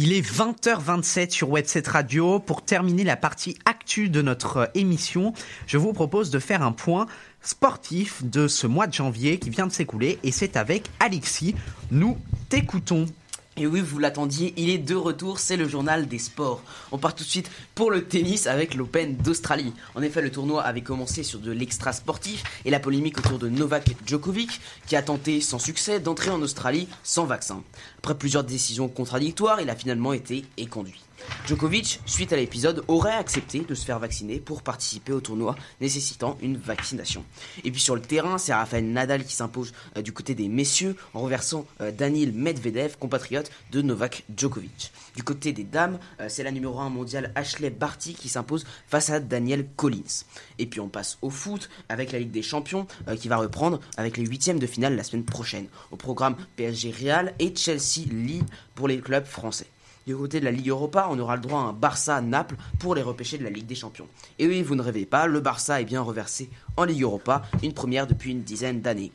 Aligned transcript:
Il 0.00 0.12
est 0.12 0.22
20h27 0.22 1.30
sur 1.30 1.50
Webset 1.50 1.82
Radio. 1.88 2.38
Pour 2.38 2.62
terminer 2.62 3.02
la 3.02 3.16
partie 3.16 3.58
actu 3.64 4.08
de 4.08 4.22
notre 4.22 4.70
émission, 4.74 5.32
je 5.66 5.76
vous 5.76 5.92
propose 5.92 6.30
de 6.30 6.38
faire 6.38 6.62
un 6.62 6.70
point 6.70 7.08
sportif 7.42 8.24
de 8.24 8.46
ce 8.46 8.68
mois 8.68 8.86
de 8.86 8.92
janvier 8.92 9.40
qui 9.40 9.50
vient 9.50 9.66
de 9.66 9.72
s'écouler 9.72 10.20
et 10.22 10.30
c'est 10.30 10.56
avec 10.56 10.88
Alexis. 11.00 11.56
Nous 11.90 12.16
t'écoutons. 12.48 13.06
Et 13.60 13.66
oui, 13.66 13.80
vous 13.80 13.98
l'attendiez, 13.98 14.54
il 14.56 14.70
est 14.70 14.78
de 14.78 14.94
retour, 14.94 15.40
c'est 15.40 15.56
le 15.56 15.68
journal 15.68 16.06
des 16.06 16.20
sports. 16.20 16.62
On 16.92 16.98
part 16.98 17.16
tout 17.16 17.24
de 17.24 17.28
suite 17.28 17.50
pour 17.74 17.90
le 17.90 18.04
tennis 18.04 18.46
avec 18.46 18.76
l'Open 18.76 19.16
d'Australie. 19.16 19.72
En 19.96 20.02
effet, 20.02 20.22
le 20.22 20.30
tournoi 20.30 20.62
avait 20.62 20.82
commencé 20.82 21.24
sur 21.24 21.40
de 21.40 21.50
l'extra 21.50 21.92
sportif 21.92 22.44
et 22.64 22.70
la 22.70 22.78
polémique 22.78 23.18
autour 23.18 23.40
de 23.40 23.48
Novak 23.48 23.96
Djokovic, 24.06 24.60
qui 24.86 24.94
a 24.94 25.02
tenté 25.02 25.40
sans 25.40 25.58
succès 25.58 25.98
d'entrer 25.98 26.30
en 26.30 26.40
Australie 26.40 26.86
sans 27.02 27.24
vaccin. 27.24 27.64
Après 27.98 28.16
plusieurs 28.16 28.44
décisions 28.44 28.86
contradictoires, 28.86 29.60
il 29.60 29.70
a 29.70 29.74
finalement 29.74 30.12
été 30.12 30.44
éconduit. 30.56 31.07
Djokovic, 31.46 32.00
suite 32.04 32.32
à 32.32 32.36
l'épisode, 32.36 32.84
aurait 32.88 33.14
accepté 33.14 33.60
de 33.60 33.74
se 33.74 33.84
faire 33.84 33.98
vacciner 33.98 34.38
pour 34.38 34.62
participer 34.62 35.12
au 35.12 35.20
tournoi 35.20 35.56
nécessitant 35.80 36.36
une 36.42 36.56
vaccination. 36.56 37.24
Et 37.64 37.70
puis 37.70 37.80
sur 37.80 37.94
le 37.94 38.02
terrain, 38.02 38.38
c'est 38.38 38.52
Rafael 38.52 38.84
Nadal 38.84 39.24
qui 39.24 39.34
s'impose 39.34 39.72
euh, 39.96 40.02
du 40.02 40.12
côté 40.12 40.34
des 40.34 40.48
messieurs 40.48 40.96
en 41.14 41.20
renversant 41.20 41.66
euh, 41.80 41.90
Daniil 41.90 42.32
Medvedev, 42.32 42.96
compatriote 42.98 43.50
de 43.70 43.82
Novak 43.82 44.24
Djokovic. 44.36 44.92
Du 45.16 45.22
côté 45.22 45.52
des 45.52 45.64
dames, 45.64 45.98
euh, 46.20 46.26
c'est 46.28 46.42
la 46.42 46.50
numéro 46.50 46.78
1 46.80 46.90
mondiale 46.90 47.32
Ashley 47.34 47.70
Barty 47.70 48.14
qui 48.14 48.28
s'impose 48.28 48.66
face 48.86 49.10
à 49.10 49.20
Daniel 49.20 49.66
Collins. 49.76 50.24
Et 50.58 50.66
puis 50.66 50.80
on 50.80 50.88
passe 50.88 51.18
au 51.22 51.30
foot 51.30 51.70
avec 51.88 52.12
la 52.12 52.18
Ligue 52.18 52.30
des 52.30 52.42
Champions 52.42 52.86
qui 53.18 53.28
va 53.28 53.36
reprendre 53.36 53.80
avec 53.96 54.16
les 54.16 54.26
huitièmes 54.26 54.58
de 54.58 54.66
finale 54.66 54.96
la 54.96 55.04
semaine 55.04 55.24
prochaine. 55.24 55.66
Au 55.90 55.96
programme 55.96 56.36
PSG 56.56 56.90
Real 56.90 57.34
et 57.38 57.54
Chelsea 57.54 58.06
Lille 58.10 58.44
pour 58.74 58.88
les 58.88 59.00
clubs 59.00 59.24
français. 59.24 59.66
Du 60.08 60.16
côté 60.16 60.40
de 60.40 60.46
la 60.46 60.50
Ligue 60.50 60.70
Europa, 60.70 61.06
on 61.10 61.18
aura 61.18 61.36
le 61.36 61.42
droit 61.42 61.60
à 61.60 61.64
un 61.64 61.74
Barça-Naples 61.74 62.56
pour 62.78 62.94
les 62.94 63.02
repêcher 63.02 63.36
de 63.36 63.44
la 63.44 63.50
Ligue 63.50 63.66
des 63.66 63.74
Champions. 63.74 64.06
Et 64.38 64.46
oui, 64.46 64.62
vous 64.62 64.74
ne 64.74 64.80
rêvez 64.80 65.04
pas, 65.04 65.26
le 65.26 65.40
Barça 65.40 65.82
est 65.82 65.84
bien 65.84 66.00
reversé 66.00 66.48
en 66.78 66.84
Ligue 66.84 67.02
Europa, 67.02 67.42
une 67.62 67.74
première 67.74 68.06
depuis 68.06 68.30
une 68.30 68.40
dizaine 68.40 68.80
d'années. 68.80 69.12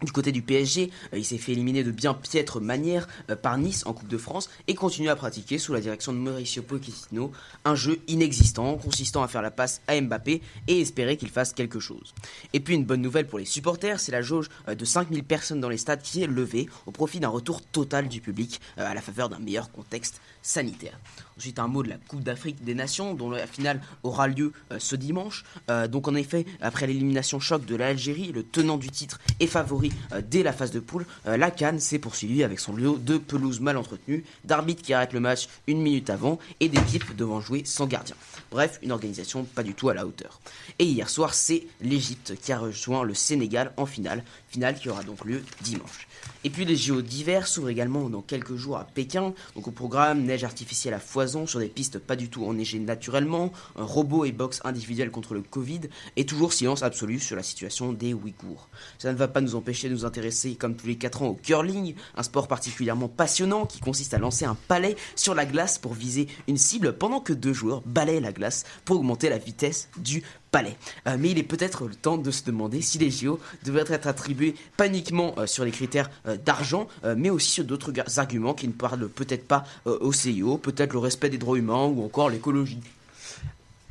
Du 0.00 0.12
côté 0.12 0.30
du 0.30 0.42
PSG, 0.42 0.92
euh, 1.12 1.18
il 1.18 1.24
s'est 1.24 1.38
fait 1.38 1.52
éliminer 1.52 1.82
de 1.82 1.90
bien 1.90 2.14
piètre 2.14 2.60
manière 2.60 3.08
euh, 3.30 3.36
par 3.36 3.58
Nice 3.58 3.84
en 3.84 3.92
Coupe 3.92 4.06
de 4.06 4.16
France 4.16 4.48
et 4.68 4.76
continue 4.76 5.08
à 5.08 5.16
pratiquer 5.16 5.58
sous 5.58 5.72
la 5.72 5.80
direction 5.80 6.12
de 6.12 6.18
Mauricio 6.18 6.62
Pochettino 6.62 7.32
un 7.64 7.74
jeu 7.74 7.98
inexistant 8.06 8.76
consistant 8.76 9.24
à 9.24 9.28
faire 9.28 9.42
la 9.42 9.50
passe 9.50 9.80
à 9.88 10.00
Mbappé 10.00 10.40
et 10.68 10.80
espérer 10.80 11.16
qu'il 11.16 11.30
fasse 11.30 11.52
quelque 11.52 11.80
chose. 11.80 12.14
Et 12.52 12.60
puis 12.60 12.76
une 12.76 12.84
bonne 12.84 13.02
nouvelle 13.02 13.26
pour 13.26 13.40
les 13.40 13.44
supporters, 13.44 13.98
c'est 13.98 14.12
la 14.12 14.22
jauge 14.22 14.48
euh, 14.68 14.76
de 14.76 14.84
5000 14.84 15.24
personnes 15.24 15.60
dans 15.60 15.68
les 15.68 15.78
stades 15.78 16.02
qui 16.02 16.22
est 16.22 16.28
levée 16.28 16.68
au 16.86 16.92
profit 16.92 17.18
d'un 17.18 17.28
retour 17.28 17.60
total 17.62 18.06
du 18.06 18.20
public 18.20 18.60
à 18.76 18.94
la 18.94 19.00
faveur 19.00 19.28
d'un 19.28 19.40
meilleur 19.40 19.72
contexte 19.72 20.20
sanitaire. 20.42 20.98
Ensuite, 21.36 21.58
un 21.58 21.66
mot 21.66 21.82
de 21.82 21.88
la 21.88 21.96
Coupe 21.96 22.22
d'Afrique 22.22 22.62
des 22.62 22.74
Nations, 22.74 23.14
dont 23.14 23.30
la 23.30 23.46
finale 23.46 23.80
aura 24.02 24.28
lieu 24.28 24.52
ce 24.78 24.96
dimanche. 24.96 25.44
Donc, 25.88 26.08
en 26.08 26.14
effet, 26.14 26.46
après 26.60 26.86
l'élimination 26.86 27.38
choc 27.38 27.64
de 27.64 27.76
l'Algérie, 27.76 28.32
le 28.32 28.42
tenant 28.42 28.76
du 28.76 28.90
titre 28.90 29.20
est 29.38 29.46
favori 29.46 29.87
euh, 30.12 30.22
dès 30.26 30.42
la 30.42 30.52
phase 30.52 30.70
de 30.70 30.80
poule. 30.80 31.06
la 31.24 31.50
Cannes 31.50 31.80
s'est 31.80 31.98
poursuivie 31.98 32.44
avec 32.44 32.60
son 32.60 32.74
lot 32.74 32.96
de 32.98 33.18
pelouses 33.18 33.60
mal 33.60 33.76
entretenues, 33.76 34.24
d'arbitres 34.44 34.82
qui 34.82 34.92
arrêtent 34.92 35.12
le 35.12 35.20
match 35.20 35.48
une 35.66 35.80
minute 35.80 36.10
avant 36.10 36.38
et 36.60 36.68
d'équipes 36.68 37.14
devant 37.16 37.40
jouer 37.40 37.62
sans 37.64 37.86
gardien. 37.86 38.16
Bref, 38.50 38.78
une 38.82 38.92
organisation 38.92 39.44
pas 39.44 39.62
du 39.62 39.74
tout 39.74 39.88
à 39.88 39.94
la 39.94 40.06
hauteur. 40.06 40.40
Et 40.78 40.84
hier 40.84 41.08
soir, 41.08 41.34
c'est 41.34 41.66
l'Égypte 41.80 42.34
qui 42.40 42.52
a 42.52 42.58
rejoint 42.58 43.02
le 43.02 43.14
Sénégal 43.14 43.72
en 43.76 43.86
finale, 43.86 44.24
finale 44.48 44.78
qui 44.78 44.88
aura 44.88 45.02
donc 45.02 45.24
lieu 45.24 45.42
dimanche. 45.62 46.07
Et 46.44 46.50
puis 46.50 46.64
les 46.64 46.76
JO 46.76 47.02
d'hiver 47.02 47.48
s'ouvrent 47.48 47.68
également 47.68 48.08
dans 48.08 48.22
quelques 48.22 48.56
jours 48.56 48.76
à 48.76 48.84
Pékin. 48.84 49.34
Donc 49.54 49.68
au 49.68 49.70
programme, 49.70 50.22
neige 50.22 50.44
artificielle 50.44 50.94
à 50.94 51.00
foison 51.00 51.46
sur 51.46 51.58
des 51.58 51.68
pistes 51.68 51.98
pas 51.98 52.16
du 52.16 52.28
tout 52.28 52.44
enneigées 52.44 52.78
naturellement, 52.78 53.52
un 53.76 53.84
robot 53.84 54.24
et 54.24 54.32
boxe 54.32 54.60
individuel 54.64 55.10
contre 55.10 55.34
le 55.34 55.42
Covid, 55.42 55.80
et 56.16 56.26
toujours 56.26 56.52
silence 56.52 56.82
absolu 56.82 57.18
sur 57.18 57.36
la 57.36 57.42
situation 57.42 57.92
des 57.92 58.14
Ouïghours. 58.14 58.68
Ça 58.98 59.12
ne 59.12 59.18
va 59.18 59.28
pas 59.28 59.40
nous 59.40 59.54
empêcher 59.54 59.88
de 59.88 59.94
nous 59.94 60.04
intéresser 60.04 60.54
comme 60.54 60.76
tous 60.76 60.86
les 60.86 60.96
4 60.96 61.22
ans 61.22 61.28
au 61.28 61.34
curling, 61.34 61.94
un 62.16 62.22
sport 62.22 62.48
particulièrement 62.48 63.08
passionnant 63.08 63.66
qui 63.66 63.80
consiste 63.80 64.14
à 64.14 64.18
lancer 64.18 64.44
un 64.44 64.56
palais 64.68 64.96
sur 65.16 65.34
la 65.34 65.46
glace 65.46 65.78
pour 65.78 65.94
viser 65.94 66.28
une 66.46 66.56
cible 66.56 66.96
pendant 66.96 67.20
que 67.20 67.32
deux 67.32 67.52
joueurs 67.52 67.82
balayent 67.84 68.20
la 68.20 68.32
glace 68.32 68.64
pour 68.84 68.96
augmenter 68.96 69.28
la 69.28 69.38
vitesse 69.38 69.88
du 69.98 70.22
palais. 70.50 70.76
Euh, 71.06 71.16
mais 71.18 71.30
il 71.30 71.38
est 71.38 71.44
peut-être 71.44 71.86
le 71.86 71.94
temps 71.94 72.18
de 72.18 72.30
se 72.30 72.44
demander 72.44 72.80
si 72.80 72.98
les 72.98 73.10
JO 73.10 73.40
devraient 73.64 73.84
être 73.92 74.06
attribués 74.06 74.54
pas 74.76 74.86
uniquement 74.86 75.34
euh, 75.38 75.46
sur 75.46 75.64
les 75.64 75.70
critères 75.70 76.10
euh, 76.26 76.36
d'argent, 76.36 76.88
mais 77.16 77.30
aussi 77.30 77.50
sur 77.50 77.64
d'autres 77.64 77.92
arguments 78.18 78.54
qui 78.54 78.68
ne 78.68 78.72
parlent 78.72 79.08
peut-être 79.08 79.46
pas 79.46 79.64
au 79.84 80.12
CIO, 80.12 80.58
peut-être 80.58 80.92
le 80.92 80.98
respect 80.98 81.30
des 81.30 81.38
droits 81.38 81.58
humains 81.58 81.84
ou 81.84 82.04
encore 82.04 82.30
l'écologie. 82.30 82.80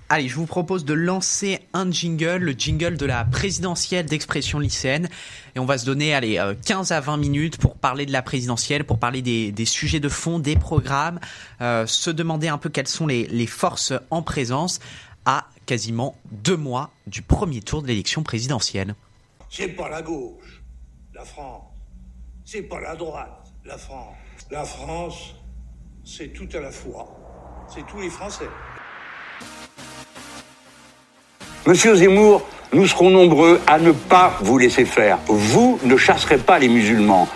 Allez, 0.10 0.28
je 0.28 0.36
vous 0.36 0.46
propose 0.46 0.86
de 0.86 0.94
lancer 0.94 1.60
un 1.74 1.92
jingle, 1.92 2.38
le 2.38 2.52
jingle 2.54 2.98
de 2.98 3.06
la 3.06 3.26
présidentielle 3.26 4.06
d'expression 4.06 4.60
lycéenne. 4.60 5.10
Et 5.56 5.60
on 5.60 5.66
va 5.66 5.78
se 5.78 5.86
donner, 5.86 6.14
allez, 6.14 6.42
15 6.66 6.92
à 6.92 7.02
20 7.02 7.18
minutes 7.18 7.58
pour 7.58 7.76
parler 7.76 8.06
de 8.06 8.12
la 8.12 8.22
présidentielle, 8.22 8.84
pour 8.86 9.00
parler 9.00 9.22
des, 9.22 9.66
sujets 9.66 10.00
de 10.00 10.10
fond, 10.10 10.40
des 10.40 10.56
programmes, 10.56 11.20
se 11.60 12.10
demander 12.10 12.48
un 12.48 12.58
peu 12.58 12.70
quelles 12.70 12.88
sont 12.88 13.08
les, 13.08 13.28
les 13.28 13.48
forces 13.48 13.94
en 14.10 14.22
présence 14.22 14.80
à 15.26 15.48
quasiment 15.68 16.16
deux 16.32 16.58
mois 16.58 16.90
du 17.06 17.22
premier 17.22 17.62
tour 17.62 17.84
de 17.84 17.88
l'élection 17.88 18.24
présidentielle. 18.24 18.96
C'est 19.52 19.68
pas 19.68 19.90
la 19.90 20.02
gauche, 20.02 20.64
la 21.14 21.24
France. 21.24 21.64
C'est 22.44 22.64
pas 22.64 22.80
la 22.80 22.96
droite, 22.96 23.54
la 23.66 23.78
France. 23.78 24.16
La 24.50 24.64
France, 24.64 25.36
c'est 26.04 26.30
tout 26.30 26.48
à 26.54 26.62
la 26.62 26.72
fois. 26.72 27.06
C'est 27.68 27.86
tous 27.86 28.00
les 28.00 28.10
Français. 28.10 28.48
Monsieur 31.68 31.96
Zemmour, 31.96 32.42
nous 32.72 32.88
serons 32.88 33.10
nombreux 33.10 33.60
à 33.68 33.78
ne 33.78 33.92
pas 33.92 34.38
vous 34.42 34.58
laisser 34.58 34.86
faire. 34.86 35.20
Vous 35.28 35.80
ne 35.84 35.98
chasserez 35.98 36.38
pas 36.38 36.60
les 36.60 36.70
musulmans. 36.70 37.28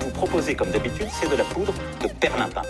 Vous 0.00 0.10
proposez, 0.10 0.54
comme 0.54 0.70
d'habitude, 0.70 1.08
c'est 1.18 1.30
de 1.30 1.36
la 1.36 1.44
poudre 1.44 1.72
de 2.02 2.08
perlimpin. 2.20 2.62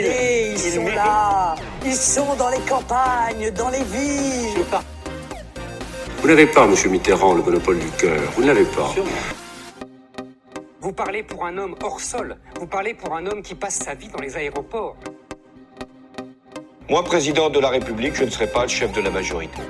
Et 0.00 0.52
ils 0.52 0.58
sont 0.58 0.86
là, 0.86 1.56
ils 1.84 1.94
sont 1.94 2.34
dans 2.36 2.50
les 2.50 2.60
campagnes, 2.68 3.50
dans 3.50 3.68
les 3.68 3.82
villes. 3.82 4.64
Vous 6.20 6.28
n'avez 6.28 6.46
pas, 6.46 6.68
monsieur 6.68 6.88
Mitterrand, 6.88 7.34
le 7.34 7.42
monopole 7.42 7.78
du 7.80 7.90
cœur. 7.90 8.20
Vous 8.36 8.42
ne 8.42 8.46
l'avez 8.46 8.64
pas. 8.64 8.94
Vous 10.80 10.92
parlez 10.92 11.24
pour 11.24 11.44
un 11.44 11.58
homme 11.58 11.74
hors 11.82 12.00
sol. 12.00 12.36
Vous 12.60 12.66
parlez 12.66 12.94
pour 12.94 13.16
un 13.16 13.26
homme 13.26 13.42
qui 13.42 13.56
passe 13.56 13.80
sa 13.80 13.94
vie 13.94 14.08
dans 14.08 14.20
les 14.20 14.36
aéroports. 14.36 14.96
Moi, 16.88 17.02
président 17.02 17.50
de 17.50 17.58
la 17.58 17.70
République, 17.70 18.14
je 18.14 18.24
ne 18.24 18.30
serai 18.30 18.46
pas 18.46 18.62
le 18.62 18.68
chef 18.68 18.92
de 18.92 19.00
la 19.00 19.10
majorité. 19.10 19.60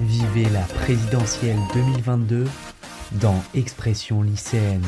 Vivez 0.00 0.48
la 0.50 0.62
présidentielle 0.82 1.58
2022 1.74 2.46
dans 3.12 3.42
Expression 3.54 4.22
lycéenne. 4.22 4.86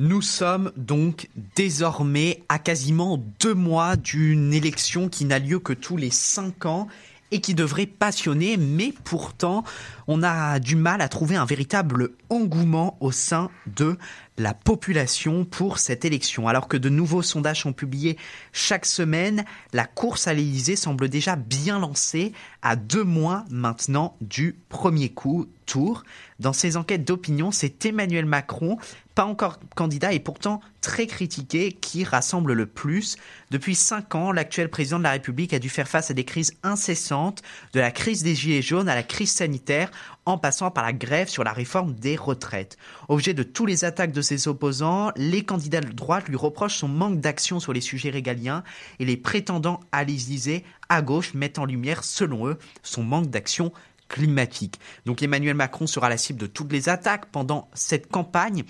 Nous 0.00 0.22
sommes 0.22 0.70
donc 0.76 1.28
désormais 1.56 2.44
à 2.48 2.60
quasiment 2.60 3.20
deux 3.40 3.54
mois 3.54 3.96
d'une 3.96 4.54
élection 4.54 5.08
qui 5.08 5.24
n'a 5.24 5.40
lieu 5.40 5.58
que 5.58 5.72
tous 5.72 5.96
les 5.96 6.12
cinq 6.12 6.66
ans 6.66 6.86
et 7.32 7.40
qui 7.40 7.52
devrait 7.52 7.86
passionner, 7.86 8.56
mais 8.56 8.94
pourtant 9.02 9.64
on 10.06 10.22
a 10.22 10.60
du 10.60 10.76
mal 10.76 11.00
à 11.00 11.08
trouver 11.08 11.34
un 11.34 11.44
véritable 11.44 12.10
engouement 12.30 12.96
au 13.00 13.10
sein 13.10 13.50
de 13.66 13.98
la 14.38 14.54
population 14.54 15.44
pour 15.44 15.78
cette 15.78 16.04
élection. 16.04 16.46
Alors 16.46 16.68
que 16.68 16.76
de 16.76 16.88
nouveaux 16.88 17.22
sondages 17.22 17.62
sont 17.62 17.72
publiés 17.72 18.16
chaque 18.52 18.86
semaine, 18.86 19.44
la 19.72 19.84
course 19.84 20.28
à 20.28 20.32
l'Élysée 20.32 20.76
semble 20.76 21.08
déjà 21.08 21.34
bien 21.34 21.80
lancée 21.80 22.32
à 22.62 22.76
deux 22.76 23.04
mois 23.04 23.44
maintenant 23.50 24.16
du 24.20 24.56
premier 24.68 25.08
coup 25.08 25.48
tour. 25.66 26.04
Dans 26.38 26.52
ces 26.52 26.76
enquêtes 26.76 27.04
d'opinion, 27.04 27.50
c'est 27.50 27.84
Emmanuel 27.84 28.26
Macron 28.26 28.78
pas 29.18 29.24
encore 29.24 29.58
candidat 29.74 30.12
et 30.12 30.20
pourtant 30.20 30.60
très 30.80 31.08
critiqué, 31.08 31.72
qui 31.72 32.04
rassemble 32.04 32.52
le 32.52 32.66
plus. 32.66 33.16
Depuis 33.50 33.74
cinq 33.74 34.14
ans, 34.14 34.30
l'actuel 34.30 34.70
président 34.70 34.98
de 34.98 35.02
la 35.02 35.10
République 35.10 35.52
a 35.52 35.58
dû 35.58 35.68
faire 35.68 35.88
face 35.88 36.12
à 36.12 36.14
des 36.14 36.22
crises 36.22 36.56
incessantes, 36.62 37.42
de 37.72 37.80
la 37.80 37.90
crise 37.90 38.22
des 38.22 38.36
Gilets 38.36 38.62
jaunes 38.62 38.88
à 38.88 38.94
la 38.94 39.02
crise 39.02 39.32
sanitaire, 39.32 39.90
en 40.24 40.38
passant 40.38 40.70
par 40.70 40.84
la 40.84 40.92
grève 40.92 41.26
sur 41.26 41.42
la 41.42 41.52
réforme 41.52 41.94
des 41.94 42.14
retraites. 42.14 42.76
Objet 43.08 43.34
de 43.34 43.42
tous 43.42 43.66
les 43.66 43.84
attaques 43.84 44.12
de 44.12 44.22
ses 44.22 44.46
opposants, 44.46 45.10
les 45.16 45.42
candidats 45.42 45.80
de 45.80 45.90
droite 45.90 46.28
lui 46.28 46.36
reprochent 46.36 46.76
son 46.76 46.86
manque 46.86 47.18
d'action 47.18 47.58
sur 47.58 47.72
les 47.72 47.80
sujets 47.80 48.10
régaliens 48.10 48.62
et 49.00 49.04
les 49.04 49.16
prétendants 49.16 49.80
à 49.90 50.04
l'Élysée 50.04 50.64
à 50.88 51.02
gauche 51.02 51.34
mettent 51.34 51.58
en 51.58 51.64
lumière, 51.64 52.04
selon 52.04 52.46
eux, 52.46 52.58
son 52.84 53.02
manque 53.02 53.30
d'action 53.30 53.72
climatique. 54.08 54.80
Donc 55.06 55.22
Emmanuel 55.22 55.54
Macron 55.54 55.86
sera 55.86 56.08
la 56.08 56.16
cible 56.16 56.40
de 56.40 56.46
toutes 56.46 56.72
les 56.72 56.88
attaques 56.88 57.26
pendant 57.26 57.68
cette 57.74 58.08
campagne 58.10 58.64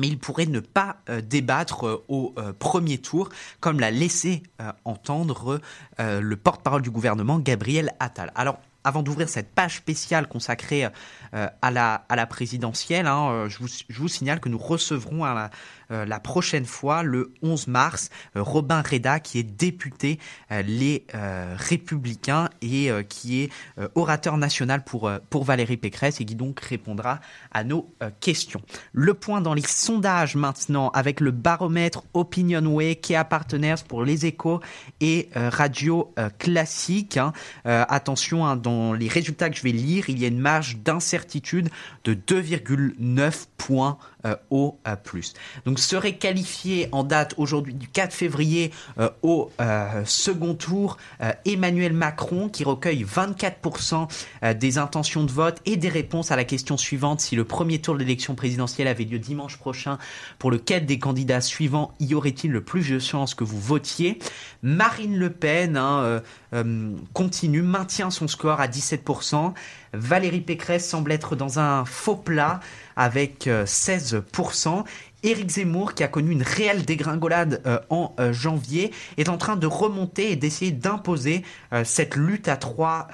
mais 0.00 0.08
il 0.08 0.18
pourrait 0.18 0.46
ne 0.46 0.60
pas 0.60 0.96
euh, 1.08 1.20
débattre 1.20 1.86
euh, 1.86 2.04
au 2.08 2.34
euh, 2.38 2.52
premier 2.58 2.98
tour, 2.98 3.28
comme 3.60 3.78
l'a 3.78 3.90
laissé 3.90 4.42
entendre 4.84 5.60
le 5.98 6.36
porte-parole 6.36 6.82
du 6.82 6.90
gouvernement, 6.90 7.38
Gabriel 7.38 7.92
Attal. 7.98 8.32
Alors, 8.34 8.58
avant 8.84 9.02
d'ouvrir 9.02 9.28
cette 9.28 9.54
page 9.54 9.76
spéciale 9.76 10.26
consacrée 10.26 10.88
à, 11.32 11.70
la, 11.70 12.04
à 12.08 12.16
la 12.16 12.26
présidentielle, 12.26 13.06
hein, 13.06 13.46
je, 13.48 13.58
vous, 13.58 14.08
signale 14.08 14.40
que 14.40 14.48
nous 14.48 14.58
recevrons 14.58 15.24
à 15.24 15.34
la, 15.34 15.50
la 15.90 16.20
prochaine 16.20 16.64
fois, 16.64 17.02
le 17.02 17.32
11 17.42 17.66
mars, 17.66 18.10
euh, 18.36 18.42
Robin 18.42 18.82
Reda, 18.82 19.20
qui 19.20 19.38
est 19.38 19.42
député 19.42 20.18
euh, 20.52 20.62
Les 20.62 21.06
Républicains 21.56 22.48
et 22.62 22.90
qui 23.08 23.42
est 23.42 23.50
orateur 23.94 24.36
national 24.36 24.84
pour, 24.84 25.10
pour 25.28 25.44
Valérie 25.44 25.76
Pécresse 25.76 26.20
et 26.20 26.24
qui 26.24 26.34
donc 26.34 26.60
répondra 26.60 27.20
à 27.50 27.64
nos 27.64 27.92
questions. 28.20 28.62
Le 28.92 29.14
point 29.14 29.40
dans 29.40 29.54
les 29.54 29.66
sondages 29.66 30.36
maintenant 30.36 30.90
avec 30.90 31.20
le 31.20 31.30
baromètre 31.30 32.02
Opinionway, 32.14 32.96
Kea 32.96 33.24
Partners 33.28 33.76
pour 33.86 34.04
les 34.04 34.26
échos 34.26 34.60
et 35.00 35.28
Radio 35.34 36.14
Classique. 36.38 37.16
Hein. 37.16 37.32
attention, 37.64 38.46
hein, 38.46 38.56
dans 38.56 38.92
les 38.92 39.08
résultats 39.08 39.50
que 39.50 39.56
je 39.56 39.62
vais 39.62 39.72
lire, 39.72 40.08
il 40.08 40.18
y 40.18 40.24
a 40.24 40.28
une 40.28 40.40
marge 40.40 40.78
d'incertitude 40.78 41.70
de 42.04 42.14
2,9 42.14 43.46
points 43.56 43.98
euh, 44.26 44.36
au 44.50 44.78
euh, 44.86 44.96
plus. 44.96 45.32
Donc 45.64 45.78
serait 45.80 46.14
qualifié 46.14 46.88
en 46.92 47.04
date 47.04 47.34
aujourd'hui 47.36 47.74
du 47.74 47.88
4 47.88 48.12
février 48.12 48.70
euh, 48.98 49.10
au 49.22 49.50
second 50.04 50.54
tour 50.54 50.96
Emmanuel 51.44 51.92
Macron 51.92 52.48
qui 52.48 52.64
recueille 52.64 53.04
24% 53.04 54.08
des 54.54 54.78
intentions 54.78 55.24
de 55.24 55.30
vote 55.30 55.60
et 55.66 55.76
des 55.76 55.88
réponses 55.88 56.30
à 56.30 56.36
la 56.36 56.44
question 56.44 56.76
suivante 56.76 57.20
si 57.20 57.36
le 57.36 57.44
premier 57.44 57.80
tour 57.80 57.94
de 57.94 58.00
l'élection 58.00 58.34
présidentielle 58.34 58.88
avait 58.88 59.04
lieu 59.04 59.18
dimanche 59.18 59.56
prochain 59.56 59.98
pour 60.38 60.50
lequel 60.50 60.86
des 60.86 60.98
candidats 60.98 61.40
suivants 61.40 61.94
y 62.00 62.14
aurait-il 62.14 62.50
le 62.50 62.62
plus 62.62 62.88
de 62.90 62.98
chances 62.98 63.34
que 63.34 63.44
vous 63.44 63.60
votiez? 63.60 64.18
Marine 64.62 65.16
Le 65.16 65.30
Pen 65.30 65.76
hein, 65.76 66.22
continue, 67.12 67.62
maintient 67.62 68.10
son 68.10 68.28
score 68.28 68.60
à 68.60 68.68
17%. 68.68 69.52
Valérie 69.92 70.40
Pécresse 70.40 70.88
semble 70.88 71.12
être 71.12 71.36
dans 71.36 71.58
un 71.58 71.84
faux 71.84 72.16
plat 72.16 72.60
avec 72.96 73.46
16%. 73.46 74.84
Éric 75.22 75.50
Zemmour, 75.50 75.94
qui 75.94 76.02
a 76.02 76.08
connu 76.08 76.32
une 76.32 76.42
réelle 76.42 76.84
dégringolade 76.84 77.62
euh, 77.66 77.78
en 77.90 78.14
euh, 78.18 78.32
janvier, 78.32 78.92
est 79.16 79.28
en 79.28 79.36
train 79.36 79.56
de 79.56 79.66
remonter 79.66 80.32
et 80.32 80.36
d'essayer 80.36 80.72
d'imposer 80.72 81.42
euh, 81.72 81.84
cette 81.84 82.16
lutte 82.16 82.48
à 82.48 82.56
trois 82.56 83.08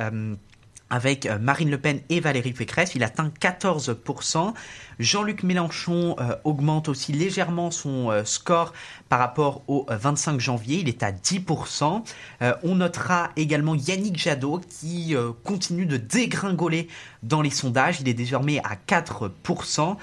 avec 0.90 1.28
Marine 1.40 1.70
Le 1.70 1.78
Pen 1.78 2.00
et 2.08 2.20
Valérie 2.20 2.52
Pécresse. 2.52 2.94
Il 2.94 3.02
atteint 3.02 3.30
14%. 3.40 4.54
Jean-Luc 4.98 5.42
Mélenchon 5.42 6.16
euh, 6.18 6.36
augmente 6.44 6.88
aussi 6.88 7.12
légèrement 7.12 7.70
son 7.70 8.10
euh, 8.10 8.24
score 8.24 8.72
par 9.08 9.18
rapport 9.18 9.62
au 9.68 9.86
25 9.88 10.34
euh, 10.34 10.38
janvier. 10.38 10.78
Il 10.78 10.88
est 10.88 11.02
à 11.02 11.12
10%. 11.12 12.02
on 12.62 12.74
notera 12.74 13.30
également 13.36 13.74
Yannick 13.74 14.16
Jadot 14.16 14.60
qui 14.68 15.14
continue 15.44 15.86
de 15.86 15.96
dégringoler 15.96 16.88
dans 17.22 17.42
les 17.42 17.50
sondages. 17.50 18.00
Il 18.00 18.08
est 18.08 18.14
désormais 18.14 18.60
à 18.60 18.76
4%. 18.86 19.96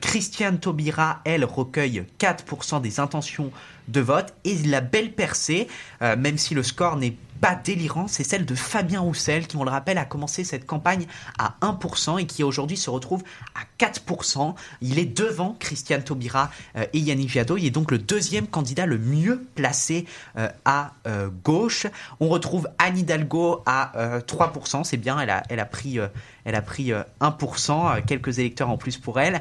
Christiane 0.00 0.58
Taubira, 0.58 1.20
elle, 1.24 1.44
recueille 1.44 2.04
4% 2.18 2.80
des 2.80 3.00
intentions 3.00 3.50
de 3.88 4.00
vote. 4.00 4.34
Et 4.44 4.56
la 4.64 4.80
belle 4.80 5.12
percée, 5.12 5.68
même 6.00 6.38
si 6.38 6.54
le 6.54 6.62
score 6.62 6.96
n'est 6.96 7.16
pas 7.40 7.54
délirant, 7.54 8.08
c'est 8.08 8.24
celle 8.24 8.44
de 8.44 8.54
Fabien 8.54 9.00
Roussel, 9.00 9.46
qui, 9.46 9.56
on 9.56 9.64
le 9.64 9.70
rappelle, 9.70 9.98
a 9.98 10.04
commencé 10.04 10.44
cette 10.44 10.66
campagne 10.66 11.06
à 11.38 11.56
1% 11.62 12.20
et 12.20 12.26
qui 12.26 12.42
aujourd'hui 12.42 12.76
se 12.76 12.90
retrouve 12.90 13.22
à 13.54 13.84
4%. 13.84 14.54
Il 14.80 14.98
est 14.98 15.04
devant 15.04 15.56
Christiane 15.58 16.02
Taubira 16.02 16.50
euh, 16.76 16.84
et 16.92 16.98
Yannick 16.98 17.30
Jadot. 17.30 17.56
Il 17.56 17.66
est 17.66 17.70
donc 17.70 17.90
le 17.90 17.98
deuxième 17.98 18.46
candidat 18.46 18.86
le 18.86 18.98
mieux 18.98 19.46
placé 19.54 20.06
euh, 20.36 20.48
à 20.64 20.92
euh, 21.06 21.28
gauche. 21.44 21.86
On 22.20 22.28
retrouve 22.28 22.68
Anne 22.78 22.98
Hidalgo 22.98 23.62
à 23.66 23.92
3%. 24.26 24.84
C'est 24.84 24.96
bien, 24.96 25.18
elle 25.18 25.30
a, 25.30 25.64
pris, 25.64 25.98
elle 26.44 26.54
a 26.54 26.62
pris 26.62 26.92
1%, 27.20 28.04
quelques 28.04 28.38
électeurs 28.38 28.70
en 28.70 28.76
plus 28.76 28.96
pour 28.96 29.20
elle. 29.20 29.40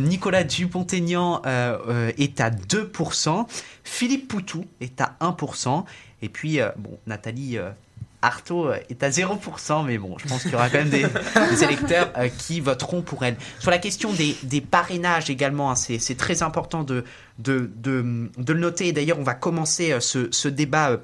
Nicolas 0.00 0.44
Dupont-Aignan 0.44 1.42
est 1.44 2.40
à 2.40 2.50
2%. 2.50 3.46
Philippe 3.84 4.28
Poutou 4.28 4.64
est 4.80 5.00
à 5.00 5.16
1%. 5.20 5.84
Et 6.26 6.28
puis, 6.28 6.58
bon, 6.76 6.98
Nathalie 7.06 7.56
Artaud 8.26 8.68
euh, 8.68 8.78
est 8.90 9.02
à 9.02 9.10
0%, 9.10 9.86
mais 9.86 9.98
bon, 9.98 10.16
je 10.18 10.26
pense 10.26 10.42
qu'il 10.42 10.52
y 10.52 10.54
aura 10.54 10.68
quand 10.68 10.78
même 10.78 10.90
des, 10.90 11.64
électeurs 11.64 12.10
euh, 12.16 12.28
qui 12.28 12.60
voteront 12.60 13.02
pour 13.02 13.24
elle. 13.24 13.36
Sur 13.60 13.70
la 13.70 13.78
question 13.78 14.10
des, 14.12 14.60
parrainages 14.60 15.30
également, 15.30 15.70
hein, 15.70 15.76
c'est 15.76 16.16
très 16.16 16.42
important 16.42 16.82
de, 16.82 17.04
de, 17.38 17.70
le 17.84 18.54
noter. 18.54 18.92
D'ailleurs, 18.92 19.18
on 19.18 19.24
va 19.24 19.34
commencer 19.34 19.92
euh, 19.92 20.00
ce, 20.00 20.48
débat 20.48 21.00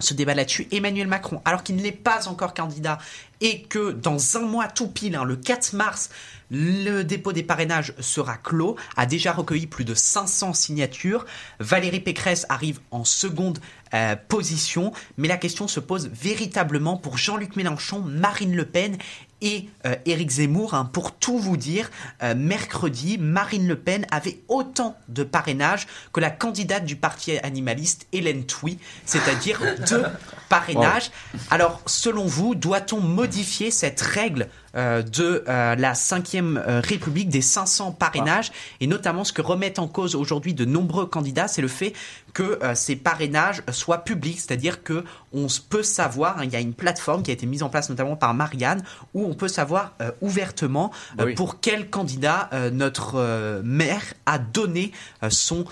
ce 0.00 0.14
débat 0.14 0.34
là-dessus. 0.34 0.66
Emmanuel 0.72 1.06
Macron, 1.06 1.40
alors 1.44 1.62
qu'il 1.62 1.76
n'est 1.76 1.92
pas 1.92 2.28
encore 2.28 2.54
candidat 2.54 2.98
et 3.40 3.62
que 3.62 3.92
dans 3.92 4.36
un 4.36 4.40
mois 4.40 4.68
tout 4.68 4.88
pile, 4.88 5.16
hein, 5.16 5.24
le 5.24 5.36
4 5.36 5.74
mars, 5.74 6.10
le 6.50 7.02
dépôt 7.02 7.32
des 7.32 7.42
parrainages 7.42 7.94
sera 8.00 8.36
clos, 8.36 8.76
a 8.96 9.06
déjà 9.06 9.32
recueilli 9.32 9.66
plus 9.66 9.84
de 9.84 9.94
500 9.94 10.52
signatures. 10.52 11.24
Valérie 11.60 12.00
Pécresse 12.00 12.44
arrive 12.48 12.80
en 12.90 13.04
seconde 13.04 13.58
euh, 13.94 14.16
position, 14.28 14.92
mais 15.16 15.28
la 15.28 15.36
question 15.36 15.68
se 15.68 15.80
pose 15.80 16.10
véritablement 16.12 16.96
pour 16.96 17.16
Jean-Luc 17.16 17.56
Mélenchon, 17.56 18.00
Marine 18.00 18.54
Le 18.54 18.64
Pen 18.64 18.98
et 19.40 19.68
euh, 19.86 19.94
Éric 20.06 20.30
Zemmour. 20.30 20.74
Hein. 20.74 20.88
pour 20.92 21.12
tout 21.12 21.38
vous 21.38 21.56
dire, 21.56 21.90
euh, 22.22 22.34
mercredi, 22.34 23.18
Marine 23.18 23.66
Le 23.66 23.76
Pen 23.76 24.06
avait 24.10 24.40
autant 24.48 24.96
de 25.08 25.22
parrainages 25.22 25.86
que 26.12 26.20
la 26.20 26.30
candidate 26.30 26.84
du 26.84 26.96
parti 26.96 27.38
animaliste, 27.38 28.06
Hélène 28.12 28.44
Touy, 28.44 28.78
c'est-à-dire 29.04 29.60
deux 29.88 30.04
parrainages. 30.48 31.10
Alors, 31.50 31.80
selon 31.86 32.26
vous, 32.26 32.54
doit-on 32.54 33.00
modifier 33.00 33.70
cette 33.70 34.00
règle 34.00 34.48
euh, 34.76 35.02
de 35.02 35.42
euh, 35.48 35.74
la 35.74 35.94
5e 35.94 36.56
euh, 36.56 36.80
République 36.80 37.28
des 37.28 37.40
500 37.40 37.90
parrainages. 37.90 38.52
Et 38.80 38.86
notamment 38.86 39.24
ce 39.24 39.32
que 39.32 39.42
remettent 39.42 39.80
en 39.80 39.88
cause 39.88 40.14
aujourd'hui 40.14 40.54
de 40.54 40.64
nombreux 40.64 41.06
candidats, 41.06 41.48
c'est 41.48 41.62
le 41.62 41.66
fait 41.68 41.92
que 42.32 42.60
ces 42.74 42.94
parrainages 42.94 43.64
soient 43.72 44.04
publics, 44.04 44.38
c'est-à-dire 44.38 44.84
que 44.84 45.04
on 45.32 45.48
peut 45.68 45.82
savoir, 45.82 46.38
hein, 46.38 46.44
il 46.44 46.50
y 46.50 46.54
a 46.54 46.60
une 46.60 46.74
plateforme 46.74 47.24
qui 47.24 47.32
a 47.32 47.34
été 47.34 47.44
mise 47.44 47.64
en 47.64 47.68
place 47.68 47.90
notamment 47.90 48.14
par 48.14 48.34
Marianne 48.34 48.84
où 49.14 49.26
on 49.26 49.34
peut 49.34 49.48
savoir 49.48 49.94
ouvertement 50.20 50.92
bah 51.16 51.24
pour 51.34 51.60
quel 51.60 51.90
candidat 51.90 52.48
notre 52.72 53.60
maire 53.64 54.14
a 54.26 54.38
donné 54.38 54.92
son 55.28 55.64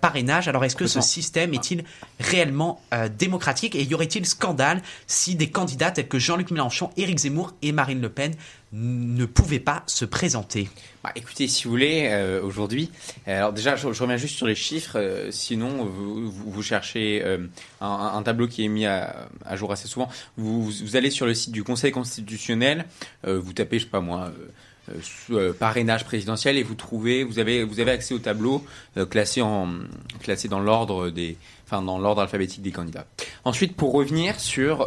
parrainage. 0.00 0.48
Alors 0.48 0.64
est-ce 0.64 0.74
que 0.74 0.88
ce 0.88 1.00
système 1.00 1.54
est-il 1.54 1.84
réellement 2.18 2.82
démocratique? 3.16 3.76
Et 3.76 3.84
y 3.84 3.94
aurait-il 3.94 4.26
scandale 4.26 4.82
si 5.06 5.36
des 5.36 5.50
candidats 5.50 5.92
tels 5.92 6.08
que 6.08 6.18
Jean-Luc 6.18 6.50
Mélenchon, 6.50 6.90
Éric 6.96 7.20
Zemmour 7.20 7.54
et 7.62 7.70
Marine 7.70 8.00
Le 8.00 8.08
Pen 8.08 8.31
ne 8.72 9.26
pouvait 9.26 9.60
pas 9.60 9.82
se 9.86 10.04
présenter 10.04 10.68
bah, 11.04 11.12
Écoutez, 11.14 11.46
si 11.46 11.64
vous 11.64 11.70
voulez, 11.70 12.08
euh, 12.10 12.42
aujourd'hui, 12.42 12.90
euh, 13.28 13.36
alors 13.36 13.52
déjà, 13.52 13.76
je, 13.76 13.86
reviens 13.86 14.16
juste 14.16 14.36
sur 14.36 14.46
les 14.46 14.54
chiffres, 14.54 14.98
euh, 14.98 15.30
sinon 15.30 15.84
vous, 15.84 16.62
cherchez 16.62 17.22
un, 17.80 18.22
tableau 18.22 18.48
qui 18.48 18.64
est 18.64 18.68
mis 18.68 18.86
à, 18.86 19.28
jour 19.54 19.72
assez 19.72 19.88
souvent, 19.88 20.08
vous, 20.36 20.64
vous, 20.64 20.96
allez 20.96 21.10
sur 21.10 21.26
le 21.26 21.34
site 21.34 21.52
du 21.52 21.64
Conseil 21.64 21.92
constitutionnel, 21.92 22.86
vous 23.24 23.52
tapez, 23.52 23.78
je 23.78 23.84
sais 23.84 23.90
pas 23.90 24.00
moi, 24.00 24.32
parrainage 25.58 26.04
présidentiel 26.04 26.56
et 26.56 26.62
vous 26.62 26.74
trouvez, 26.74 27.24
vous 27.24 27.38
avez, 27.38 27.64
vous 27.64 27.80
avez 27.80 27.90
accès 27.90 28.14
au 28.14 28.18
tableau 28.18 28.64
classé, 29.10 29.42
en, 29.42 29.68
classé 30.22 30.48
dans 30.48 30.60
l'ordre 30.60 31.10
des... 31.10 31.36
Enfin, 31.66 31.82
dans 31.82 31.98
l'ordre 31.98 32.20
alphabétique 32.20 32.60
des 32.60 32.70
candidats. 32.70 33.06
Ensuite, 33.44 33.76
pour 33.76 33.92
revenir 33.92 34.38
sur, 34.38 34.86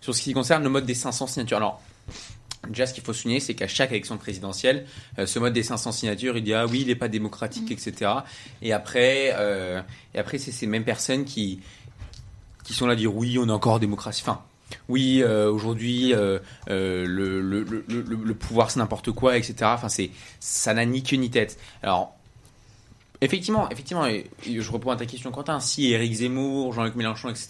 sur 0.00 0.14
ce 0.14 0.22
qui 0.22 0.32
concerne 0.32 0.62
le 0.62 0.70
mode 0.70 0.86
des 0.86 0.94
500 0.94 1.26
signatures. 1.26 1.58
Alors, 1.58 1.82
Déjà, 2.68 2.86
ce 2.86 2.92
qu'il 2.92 3.02
faut 3.02 3.14
souligner, 3.14 3.40
c'est 3.40 3.54
qu'à 3.54 3.68
chaque 3.68 3.90
élection 3.90 4.18
présidentielle, 4.18 4.84
euh, 5.18 5.26
ce 5.26 5.38
mode 5.38 5.54
des 5.54 5.62
500 5.62 5.92
signatures, 5.92 6.36
il 6.36 6.44
dit 6.44 6.52
ah 6.52 6.66
oui, 6.66 6.80
il 6.82 6.88
n'est 6.88 6.94
pas 6.94 7.08
démocratique, 7.08 7.70
etc. 7.70 8.10
Et 8.60 8.72
après, 8.72 9.32
euh, 9.34 9.80
et 10.14 10.18
après, 10.18 10.38
c'est 10.38 10.52
ces 10.52 10.66
mêmes 10.66 10.84
personnes 10.84 11.24
qui 11.24 11.60
qui 12.64 12.74
sont 12.74 12.86
là 12.86 12.92
à 12.92 12.96
dire 12.96 13.14
oui, 13.14 13.38
on 13.38 13.48
est 13.48 13.52
encore 13.52 13.80
démocratie. 13.80 14.22
Enfin, 14.22 14.42
oui, 14.88 15.22
euh, 15.22 15.50
aujourd'hui, 15.50 16.10
le, 16.10 16.40
le, 16.68 17.40
le, 17.40 17.64
le, 17.88 18.34
pouvoir 18.34 18.70
c'est 18.70 18.78
n'importe 18.78 19.10
quoi, 19.10 19.38
etc. 19.38 19.54
Enfin, 19.62 19.88
c'est 19.88 20.10
ça 20.38 20.74
n'a 20.74 20.84
ni 20.84 21.02
queue 21.02 21.16
ni 21.16 21.30
tête. 21.30 21.58
Alors, 21.82 22.14
Effectivement, 23.22 23.68
effectivement, 23.68 24.06
et 24.06 24.30
je 24.46 24.72
reprends 24.72 24.92
à 24.92 24.96
ta 24.96 25.04
question, 25.04 25.30
Quentin. 25.30 25.60
Si 25.60 25.92
Éric 25.92 26.14
Zemmour, 26.14 26.72
Jean-Luc 26.72 26.94
Mélenchon, 26.94 27.28
etc., 27.28 27.48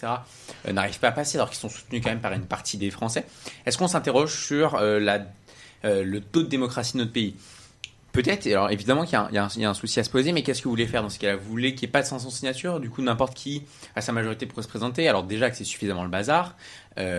euh, 0.66 0.72
n'arrivent 0.72 0.98
pas 0.98 1.08
à 1.08 1.12
passer, 1.12 1.38
alors 1.38 1.48
qu'ils 1.48 1.60
sont 1.60 1.68
soutenus 1.68 2.02
quand 2.02 2.10
même 2.10 2.20
par 2.20 2.32
une 2.32 2.46
partie 2.46 2.76
des 2.76 2.90
Français, 2.90 3.24
est-ce 3.66 3.78
qu'on 3.78 3.86
s'interroge 3.86 4.34
sur 4.34 4.74
euh, 4.74 4.98
euh, 5.84 6.02
le 6.02 6.20
taux 6.20 6.42
de 6.42 6.48
démocratie 6.48 6.94
de 6.94 6.98
notre 6.98 7.12
pays? 7.12 7.36
Peut-être, 8.10 8.48
alors 8.48 8.72
évidemment 8.72 9.04
qu'il 9.04 9.12
y, 9.30 9.38
a 9.38 9.44
un 9.44 9.74
souci 9.74 10.00
à 10.00 10.04
se 10.04 10.10
poser, 10.10 10.32
mais 10.32 10.42
qu'est-ce 10.42 10.58
que 10.58 10.64
vous 10.64 10.70
voulez 10.70 10.88
faire 10.88 11.02
dans 11.02 11.08
ce 11.08 11.20
cas-là? 11.20 11.36
Vous 11.36 11.48
voulez 11.48 11.76
qu'il 11.76 11.86
n'y 11.86 11.90
ait 11.90 11.92
pas 11.92 12.02
de 12.02 12.08
500 12.08 12.30
signatures? 12.30 12.80
Du 12.80 12.90
coup, 12.90 13.02
n'importe 13.02 13.34
qui, 13.34 13.62
à 13.94 14.00
sa 14.00 14.10
majorité, 14.10 14.46
pourrait 14.46 14.64
se 14.64 14.68
présenter 14.68 15.08
Alors 15.08 15.22
déjà 15.22 15.48
que 15.48 15.56
c'est 15.56 15.62
suffisamment 15.62 16.02
le 16.02 16.10
bazar, 16.10 16.56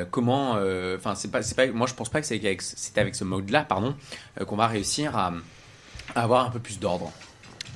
comment 0.09 0.57
Enfin, 0.97 1.15
c'est 1.15 1.31
pas, 1.31 1.67
moi 1.67 1.87
je 1.87 1.93
pense 1.93 2.09
pas 2.09 2.19
que 2.19 2.27
c'est 2.27 2.35
avec, 2.45 2.61
ce 3.15 3.23
mode-là, 3.23 3.63
pardon, 3.63 3.95
qu'on 4.45 4.57
va 4.57 4.67
réussir 4.67 5.15
à 5.15 5.31
avoir 6.13 6.47
un 6.47 6.49
peu 6.49 6.59
plus 6.59 6.77
d'ordre. 6.77 7.13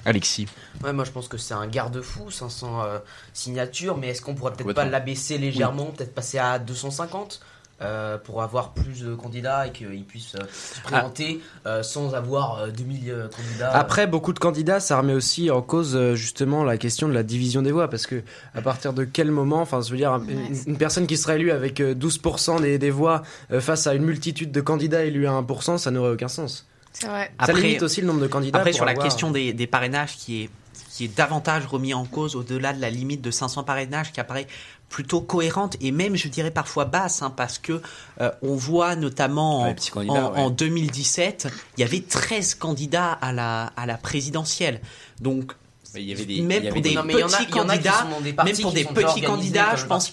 Alexis. 0.04 0.48
Ouais, 0.84 0.94
moi 0.94 1.06
je 1.06 1.12
pense 1.12 1.28
que 1.28 1.38
c'est 1.38 1.54
un 1.54 1.68
garde-fou, 1.68 2.30
500 2.32 2.84
euh, 2.84 3.00
signatures, 3.34 3.98
mais 3.98 4.10
est-ce 4.10 4.22
qu'on 4.22 4.36
pourrait 4.36 4.54
peut-être 4.54 4.74
pas 4.74 4.86
l'abaisser 4.86 5.38
légèrement, 5.38 5.86
peut-être 5.86 6.14
passer 6.14 6.38
à 6.38 6.60
250 6.60 7.40
euh, 7.82 8.18
pour 8.18 8.42
avoir 8.42 8.74
plus 8.74 9.02
de 9.02 9.16
candidats 9.16 9.68
et 9.68 9.72
qu'ils 9.74 10.06
puissent 10.06 10.36
euh, 10.36 10.46
se 10.50 10.80
présenter 10.80 11.42
euh, 11.66 11.84
sans 11.84 12.16
avoir 12.16 12.60
euh, 12.60 12.68
2000 12.70 13.10
euh, 13.12 13.28
candidats. 13.28 13.72
Après, 13.72 14.08
beaucoup 14.08 14.32
de 14.32 14.40
candidats, 14.40 14.80
ça 14.80 14.98
remet 14.98 15.14
aussi 15.14 15.52
en 15.52 15.62
cause 15.62 15.94
euh, 15.94 16.16
justement 16.16 16.64
la 16.64 16.78
question 16.78 17.10
de 17.10 17.14
la 17.14 17.24
division 17.24 17.62
des 17.62 17.74
voix, 17.74 17.90
parce 17.90 18.08
que 18.08 18.24
à 18.54 18.62
partir 18.62 18.94
de 18.94 19.04
quel 19.04 19.30
moment, 19.30 19.60
enfin, 19.60 19.82
je 19.82 19.92
veux 19.92 19.98
dire, 19.98 20.14
une, 20.14 20.56
une 20.68 20.78
personne 20.78 21.06
qui 21.06 21.18
serait 21.18 21.36
élue 21.36 21.52
avec 21.52 21.82
euh, 21.82 21.94
12% 21.94 22.62
des, 22.62 22.78
des 22.78 22.92
voix 22.92 23.24
euh, 23.52 23.60
face 23.60 23.88
à 23.88 23.94
une 23.94 24.04
multitude 24.06 24.54
de 24.54 24.62
candidats 24.62 25.04
élus 25.04 25.28
à 25.28 25.32
1%, 25.32 25.78
ça 25.78 25.92
n'aurait 25.92 26.12
aucun 26.12 26.30
sens. 26.30 26.66
C'est 26.98 27.08
vrai. 27.08 27.32
Ça 27.46 27.52
limite 27.54 27.84
aussi 27.84 28.02
le 28.02 28.08
nombre 28.08 28.22
de 28.22 28.28
candidats. 28.28 28.60
Après, 28.60 28.72
sur 28.74 28.86
la 28.86 28.94
question 29.04 29.30
des, 29.32 29.52
des 29.54 29.68
parrainages 29.68 30.16
qui 30.18 30.44
est, 30.44 30.50
qui 30.92 31.06
est 31.06 31.16
davantage 31.16 31.66
remis 31.66 31.94
en 31.94 32.06
cause 32.06 32.36
au-delà 32.38 32.72
de 32.72 32.80
la 32.80 32.90
limite 32.90 33.22
de 33.22 33.32
500 33.32 33.64
parrainages 33.66 34.14
qui 34.14 34.20
apparaît 34.22 34.48
plutôt 34.88 35.20
cohérente 35.20 35.76
et 35.82 35.92
même, 35.92 36.16
je 36.16 36.28
dirais, 36.30 36.52
parfois 36.52 36.86
basse, 36.86 37.22
hein, 37.22 37.32
parce 37.36 37.58
que 37.58 37.82
euh, 38.22 38.32
on 38.42 38.56
voit 38.56 38.96
notamment 38.96 39.62
en, 39.64 39.66
Ouais, 39.66 39.74
petits 39.74 39.92
candidats, 39.92 40.28
en- 40.30 40.34
ouais. 40.34 40.40
en 40.40 40.50
2017, 40.52 41.48
il 41.78 41.82
y 41.82 41.84
avait 41.84 42.02
13 42.02 42.56
candidats 42.56 43.12
à 43.12 43.34
la, 43.34 43.74
à 43.76 43.86
la 43.86 43.98
présidentielle. 43.98 44.80
Donc, 45.20 45.52
Il 45.96 46.04
y 46.04 46.14
avait 46.14 46.26
des, 46.26 46.42
même 46.42 46.70
pour 46.70 46.82
des 46.82 46.94
Non, 46.96 47.04
mais 47.04 47.14
il 47.14 47.20
y 47.20 47.24
en 47.24 47.28
a- 47.28 47.38
petits 47.38 47.44
a 47.44 47.46
candidats, 47.64 48.08
des 48.24 48.34
même 48.34 48.58
pour 48.62 48.72
des 48.74 48.86
petits 48.86 49.22
candidats, 49.22 49.76
je 49.76 49.86
pense, 49.86 50.12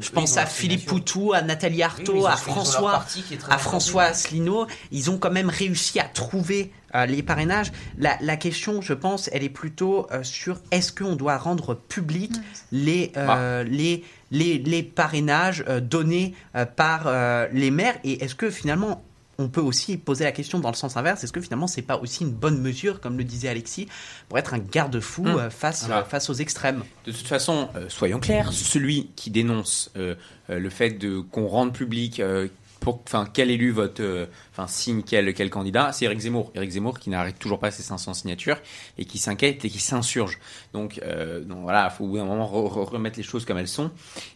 je 0.00 0.10
pense 0.10 0.36
à 0.36 0.46
Philippe. 0.46 0.86
Poutou, 0.86 1.32
à 1.32 1.42
Nathalie 1.42 1.82
Arthaud, 1.82 2.24
Oui, 2.24 2.26
à 2.26 2.36
François, 2.36 3.04
à. 3.48 3.58
François 3.58 4.04
Asselineau, 4.04 4.66
ils 4.90 5.10
ont 5.10 5.18
quand 5.18 5.30
même 5.30 5.48
réussi 5.50 6.00
à 6.00 6.04
trouver 6.04 6.72
euh, 6.94 7.06
les 7.06 7.22
parrainages. 7.22 7.70
La, 7.98 8.16
la 8.20 8.36
question, 8.36 8.80
je 8.80 8.94
pense, 8.94 9.28
elle 9.32 9.42
est 9.44 9.48
plutôt 9.48 10.06
euh, 10.10 10.22
sur 10.24 10.58
est-ce 10.72 10.92
qu'on 10.92 11.14
doit 11.16 11.36
rendre 11.38 11.74
public 11.74 12.32
les, 12.72 13.12
euh, 13.16 13.62
les, 13.62 14.04
les, 14.32 14.58
les 14.58 14.82
parrainages 14.82 15.64
euh, 15.68 15.80
donnés 15.80 16.34
euh, 16.56 16.64
par 16.66 17.02
euh, 17.06 17.46
les 17.52 17.70
maires? 17.70 17.94
Et 18.04 18.24
est-ce 18.24 18.34
que 18.34 18.50
finalement 18.50 19.04
on 19.40 19.48
peut 19.48 19.60
aussi 19.60 19.96
poser 19.96 20.24
la 20.24 20.32
question 20.32 20.58
dans 20.60 20.70
le 20.70 20.76
sens 20.76 20.96
inverse, 20.96 21.24
est-ce 21.24 21.32
que 21.32 21.40
finalement 21.40 21.66
c'est 21.66 21.82
pas 21.82 21.96
aussi 21.98 22.22
une 22.24 22.30
bonne 22.32 22.60
mesure, 22.60 23.00
comme 23.00 23.16
le 23.18 23.24
disait 23.24 23.48
Alexis, 23.48 23.88
pour 24.28 24.38
être 24.38 24.54
un 24.54 24.58
garde-fou 24.58 25.26
Hum. 25.26 25.36
euh, 25.38 25.50
face, 25.50 25.86
Ah. 25.90 26.04
face 26.04 26.30
aux 26.30 26.34
extrêmes? 26.34 26.84
De 27.06 27.12
toute 27.12 27.26
façon, 27.26 27.68
euh, 27.74 27.88
soyons 27.88 28.20
clairs, 28.20 28.52
celui 28.52 29.08
qui 29.16 29.30
dénonce 29.30 29.90
euh, 29.96 30.14
euh, 30.50 30.58
le 30.58 30.70
fait 30.70 30.90
de 30.90 31.20
qu'on 31.20 31.46
rende 31.46 31.72
public 31.72 32.20
euh, 32.20 32.48
pour, 32.80 33.02
enfin, 33.06 33.28
quel 33.32 33.50
élu 33.50 33.70
vote, 33.70 34.00
euh, 34.00 34.26
enfin, 34.52 34.66
signe 34.66 35.02
quel, 35.02 35.32
quel 35.34 35.50
candidat, 35.50 35.92
c'est 35.92 36.06
Eric 36.06 36.18
Zemmour. 36.18 36.50
Eric 36.54 36.70
Zemmour 36.70 36.98
qui 36.98 37.10
n'arrête 37.10 37.38
toujours 37.38 37.58
pas 37.60 37.70
ses 37.70 37.82
500 37.82 38.14
signatures 38.14 38.56
et 38.98 39.04
qui 39.04 39.18
s'inquiète 39.18 39.64
et 39.64 39.68
qui 39.70 39.78
s'insurge. 39.78 40.38
Donc, 40.72 40.98
euh, 41.04 41.40
donc 41.44 41.58
voilà, 41.62 41.90
il 41.92 41.96
faut 41.96 42.04
au 42.04 42.08
bout 42.08 42.16
d'un 42.16 42.24
moment 42.24 42.46
re- 42.50 42.72
re- 42.72 42.88
remettre 42.90 43.18
les 43.18 43.22
choses 43.22 43.44
comme 43.44 43.58
elles 43.58 43.68
sont. 43.68 43.90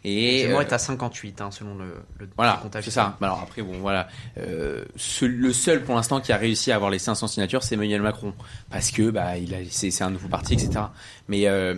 Et 0.04 0.42
Zemmour 0.42 0.60
euh, 0.60 0.62
est 0.62 0.72
à 0.72 0.78
58, 0.78 1.40
hein, 1.40 1.50
selon 1.50 1.74
le, 1.76 1.94
le 2.18 2.28
voilà, 2.36 2.58
comptage. 2.62 2.84
c'est 2.84 2.90
ça. 2.90 3.16
Alors 3.20 3.40
après, 3.40 3.62
bon, 3.62 3.78
voilà. 3.80 4.08
Euh, 4.38 4.84
ce- 4.96 5.24
le 5.24 5.52
seul 5.52 5.82
pour 5.82 5.94
l'instant 5.94 6.20
qui 6.20 6.32
a 6.32 6.36
réussi 6.36 6.70
à 6.70 6.76
avoir 6.76 6.90
les 6.90 6.98
500 6.98 7.26
signatures, 7.28 7.62
c'est 7.62 7.74
Emmanuel 7.76 8.02
Macron. 8.02 8.34
Parce 8.70 8.90
que 8.90 9.10
bah, 9.10 9.38
il 9.38 9.54
a, 9.54 9.58
c'est, 9.70 9.90
c'est 9.90 10.04
un 10.04 10.10
nouveau 10.10 10.28
parti, 10.28 10.54
etc. 10.54 10.70
Mais 11.28 11.46
euh, 11.46 11.74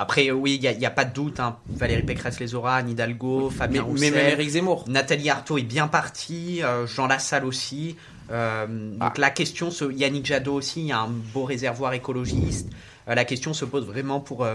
Après, 0.00 0.28
euh, 0.28 0.32
oui, 0.32 0.60
il 0.62 0.78
n'y 0.78 0.86
a, 0.86 0.90
pas 0.90 1.04
de 1.04 1.12
doute. 1.12 1.40
hein. 1.40 1.56
Valérie 1.68 2.04
Pécresse 2.04 2.38
les 2.38 2.54
aura, 2.54 2.76
Anne 2.76 2.90
Hidalgo, 2.90 3.50
Fabien 3.50 3.82
mais 3.82 3.88
Roussel. 3.88 4.14
même 4.14 4.26
Eric 4.28 4.48
Zemmour. 4.50 4.84
Nathalie 4.86 5.28
Arthaud 5.28 5.58
est 5.58 5.62
bien 5.62 5.88
partie, 5.88 6.62
euh, 6.62 6.86
Jean 6.86 7.08
Lassalle 7.08 7.44
aussi. 7.44 7.96
Euh, 8.30 8.66
donc 8.68 9.18
la 9.18 9.30
question, 9.30 9.70
Yannick 9.90 10.24
Jadot 10.24 10.54
aussi, 10.54 10.82
il 10.82 10.86
y 10.86 10.92
a 10.92 11.00
un 11.00 11.08
beau 11.08 11.44
réservoir 11.44 11.94
écologiste. 11.94 12.70
Euh, 13.08 13.16
la 13.16 13.24
question 13.24 13.52
se 13.52 13.64
pose 13.64 13.86
vraiment 13.86 14.20
pour, 14.20 14.46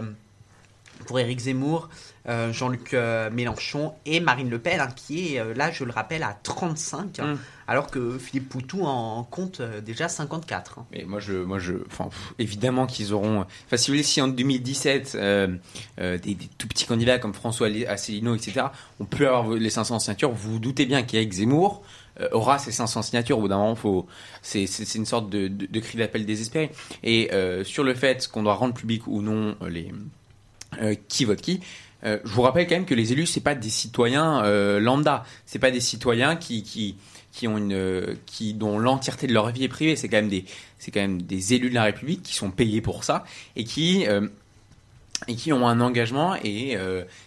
pour 1.07 1.19
Éric 1.19 1.39
Zemmour, 1.41 1.89
euh, 2.29 2.53
Jean-Luc 2.53 2.93
euh, 2.93 3.29
Mélenchon 3.29 3.93
et 4.05 4.19
Marine 4.19 4.49
Le 4.49 4.59
Pen, 4.59 4.79
hein, 4.79 4.87
qui 4.95 5.35
est 5.35 5.39
euh, 5.39 5.53
là, 5.53 5.71
je 5.71 5.83
le 5.83 5.91
rappelle, 5.91 6.23
à 6.23 6.37
35, 6.43 7.19
hein, 7.19 7.33
Mm. 7.33 7.37
alors 7.67 7.87
que 7.87 8.17
Philippe 8.17 8.49
Poutou 8.49 8.83
en 8.83 9.23
compte 9.23 9.61
déjà 9.61 10.07
54. 10.07 10.79
hein. 10.79 10.85
Mais 10.91 11.03
moi, 11.05 11.19
je, 11.19 11.33
moi, 11.33 11.59
je, 11.59 11.73
pff, 11.73 12.01
évidemment 12.39 12.87
qu'ils 12.87 13.13
auront. 13.13 13.41
Enfin, 13.65 13.77
si 13.77 13.91
vous 13.91 13.95
voulez, 13.95 14.03
si 14.03 14.21
en 14.21 14.27
2017, 14.29 15.13
euh, 15.15 15.55
euh, 15.99 16.17
des, 16.17 16.35
des 16.35 16.49
tout 16.57 16.67
petits 16.67 16.85
candidats 16.85 17.19
comme 17.19 17.33
François 17.33 17.67
Asselineau, 17.87 18.35
etc., 18.35 18.67
on 18.99 19.05
peut 19.05 19.27
avoir 19.27 19.49
les 19.55 19.69
500 19.69 19.99
signatures, 19.99 20.31
vous 20.31 20.53
vous 20.53 20.59
doutez 20.59 20.85
bien 20.85 21.03
qu'Éric 21.03 21.33
Zemmour 21.33 21.83
aura 22.31 22.59
ces 22.59 22.71
500 22.71 23.01
signatures. 23.01 23.39
Au 23.39 23.41
bout 23.41 23.47
d'un 23.47 23.57
moment, 23.57 23.75
faut, 23.75 24.05
c'est, 24.43 24.65
une 24.95 25.05
sorte 25.05 25.29
de, 25.31 25.47
de, 25.47 25.65
de 25.65 25.79
cri 25.79 25.97
d'appel 25.97 26.25
désespéré. 26.27 26.71
Et 27.03 27.31
sur 27.63 27.83
le 27.83 27.95
fait 27.95 28.27
qu'on 28.27 28.43
doit 28.43 28.53
rendre 28.53 28.75
public 28.75 29.07
ou 29.07 29.21
non 29.23 29.55
les 29.67 29.91
euh, 30.81 30.95
qui 31.07 31.25
vote 31.25 31.41
qui. 31.41 31.59
Euh, 32.05 32.19
je 32.23 32.31
vous 32.31 32.41
rappelle 32.41 32.67
quand 32.67 32.75
même 32.75 32.85
que 32.85 32.95
les 32.95 33.13
élus 33.13 33.25
c'est 33.25 33.41
pas 33.41 33.55
des 33.55 33.69
citoyens 33.69 34.43
euh, 34.43 34.79
lambda, 34.79 35.25
c'est 35.45 35.59
pas 35.59 35.71
des 35.71 35.79
citoyens 35.79 36.35
qui 36.35 36.63
qui 36.63 36.95
qui 37.31 37.47
ont 37.47 37.57
une 37.57 37.73
euh, 37.73 38.15
qui 38.25 38.53
dont 38.53 38.77
l'entièreté 38.77 39.27
de 39.27 39.33
leur 39.33 39.49
vie 39.51 39.63
est 39.63 39.69
privée, 39.69 39.95
c'est 39.95 40.09
quand 40.09 40.17
même 40.17 40.29
des 40.29 40.45
quand 40.93 40.99
même 40.99 41.21
des 41.21 41.53
élus 41.53 41.69
de 41.69 41.75
la 41.75 41.83
République 41.83 42.23
qui 42.23 42.33
sont 42.33 42.51
payés 42.51 42.81
pour 42.81 43.03
ça 43.03 43.23
et 43.55 43.63
qui 43.63 44.05
euh, 44.07 44.27
et 45.27 45.35
qui 45.35 45.53
ont 45.53 45.67
un 45.67 45.79
engagement 45.79 46.35
et 46.35 46.77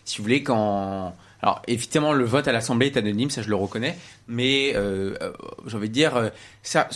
si 0.05 0.19
vous 0.19 0.25
voulez 0.25 0.43
quand 0.43 1.17
alors 1.43 1.63
évidemment 1.67 2.13
le 2.13 2.25
vote 2.25 2.47
à 2.49 2.53
l'Assemblée 2.53 2.89
est 2.89 2.97
anonyme, 2.99 3.31
ça 3.31 3.41
je 3.41 3.49
le 3.49 3.55
reconnais, 3.57 3.97
mais 4.29 4.73
euh, 4.75 5.15
j'ai 5.67 5.77
envie 5.77 5.89
de 5.89 5.95
dire 5.95 6.31
ça 6.63 6.89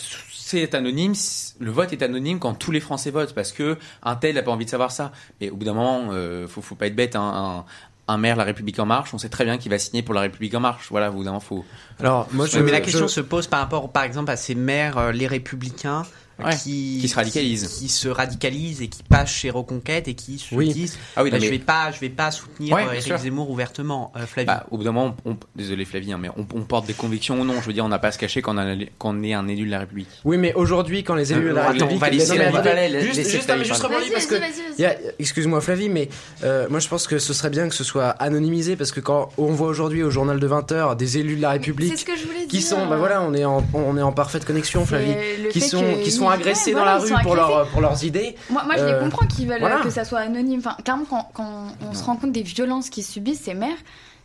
c'est 0.51 0.75
anonyme, 0.75 1.13
le 1.59 1.71
vote 1.71 1.93
est 1.93 2.01
anonyme 2.03 2.39
quand 2.39 2.53
tous 2.53 2.71
les 2.71 2.79
Français 2.79 3.11
votent 3.11 3.33
parce 3.33 3.51
que 3.51 3.77
un 4.03 4.15
tel 4.15 4.35
n'a 4.35 4.41
pas 4.43 4.51
envie 4.51 4.65
de 4.65 4.69
savoir 4.69 4.91
ça. 4.91 5.11
Mais 5.39 5.49
au 5.49 5.55
bout 5.55 5.65
d'un 5.65 5.73
moment, 5.73 6.09
euh, 6.11 6.47
faut, 6.47 6.61
faut 6.61 6.75
pas 6.75 6.87
être 6.87 6.95
bête. 6.95 7.15
hein, 7.15 7.63
un, 8.07 8.13
un 8.13 8.17
maire 8.17 8.33
de 8.35 8.39
la 8.39 8.45
République 8.45 8.77
en 8.79 8.85
marche, 8.85 9.13
on 9.13 9.17
sait 9.17 9.29
très 9.29 9.45
bien 9.45 9.57
qu'il 9.57 9.71
va 9.71 9.79
signer 9.79 10.01
pour 10.03 10.13
la 10.13 10.21
République 10.21 10.53
en 10.55 10.59
marche. 10.59 10.87
Voilà, 10.89 11.09
au 11.11 11.13
bout 11.13 11.23
d'un 11.23 11.29
moment, 11.29 11.39
faut. 11.39 11.63
Alors, 11.99 12.27
moi, 12.33 12.45
je- 12.45 12.57
Ouais, 12.57 12.63
mais 12.63 12.71
la 12.71 12.79
je- 12.79 12.83
question 12.83 13.07
se 13.07 13.21
pose 13.21 13.47
par 13.47 13.59
rapport, 13.61 13.89
par 13.89 14.03
exemple, 14.03 14.31
à 14.31 14.35
ces 14.35 14.53
maires, 14.55 14.97
euh, 14.97 15.11
les 15.13 15.27
républicains, 15.27 16.03
Ouais, 16.43 16.55
qui, 16.55 16.97
qui 17.01 17.07
se 17.07 17.15
radicalisent. 17.15 17.67
qui, 17.67 17.79
qui 17.85 17.89
se 17.89 18.07
radicalisent 18.09 18.81
et 18.81 18.87
qui 18.87 19.03
passent 19.03 19.31
chez 19.31 19.49
Reconquête 19.49 20.07
et 20.07 20.13
qui 20.13 20.39
se 20.39 20.53
Oui. 20.55 20.69
disent, 20.73 20.97
Ah 21.15 21.23
oui, 21.23 21.31
bah, 21.31 21.37
je 21.39 21.49
vais 21.49 21.59
pas, 21.59 21.91
je 21.91 21.99
vais 21.99 22.09
pas 22.09 22.31
soutenir 22.31 22.73
Ouais, 22.75 22.83
euh, 22.87 22.91
Éric 22.93 23.03
sûr. 23.03 23.17
Zemmour 23.17 23.49
ouvertement, 23.49 24.11
euh, 24.15 24.25
Flavie. 24.25 24.47
Bah, 24.47 24.65
au 24.71 24.77
bout 24.77 24.83
d'un 24.83 24.91
moment, 24.91 25.15
on, 25.25 25.35
désolé 25.55 25.85
Flavie, 25.85 26.11
hein, 26.13 26.19
mais 26.21 26.29
on, 26.37 26.45
on 26.55 26.61
porte 26.61 26.85
des 26.87 26.93
convictions 26.93 27.39
ou 27.39 27.43
non. 27.43 27.55
Je 27.61 27.67
veux 27.67 27.73
dire, 27.73 27.85
on 27.85 27.89
n'a 27.89 27.99
pas 27.99 28.09
à 28.09 28.11
se 28.11 28.17
cacher 28.17 28.41
quand 28.41 28.55
on, 28.55 28.57
a- 28.59 28.75
quand 28.97 29.15
on 29.15 29.23
est 29.23 29.33
un 29.33 29.47
élu 29.47 29.65
de 29.65 29.71
la 29.71 29.79
République. 29.79 30.07
Oui, 30.25 30.37
mais 30.37 30.53
aujourd'hui, 30.53 31.03
quand 31.03 31.15
les 31.15 31.31
élus 31.33 31.43
de 31.43 31.47
la 31.49 31.61
Euh, 31.61 31.63
attends, 31.63 31.71
République. 31.71 31.95
on 31.95 31.99
va 31.99 32.09
laisser- 32.09 32.37
la- 32.37 32.99
juste, 33.01 33.15
laisser 33.17 33.29
juste, 33.31 33.43
Flavie 33.43 33.47
non, 33.47 33.57
mais 33.59 33.65
juste 33.65 33.81
parler. 33.81 33.95
rebondir 33.97 34.13
parce 34.13 34.25
que. 34.25 34.35
Vas-y, 34.35 34.41
vas-y, 34.41 34.61
vas-y. 34.61 34.73
il 34.77 34.81
y 34.81 34.85
a- 34.85 34.95
Excuse-moi, 35.19 35.61
Flavie, 35.61 35.89
mais 35.89 36.09
euh, 36.43 36.67
moi 36.69 36.79
je 36.79 36.87
pense 36.87 37.07
que 37.07 37.19
ce 37.19 37.33
serait 37.33 37.49
bien 37.49 37.69
que 37.69 37.75
ce 37.75 37.83
soit 37.83 38.09
anonymisé 38.09 38.75
parce 38.75 38.91
que 38.91 38.99
quand 38.99 39.29
on 39.37 39.47
voit 39.51 39.67
aujourd'hui 39.67 40.03
au 40.03 40.09
journal 40.09 40.39
de 40.39 40.47
20h 40.47 40.95
des 40.95 41.17
élus 41.17 41.35
de 41.35 41.41
la 41.41 41.51
République 41.51 41.91
C'est 41.91 41.97
ce 41.97 42.05
que 42.05 42.15
je 42.17 42.25
voulais 42.25 42.45
qui 42.47 42.57
dire. 42.59 42.67
sont, 42.67 42.87
bah 42.87 42.97
voilà, 42.97 43.21
on 43.21 43.33
est 43.33 43.45
en, 43.45 43.63
on 43.73 43.97
est 43.97 44.01
en 44.01 44.11
parfaite 44.11 44.45
connexion, 44.45 44.85
Flavie, 44.85 45.13
qui 45.51 45.61
sont, 45.61 45.83
qui 46.03 46.11
agressés 46.31 46.71
dans 46.71 46.79
voilà, 46.79 46.95
la 46.95 46.99
rue 47.03 47.23
pour, 47.23 47.35
leur, 47.35 47.49
agressés. 47.51 47.71
pour 47.71 47.81
leurs 47.81 48.03
idées. 48.03 48.35
Moi, 48.49 48.63
moi 48.65 48.75
je 48.77 48.85
les 48.85 48.91
Euh, 48.91 48.99
comprends 48.99 49.25
qu'ils 49.27 49.47
veulent 49.47 49.57
euh, 49.57 49.67
voilà. 49.67 49.81
que 49.83 49.89
ça 49.89 50.03
soit 50.05 50.19
anonyme. 50.19 50.59
Enfin, 50.65 50.75
clairement, 50.83 51.05
quand, 51.09 51.29
quand 51.33 51.67
on 51.89 51.93
se 51.93 52.03
rend 52.03 52.15
compte 52.15 52.31
des 52.31 52.43
violences 52.43 52.89
qu'ils 52.89 53.03
subissent, 53.05 53.41
ces 53.41 53.53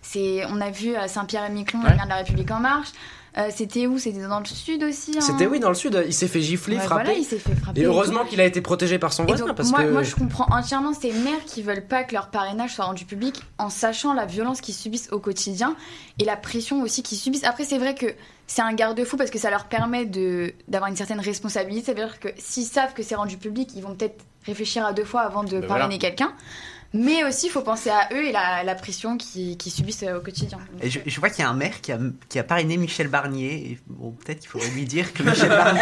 c'est, 0.03 0.45
on 0.51 0.61
a 0.61 0.71
vu 0.71 0.95
à 0.95 1.09
Saint-Pierre-et-Miquelon, 1.09 1.81
Ouais. 1.83 1.91
la 1.91 2.05
de 2.05 2.09
la 2.11 2.17
République 2.17 2.51
En 2.51 2.61
Marche. 2.61 2.91
Euh, 3.39 3.51
c'était 3.55 3.87
où? 3.87 3.99
C'était 3.99 4.27
dans 4.27 4.39
le 4.41 4.47
sud 4.47 4.83
aussi. 4.83 5.13
hein? 5.17 5.21
C'était 5.21 5.47
oui 5.47 5.61
dans 5.61 5.69
le 5.69 5.75
sud, 5.75 6.03
il 6.07 6.15
s'est 6.15 6.27
fait 6.29 6.41
gifler, 6.41 6.77
Ouais, 6.77 6.83
frapper. 6.83 7.05
voilà, 7.05 7.19
il 7.19 7.25
s'est 7.25 7.39
fait 7.39 7.55
frapper 7.55 7.81
et 7.81 7.85
heureusement 7.85 8.25
qu'il 8.25 8.41
a 8.41 8.45
été 8.47 8.63
protégé 8.63 8.99
par 8.99 9.13
son 9.13 9.25
voisin 9.25 9.45
donc, 9.47 9.57
parce 9.57 9.71
moi, 9.71 9.85
que 9.85 9.91
moi, 9.91 10.03
je 10.03 10.15
comprends 10.15 10.47
entièrement 10.51 10.95
ces 10.95 11.13
maires 11.13 11.45
qui 11.45 11.63
veulent 11.63 11.87
pas 11.87 12.05
que 12.05 12.15
leur 12.15 12.29
parrainage 12.29 12.75
soit 12.75 12.87
rendu 12.87 13.05
public 13.05 13.43
en 13.59 13.69
sachant 13.69 14.15
la 14.15 14.25
violence 14.25 14.63
qu'ils 14.63 14.75
subissent 14.75 15.11
au 15.13 15.19
quotidien 15.19 15.77
et 16.19 16.25
la 16.25 16.37
pression 16.37 16.81
aussi 16.81 17.03
qu'ils 17.03 17.19
subissent. 17.19 17.45
Après, 17.45 17.65
c'est 17.65 17.79
vrai 17.79 17.95
que 17.95 18.07
c'est 18.47 18.63
un 18.63 18.73
garde-fou 18.73 19.17
parce 19.19 19.31
que 19.31 19.39
ça 19.39 19.51
leur 19.51 19.65
permet 19.67 20.07
de 20.07 20.55
d'avoir 20.69 20.89
une 20.91 20.97
certaine 20.97 21.21
responsabilité. 21.21 21.87
Ça 21.87 21.93
veut 21.93 22.07
dire 22.07 22.19
que 22.19 22.29
s'ils 22.39 22.65
savent 22.65 22.95
que 22.95 23.03
c'est 23.03 23.17
rendu 23.17 23.37
public, 23.37 23.71
ils 23.77 23.83
vont 23.83 23.95
peut-être 23.95 24.25
réfléchir 24.47 24.87
à 24.87 24.93
deux 24.95 25.05
fois 25.05 25.23
avant 25.23 25.45
de 25.45 25.59
Ben 25.61 25.67
parrainer 25.67 25.99
voilà. 25.99 25.99
quelqu'un. 25.99 26.33
Mais 26.95 27.25
aussi, 27.25 27.47
il 27.47 27.51
faut 27.51 27.63
penser 27.63 27.91
à 27.91 28.09
eux 28.13 28.25
et 28.27 28.33
la, 28.33 28.63
la 28.65 28.75
pression 28.75 29.17
qu'ils 29.19 29.57
subissent 29.73 30.03
euh, 30.05 30.19
au 30.19 30.21
quotidien. 30.21 30.59
Et 30.81 30.89
je, 30.89 31.01
je 31.05 31.21
vois 31.21 31.29
qu'il 31.31 31.41
y 31.45 31.47
a 31.47 31.51
un 31.51 31.55
maire 31.55 31.81
qui 31.81 31.93
a, 31.93 31.99
qui 32.29 32.39
a 32.39 32.45
parrainé 32.45 32.77
Michel 32.77 33.09
Barnier. 33.09 33.53
Et 33.73 33.79
bon, 33.87 34.13
peut-être 34.13 34.41
qu'il 34.41 34.49
faudrait 34.49 34.71
lui 34.71 34.85
dire 34.85 35.13
que 35.13 35.23
Michel 35.25 35.49
Barnier, 35.49 35.81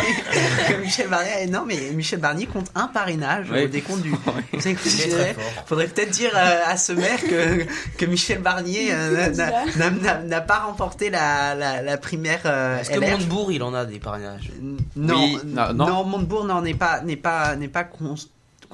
que 0.68 0.74
Michel 0.80 1.08
Barnier, 1.08 1.46
non 1.48 1.64
mais 1.66 1.90
Michel 1.92 2.18
Barnier 2.20 2.46
compte 2.46 2.70
un 2.74 2.88
parrainage 2.88 3.50
Ouais. 3.50 3.64
au 3.64 3.68
décompte 3.68 4.02
du. 4.02 4.12
Il 4.52 4.66
est. 4.66 5.36
Faudrait 5.66 5.86
peut-être 5.88 6.10
dire 6.10 6.32
euh, 6.34 6.60
à 6.66 6.76
ce 6.76 6.92
maire 6.92 7.20
que, 7.20 7.64
que 7.98 8.06
Michel 8.06 8.38
Barnier 8.40 8.88
euh, 8.92 9.30
n'a- 10.24 10.40
pas 10.40 10.58
remporté 10.60 11.10
la, 11.10 11.54
la, 11.54 11.82
la 11.82 11.96
primaire 11.98 12.40
euh, 12.46 12.80
Est-ce 12.80 12.90
que. 12.90 12.98
Montebourg, 13.00 13.52
il 13.52 13.62
en 13.62 13.74
a 13.74 13.84
des 13.84 13.98
parrainages? 13.98 14.50
Non, 14.96 15.14
Oui, 15.22 15.38
non, 15.44 15.72
non, 15.74 15.86
non. 15.86 16.04
Montebourg 16.04 16.44
non, 16.44 16.62
n'est 16.62 16.74
pas, 16.74 17.00
n'est 17.02 17.16
pas, 17.16 17.56
n'est 17.56 17.68
pas 17.68 17.84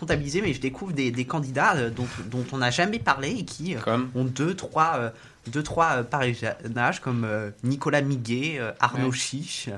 comptabilisé, 0.00 0.40
mais 0.42 0.52
je 0.52 0.60
découvre 0.60 0.92
des, 0.92 1.10
des 1.10 1.24
candidats 1.24 1.76
euh, 1.76 1.90
dont, 1.90 2.06
dont 2.26 2.44
on 2.52 2.58
n'a 2.58 2.70
jamais 2.70 2.98
parlé 2.98 3.30
et 3.30 3.44
qui 3.44 3.76
euh, 3.76 3.80
Comme 3.80 4.10
ont 4.14 4.24
deux, 4.24 4.54
trois, 4.54 4.94
euh, 4.96 5.10
deux, 5.46 5.62
trois 5.62 5.98
euh, 5.98 6.02
comme 7.00 7.24
euh, 7.24 7.50
Nicolas 7.62 8.00
Miguet, 8.00 8.56
euh, 8.58 8.72
Arnaud 8.80 9.10
Ouais. 9.10 9.16
Chiche, 9.16 9.68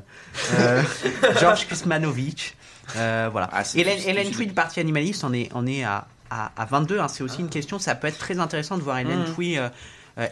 Georges 1.40 1.66
Kuzmanovic. 1.66 2.56
euh, 2.96 3.28
voilà. 3.30 3.48
Ah, 3.52 3.62
Hélène, 3.74 3.98
Hélène 4.06 4.30
du 4.46 4.52
Parti 4.54 4.80
Animaliste 4.80 5.24
en 5.24 5.32
est, 5.32 5.52
en 5.52 5.66
est 5.66 5.84
à, 5.84 6.06
à, 6.30 6.52
à 6.56 6.64
22. 6.64 6.98
hein. 7.00 7.08
C'est 7.08 7.22
aussi 7.22 7.40
une 7.40 7.50
question, 7.50 7.78
ça 7.78 7.94
peut 7.94 8.06
être 8.08 8.18
très 8.18 8.38
intéressant 8.38 8.78
de 8.78 8.82
voir 8.82 8.98
Hélène 8.98 9.24
euh, 9.58 9.68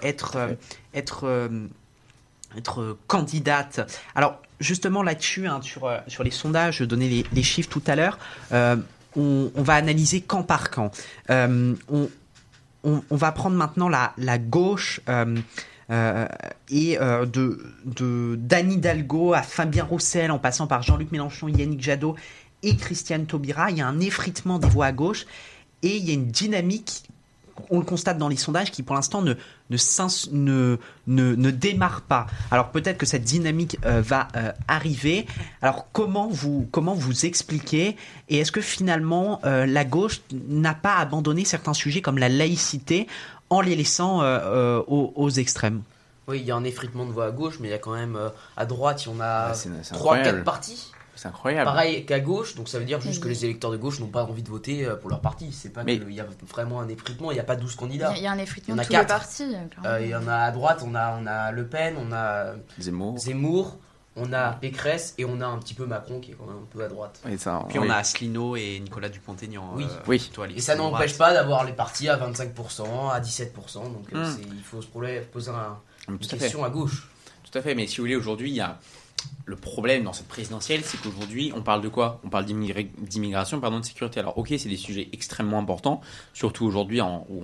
être, 0.02 0.36
être 0.94 1.48
être 2.56 2.96
candidate. 3.06 3.80
Alors 4.16 4.40
justement 4.58 5.02
là-dessus, 5.04 5.46
hein, 5.46 5.60
sur, 5.62 5.88
sur 6.08 6.24
les 6.24 6.30
sondages, 6.32 6.78
je 6.78 6.84
donnais 6.84 7.08
les, 7.08 7.24
les 7.32 7.42
chiffres 7.44 7.70
tout 7.70 7.82
à 7.86 7.94
l'heure, 7.94 8.18
on, 9.16 9.50
va 9.54 9.74
analyser 9.74 10.20
camp 10.20 10.42
par 10.42 10.70
camp. 10.70 10.90
Euh, 11.30 11.74
on, 12.82 13.00
va 13.10 13.32
prendre 13.32 13.56
maintenant 13.56 13.88
la, 13.88 14.38
gauche 14.38 15.00
euh, 15.08 15.36
euh, 15.90 16.26
et 16.70 16.96
de, 16.96 17.74
de 17.84 18.36
d'Anne 18.38 18.72
Hidalgo 18.72 19.34
à 19.34 19.42
Fabien 19.42 19.84
Roussel 19.84 20.30
en 20.30 20.38
passant 20.38 20.66
par 20.66 20.82
Jean-Luc 20.82 21.12
Mélenchon, 21.12 21.48
Yannick 21.48 21.82
Jadot 21.82 22.16
et 22.62 22.76
Christiane 22.76 23.26
Taubira. 23.26 23.70
Il 23.70 23.78
y 23.78 23.80
a 23.80 23.86
un 23.86 24.00
effritement 24.00 24.58
des 24.58 24.68
voix 24.68 24.86
à 24.86 24.92
gauche 24.92 25.26
et 25.82 25.96
il 25.96 26.04
y 26.04 26.10
a 26.10 26.14
une 26.14 26.28
dynamique 26.28 27.04
on 27.70 27.78
le 27.78 27.84
constate 27.84 28.18
dans 28.18 28.28
les 28.28 28.36
sondages 28.36 28.70
qui 28.70 28.82
pour 28.82 28.94
l'instant 28.94 29.22
ne 29.22 29.34
ne, 29.70 29.76
s'ins- 29.76 30.28
ne, 30.32 30.78
ne, 31.06 31.34
ne 31.34 31.50
démarre 31.50 32.00
pas. 32.02 32.26
Alors 32.50 32.70
peut-être 32.70 32.98
que 32.98 33.06
cette 33.06 33.24
dynamique 33.24 33.78
euh, 33.84 34.00
va 34.00 34.28
euh, 34.36 34.52
arriver. 34.68 35.26
Alors 35.62 35.86
comment 35.92 36.28
vous 36.28 36.68
comment 36.72 36.94
vous 36.94 37.26
expliquez 37.26 37.96
et 38.28 38.38
est-ce 38.38 38.52
que 38.52 38.60
finalement 38.60 39.40
euh, 39.44 39.66
la 39.66 39.84
gauche 39.84 40.20
n'a 40.48 40.74
pas 40.74 40.96
abandonné 40.96 41.44
certains 41.44 41.74
sujets 41.74 42.00
comme 42.02 42.18
la 42.18 42.28
laïcité 42.28 43.06
en 43.50 43.60
les 43.60 43.76
laissant 43.76 44.22
euh, 44.22 44.38
euh, 44.42 44.82
aux, 44.86 45.12
aux 45.16 45.30
extrêmes? 45.30 45.82
Oui, 46.28 46.38
il 46.40 46.46
y 46.46 46.50
a 46.52 46.56
un 46.56 46.62
effritement 46.64 47.06
de 47.06 47.10
voix 47.10 47.26
à 47.26 47.30
gauche, 47.32 47.56
mais 47.60 47.66
il 47.68 47.70
y 47.72 47.74
a 47.74 47.78
quand 47.78 47.94
même 47.94 48.14
euh, 48.14 48.28
à 48.56 48.64
droite, 48.64 49.04
il 49.04 49.08
y 49.12 49.12
en 49.16 49.20
a 49.20 49.52
3-4 49.52 49.94
incroyable. 49.94 50.44
partis. 50.44 50.92
C'est 51.20 51.28
incroyable. 51.28 51.66
Pareil 51.66 52.06
qu'à 52.06 52.18
gauche, 52.18 52.54
donc 52.54 52.66
ça 52.70 52.78
veut 52.78 52.86
dire 52.86 52.98
juste 52.98 53.22
que 53.22 53.28
les 53.28 53.44
électeurs 53.44 53.70
de 53.70 53.76
gauche 53.76 54.00
n'ont 54.00 54.06
pas 54.06 54.24
envie 54.24 54.42
de 54.42 54.48
voter 54.48 54.86
euh, 54.86 54.96
pour 54.96 55.10
leur 55.10 55.20
parti. 55.20 55.52
C'est 55.52 55.68
pas 55.68 55.84
Mais- 55.84 55.98
qu'il 55.98 56.12
y 56.12 56.20
a 56.20 56.26
vraiment 56.48 56.80
un 56.80 56.88
effritement, 56.88 57.30
il 57.30 57.34
n'y 57.34 57.40
a 57.40 57.44
pas 57.44 57.56
12 57.56 57.72
Il 57.72 57.74
y 57.74 57.76
candidats. 57.76 58.12
il 58.16 58.22
y 58.22 58.26
a 58.26 58.32
un 58.32 58.38
effritement 58.38 58.74
Il 58.74 58.78
y 58.78 58.80
en 58.80 58.80
de 58.80 58.80
a 58.80 58.86
tous 58.86 58.92
les 58.92 58.98
quatre. 59.00 59.08
partis. 59.08 59.54
euh. 59.54 59.86
Euh, 59.86 60.00
Il 60.02 60.08
y 60.08 60.14
en 60.14 60.26
a 60.26 60.34
à 60.36 60.50
droite, 60.50 60.82
on 60.82 60.94
a, 60.94 61.18
on 61.20 61.26
a 61.26 61.52
Le 61.52 61.66
Pen, 61.66 61.96
on 61.98 62.10
a 62.12 62.54
Zemmour. 62.78 63.18
Zemmour, 63.18 63.76
on 64.16 64.32
a 64.32 64.52
Pécresse 64.52 65.14
et 65.18 65.26
on 65.26 65.42
a 65.42 65.46
un 65.46 65.58
petit 65.58 65.74
peu 65.74 65.84
Macron 65.84 66.20
qui 66.20 66.30
est 66.30 66.34
quand 66.34 66.46
même 66.46 66.56
un 66.56 66.66
peu 66.72 66.82
à 66.82 66.88
droite. 66.88 67.20
Et 67.28 67.36
ça, 67.36 67.66
Puis 67.68 67.78
oui. 67.78 67.86
on 67.86 67.90
a 67.90 67.96
Asselineau 67.96 68.56
et 68.56 68.80
Nicolas 68.80 69.10
Dupont-Aignan. 69.10 69.72
Oui. 69.76 69.84
euh, 69.84 70.00
Oui. 70.08 70.30
Et 70.56 70.60
ça 70.62 70.74
n'empêche 70.74 71.18
pas 71.18 71.34
d'avoir 71.34 71.64
les 71.64 71.72
partis 71.74 72.08
à 72.08 72.16
25%, 72.16 73.10
à 73.10 73.20
17%, 73.20 73.82
donc 73.92 74.10
Hmm. 74.10 74.24
il 74.56 74.62
faut 74.62 74.80
se 74.80 74.86
poser 74.86 75.20
poser 75.20 75.50
un- 75.50 75.76
une 76.08 76.18
tout 76.18 76.24
à 76.26 76.30
fait. 76.30 76.38
question 76.38 76.64
à 76.64 76.70
gauche. 76.70 77.10
Tout 77.50 77.58
à 77.58 77.62
fait, 77.62 77.74
mais 77.74 77.86
si 77.86 77.96
vous 77.98 78.04
voulez, 78.04 78.16
aujourd'hui, 78.16 78.48
il 78.50 78.56
y 78.56 78.60
a 78.60 78.78
le 79.50 79.56
problème 79.56 80.04
dans 80.04 80.12
cette 80.12 80.28
présidentielle, 80.28 80.82
c'est 80.84 81.00
qu'aujourd'hui, 81.00 81.52
on 81.56 81.62
parle 81.62 81.82
de 81.82 81.88
quoi? 81.88 82.20
On 82.24 82.28
parle 82.28 82.44
d'immigration, 82.44 83.60
pardon, 83.60 83.80
de 83.80 83.84
sécurité. 83.84 84.20
Alors, 84.20 84.38
ok, 84.38 84.54
c'est 84.56 84.68
des 84.68 84.76
sujets 84.76 85.08
extrêmement 85.12 85.58
importants, 85.58 86.00
surtout 86.34 86.64
aujourd'hui 86.66 87.00
où, 87.00 87.42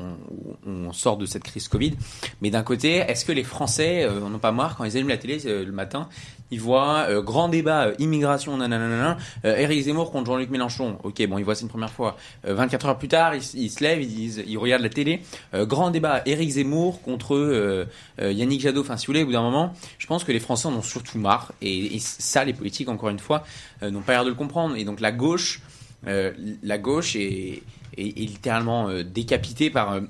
on, 0.65 0.93
sort 0.93 1.17
de 1.17 1.27
cette 1.27 1.43
crise 1.43 1.67
Covid. 1.67 1.95
Mais 2.41 2.51
d'un 2.51 2.63
côté, 2.63 2.99
est-ce 2.99 3.25
que 3.25 3.33
les 3.33 3.43
Français 3.43 4.05
euh, 4.05 4.23
en 4.23 4.33
ont 4.33 4.39
pas 4.39 4.53
marre 4.53 4.77
quand 4.77 4.85
ils 4.85 4.97
allument 4.97 5.11
la 5.11 5.19
télé 5.19 5.47
euh, 5.47 5.65
le 5.65 5.73
matin 5.73 6.09
Ils 6.51 6.61
voient 6.61 7.07
euh, 7.09 7.23
grand 7.23 7.49
débat, 7.49 7.87
euh, 7.87 7.95
immigration, 7.99 8.57
nanana, 8.57 9.17
euh, 9.45 9.57
Éric 9.57 9.83
Zemmour 9.83 10.13
contre 10.13 10.27
Jean-Luc 10.27 10.51
Mélenchon. 10.51 10.99
Ok, 11.03 11.27
bon, 11.27 11.39
ils 11.39 11.45
voient 11.45 11.57
ça 11.57 11.63
une 11.63 11.69
première 11.69 11.91
fois. 11.91 12.17
Euh, 12.47 12.55
24 12.55 12.87
heures 12.87 12.99
plus 12.99 13.09
tard, 13.09 13.35
ils, 13.35 13.43
ils 13.55 13.71
se 13.71 13.83
lèvent, 13.83 14.01
ils 14.01 14.09
disent, 14.09 14.45
ils 14.47 14.59
regardent 14.59 14.83
la 14.83 14.89
télé. 14.89 15.23
Grand 15.55 15.91
débat, 15.91 16.23
Éric 16.27 16.51
Zemmour 16.51 17.03
contre 17.03 17.87
Yannick 18.21 18.61
Jadot. 18.61 18.83
Enfin, 18.83 18.97
si 18.97 19.07
vous 19.07 19.13
voulez, 19.13 19.23
au 19.23 19.27
bout 19.27 19.33
d'un 19.33 19.43
moment, 19.43 19.73
je 19.99 20.07
pense 20.07 20.25
que 20.25 20.33
les 20.33 20.41
Français 20.41 20.69
en 20.69 20.75
ont 20.75 20.83
surtout 20.83 21.19
marre. 21.19 21.53
Et, 21.63 21.99
ça, 21.99 22.45
les 22.45 22.53
politiques, 22.53 22.89
encore 22.89 23.09
une 23.09 23.19
fois, 23.19 23.45
n'ont 23.83 24.03
pas 24.03 24.13
l'air 24.13 24.25
de 24.25 24.31
le 24.31 24.35
comprendre. 24.35 24.77
Et 24.77 24.85
donc 24.85 25.01
la 25.01 25.13
gauche, 25.13 25.61
la 26.05 26.79
gauche 26.79 27.17
est, 27.17 27.63
littéralement 27.97 28.89
décapitée 29.03 29.71
par 29.71 30.01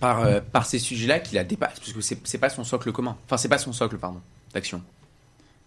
par 0.00 0.66
ces 0.66 0.78
sujets-là 0.78 1.20
qui 1.20 1.34
la 1.34 1.44
dépassent, 1.44 1.80
parce 1.80 1.92
que 1.92 2.00
c'est 2.00 2.18
c'est 2.24 2.38
pas 2.38 2.50
son 2.50 2.64
socle 2.64 2.92
commun. 2.92 3.16
Enfin, 3.26 3.36
c'est 3.36 3.48
pas 3.48 3.58
son 3.58 3.72
socle, 3.72 3.98
pardon, 3.98 4.20
d'action. 4.52 4.82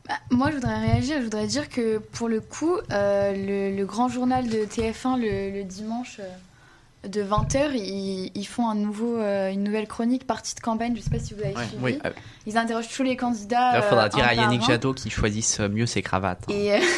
Bah, 0.07 0.15
moi, 0.31 0.49
je 0.49 0.55
voudrais 0.55 0.79
réagir. 0.79 1.17
Je 1.19 1.23
voudrais 1.23 1.47
dire 1.47 1.69
que 1.69 1.97
pour 1.99 2.27
le 2.27 2.41
coup, 2.41 2.75
euh, 2.91 3.33
le, 3.33 3.75
le 3.75 3.85
grand 3.85 4.07
journal 4.09 4.47
de 4.47 4.59
TF1 4.65 5.19
le, 5.19 5.51
le 5.57 5.63
dimanche 5.63 6.17
euh, 6.19 7.07
de 7.07 7.23
20h, 7.23 7.71
ils, 7.75 8.31
ils 8.35 8.45
font 8.47 8.67
un 8.69 8.75
nouveau, 8.75 9.17
euh, 9.17 9.51
une 9.51 9.63
nouvelle 9.63 9.87
chronique 9.87 10.25
partie 10.27 10.55
de 10.55 10.59
campagne. 10.59 10.95
Je 10.95 11.01
sais 11.01 11.09
pas 11.09 11.19
si 11.19 11.33
vous 11.33 11.41
avez 11.43 11.55
Ouais, 11.55 11.65
suivi. 11.67 11.83
oui. 11.83 11.99
Ils 12.47 12.57
interrogent 12.57 12.89
tous 12.89 13.03
les 13.03 13.15
candidats. 13.15 13.77
Il 13.77 13.83
faudra 13.83 14.09
dire 14.09 14.25
à 14.25 14.33
Yannick. 14.33 14.63
Jadot 14.63 14.93
qu'il 14.93 15.11
choisisse 15.11 15.59
mieux 15.59 15.85
ses 15.85 16.01
cravates. 16.01 16.43
hein. 16.49 16.53
Et, 16.53 16.79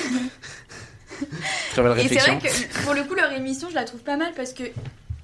Très 1.72 1.84
belle 1.84 2.00
Et 2.00 2.08
c'est 2.08 2.16
vrai 2.20 2.40
que 2.40 2.84
pour 2.84 2.94
le 2.94 3.04
coup, 3.04 3.14
leur 3.14 3.32
émission, 3.34 3.70
je 3.70 3.76
la 3.76 3.84
trouve 3.86 4.02
pas 4.02 4.18
mal 4.18 4.32
parce 4.36 4.52
que 4.54 4.64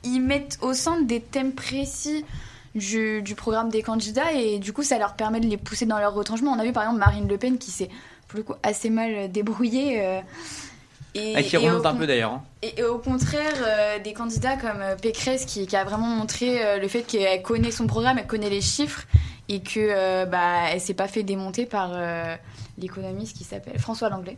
ils 0.03 0.19
mettent 0.21 0.57
au 0.61 0.73
centre 0.73 1.05
des 1.05 1.19
thèmes 1.19 1.51
précis 1.51 2.23
du, 2.75 3.21
du 3.21 3.35
programme 3.35 3.69
des 3.69 3.81
candidats 3.81 4.31
et 4.33 4.59
du 4.59 4.73
coup, 4.73 4.83
ça 4.83 4.97
leur 4.97 5.15
permet 5.15 5.39
de 5.39 5.47
les 5.47 5.57
pousser 5.57 5.85
dans 5.85 5.99
leur 5.99 6.13
retranchement. 6.13 6.51
On 6.51 6.59
a 6.59 6.63
vu 6.63 6.71
par 6.71 6.83
exemple 6.83 6.99
Marine 6.99 7.27
Le 7.27 7.37
Pen 7.37 7.57
qui 7.57 7.71
s'est 7.71 7.89
pour 8.27 8.37
le 8.37 8.43
coup 8.43 8.53
assez 8.63 8.89
mal 8.89 9.31
débrouillée. 9.31 10.01
euh, 10.05 10.21
et, 11.15 11.43
qui 11.43 11.55
et 11.55 11.57
remonte 11.57 11.85
un 11.87 11.95
peu 11.95 12.05
d'ailleurs. 12.05 12.33
hein. 12.33 12.43
Et, 12.61 12.79
et 12.79 12.83
au 12.83 12.99
contraire, 12.99 13.55
euh, 13.65 13.97
des 13.99 14.13
candidats 14.13 14.57
comme 14.57 14.81
euh, 14.81 14.95
Pécresse 14.95 15.45
qui, 15.45 15.65
qui 15.65 15.75
a 15.75 15.83
vraiment 15.83 16.05
montré 16.07 16.63
euh, 16.63 16.77
le 16.77 16.87
fait 16.87 17.01
qu'elle 17.01 17.41
connaît 17.41 17.71
son 17.71 17.87
programme, 17.87 18.19
elle 18.19 18.27
connaît 18.27 18.49
les 18.51 18.61
chiffres 18.61 19.05
et 19.49 19.61
que 19.61 20.25
bah, 20.25 20.69
elle 20.71 20.79
s'est 20.79 20.93
pas 20.93 21.07
fait 21.07 21.23
démonter 21.23 21.65
par 21.65 21.93
l'économiste 22.77 23.35
qui 23.35 23.43
s'appelle 23.43 23.79
François 23.79 24.09
Langlais. 24.09 24.37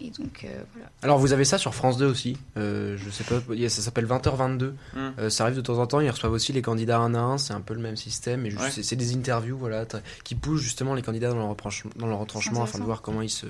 Et 0.00 0.10
donc 0.10 0.44
euh, 0.44 0.48
voilà. 0.74 0.90
Alors 1.02 1.18
vous 1.18 1.32
avez 1.32 1.44
ça 1.44 1.58
sur 1.58 1.74
France 1.74 1.96
2 1.96 2.06
aussi, 2.06 2.36
euh, 2.56 2.96
je 2.98 3.10
sais 3.10 3.24
pas, 3.24 3.40
ça 3.68 3.82
s'appelle 3.82 4.06
20h22, 4.06 4.66
Mm. 4.66 4.72
Euh, 5.18 5.30
ça 5.30 5.44
arrive 5.44 5.56
de 5.56 5.60
temps 5.62 5.78
en 5.78 5.86
temps, 5.86 6.00
ils 6.00 6.10
reçoivent 6.10 6.32
aussi 6.32 6.52
les 6.52 6.62
candidats 6.62 6.98
un 6.98 7.14
à 7.14 7.18
un, 7.18 7.38
c'est 7.38 7.52
un 7.54 7.60
peu 7.60 7.74
le 7.74 7.80
même 7.80 7.96
système, 7.96 8.44
et 8.46 8.54
Ouais. 8.54 8.70
c'est- 8.70 8.96
des 8.96 9.14
interviews 9.14 9.56
voilà, 9.58 9.86
qui 10.24 10.34
poussent 10.34 10.60
justement 10.62 10.94
les 10.94 11.02
candidats 11.02 11.28
dans 11.30 11.36
leur, 11.36 11.48
retranchement- 11.48 11.90
dans 11.96 12.06
leur 12.06 12.18
retranchement 12.18 12.62
afin 12.62 12.78
de 12.78 12.84
voir 12.84 13.02
comment 13.02 13.22
ils 13.22 13.30
se, 13.30 13.46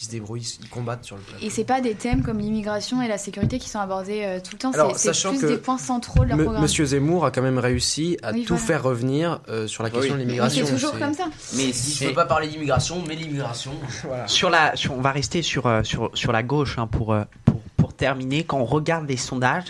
ils 0.00 0.04
se 0.06 0.10
débrouillent, 0.10 0.46
ils 0.62 0.68
combattent 0.70 1.04
sur 1.04 1.16
le 1.16 1.22
plateau. 1.22 1.44
Et 1.44 1.50
c'est 1.50 1.64
pas 1.64 1.80
des 1.82 1.94
thèmes 1.94 2.22
comme 2.22 2.38
l'immigration 2.38 3.02
et 3.02 3.08
la 3.08 3.18
sécurité 3.18 3.58
qui 3.58 3.68
sont 3.68 3.80
abordés 3.80 4.22
euh, 4.24 4.40
tout 4.40 4.52
le 4.54 4.58
temps, 4.58 4.70
Alors, 4.72 4.96
c'est- 4.96 5.10
plus 5.10 5.38
que 5.38 5.46
des 5.46 5.58
points 5.58 5.76
centraux 5.76 6.24
de 6.24 6.28
leur 6.30 6.38
Me- 6.38 6.44
programme. 6.44 6.62
Monsieur 6.62 6.86
Zemmour 6.86 7.26
a 7.26 7.30
quand 7.30 7.42
même 7.42 7.58
réussi 7.58 8.16
à 8.22 8.32
Oui, 8.32 8.44
tout 8.44 8.54
voilà. 8.54 8.66
faire 8.66 8.82
revenir 8.82 9.40
euh, 9.48 9.66
sur 9.66 9.82
la 9.82 9.90
question 9.90 10.14
Oui. 10.14 10.20
de 10.20 10.24
Mais 10.24 10.24
l'immigration. 10.24 10.64
c'est 10.66 10.72
toujours 10.72 10.92
c'est- 10.94 10.98
comme 11.00 11.12
ça. 11.14 11.26
Mais 11.56 11.72
si 11.72 12.02
je 12.04 12.08
peux 12.08 12.14
pas 12.14 12.24
parler 12.24 12.48
d'immigration, 12.48 13.02
mais 13.06 13.14
l'immigration. 13.14 13.72
Sur 14.26 14.48
la, 14.48 14.74
sur- 14.74 14.94
on 14.94 15.00
va 15.02 15.12
rester 15.12 15.42
sur, 15.42 15.66
euh, 15.66 15.82
sur, 15.82 16.10
sur 16.14 16.32
la 16.32 16.42
gauche 16.42 16.78
hein, 16.78 16.86
pour, 16.86 17.12
euh, 17.12 17.24
pour, 17.44 17.60
pour 17.76 17.92
terminer. 17.94 18.44
Quand 18.44 18.58
on 18.58 18.64
regarde 18.64 19.06
les 19.08 19.16
sondages 19.18 19.66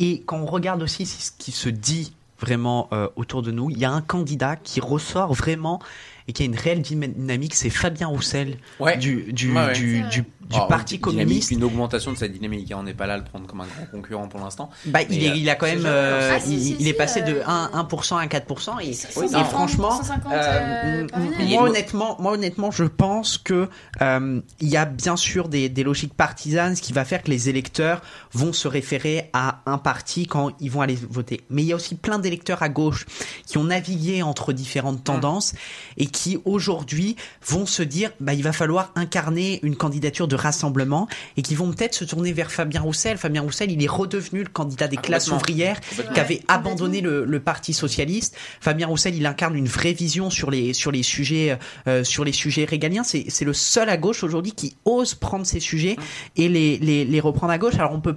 et 0.00 0.22
quand 0.26 0.38
on 0.38 0.46
regarde 0.46 0.82
aussi 0.82 1.06
ce 1.06 1.30
qui 1.38 1.52
se 1.52 1.68
dit 1.68 2.12
vraiment 2.40 2.88
euh, 2.92 3.08
autour 3.16 3.42
de 3.42 3.52
nous, 3.52 3.70
il 3.70 3.78
y 3.78 3.84
a 3.84 3.90
un 3.92 4.00
candidat 4.02 4.56
qui 4.56 4.80
ressort 4.80 5.32
vraiment 5.32 5.80
et 6.28 6.32
qui 6.32 6.42
a 6.42 6.46
une 6.46 6.56
réelle 6.56 6.80
dynamique, 6.82 7.54
c'est 7.54 7.70
Fabien 7.70 8.06
Roussel 8.08 8.56
Ouais. 8.80 8.96
du, 8.96 9.32
du, 9.32 9.52
Ouais, 9.52 9.66
ouais. 9.66 9.72
du, 9.72 10.02
du, 10.04 10.22
du 10.22 10.24
Alors, 10.54 10.68
Parti 10.68 10.98
communiste. 11.00 11.50
Une 11.50 11.64
augmentation 11.64 12.12
de 12.12 12.16
cette 12.16 12.32
dynamique. 12.32 12.70
hein. 12.72 12.76
On 12.80 12.82
n'est 12.82 12.94
pas 12.94 13.06
là 13.06 13.14
à 13.14 13.16
le 13.18 13.24
prendre 13.24 13.46
comme 13.46 13.60
un 13.62 13.66
grand 13.66 13.86
concurrent 13.90 14.28
pour 14.28 14.40
l'instant. 14.40 14.70
Bah, 14.86 15.00
il, 15.08 15.24
est, 15.24 15.30
euh, 15.30 15.34
il 15.36 15.48
a 15.50 15.54
quand 15.54 15.66
c'est 15.66 15.76
même, 15.76 15.84
euh, 15.86 16.32
Ah, 16.36 16.40
si, 16.40 16.54
il, 16.54 16.60
si, 16.62 16.76
il 16.80 16.86
est 16.88 16.92
si, 16.92 16.96
passé 16.96 17.22
de 17.22 17.32
euh, 17.34 17.44
1, 17.46 17.86
1% 17.90 18.16
à 18.18 18.26
4%. 18.26 18.80
Et, 18.82 18.96
Oui, 19.16 19.26
et 19.26 19.30
non. 19.32 19.44
franchement, 19.44 19.90
150 19.90 20.32
euh, 20.32 21.06
euh, 21.14 21.46
moi, 21.48 21.62
honnêtement, 21.62 22.16
moi 22.20 22.32
honnêtement, 22.32 22.70
je 22.70 22.84
pense 22.84 23.38
que 23.38 23.68
euh, 24.02 24.40
il 24.60 24.68
y 24.68 24.76
a 24.76 24.84
bien 24.86 25.16
sûr 25.16 25.48
des, 25.48 25.68
des 25.68 25.82
logiques 25.82 26.14
partisanes, 26.14 26.76
ce 26.76 26.82
qui 26.82 26.92
va 26.92 27.04
faire 27.04 27.22
que 27.22 27.30
les 27.30 27.48
électeurs 27.48 28.00
vont 28.32 28.52
se 28.52 28.68
référer 28.68 29.30
à 29.32 29.60
un 29.66 29.78
parti 29.78 30.26
quand 30.26 30.52
ils 30.60 30.70
vont 30.70 30.80
aller 30.82 30.98
voter. 31.10 31.40
Mais 31.50 31.62
il 31.62 31.66
y 31.66 31.72
a 31.72 31.76
aussi 31.76 31.94
plein 31.94 32.18
d'électeurs 32.18 32.62
à 32.62 32.68
gauche 32.68 33.06
qui 33.46 33.56
ont 33.58 33.64
navigué 33.64 34.22
entre 34.22 34.52
différentes 34.52 35.04
tendances 35.04 35.54
et 35.96 36.06
qui 36.14 36.38
aujourd'hui 36.44 37.16
vont 37.46 37.66
se 37.66 37.82
dire, 37.82 38.12
bah, 38.20 38.34
il 38.34 38.42
va 38.44 38.52
falloir 38.52 38.92
incarner 38.94 39.58
une 39.64 39.74
candidature 39.74 40.28
de 40.28 40.36
rassemblement 40.36 41.08
et 41.36 41.42
qui 41.42 41.56
vont 41.56 41.72
peut-être 41.72 41.94
se 41.94 42.04
tourner 42.04 42.32
vers 42.32 42.52
Fabien 42.52 42.80
Roussel. 42.80 43.18
Fabien 43.18 43.42
Roussel, 43.42 43.72
il 43.72 43.82
est 43.82 43.88
redevenu 43.88 44.44
le 44.44 44.48
candidat 44.48 44.86
des 44.86 44.96
Ah, 44.96 45.02
classes 45.02 45.28
ouvrières 45.32 45.80
Complètement. 45.80 46.14
qui 46.14 46.20
avait 46.20 46.40
abandonné 46.46 47.00
le, 47.00 47.24
le 47.24 47.40
Parti 47.40 47.74
socialiste. 47.74 48.36
Fabien 48.60 48.86
Roussel, 48.86 49.16
il 49.16 49.26
incarne 49.26 49.56
une 49.56 49.66
vraie 49.66 49.92
vision 49.92 50.30
sur 50.30 50.50
les 50.52 50.72
sur 50.72 50.92
les 50.92 51.02
sujets 51.02 51.58
euh, 51.88 52.04
sur 52.04 52.24
les 52.24 52.32
sujets 52.32 52.64
régaliens. 52.64 53.02
C'est 53.02 53.24
c'est 53.28 53.44
le 53.44 53.52
seul 53.52 53.88
à 53.88 53.96
gauche 53.96 54.22
aujourd'hui 54.22 54.52
qui 54.52 54.76
ose 54.84 55.14
prendre 55.14 55.44
ces 55.44 55.58
sujets 55.60 55.96
et 56.36 56.48
les, 56.48 56.78
les 56.78 57.04
les 57.04 57.20
reprendre 57.20 57.52
à 57.52 57.58
gauche. 57.58 57.74
Alors 57.74 57.92
on 57.92 58.00
peut 58.00 58.16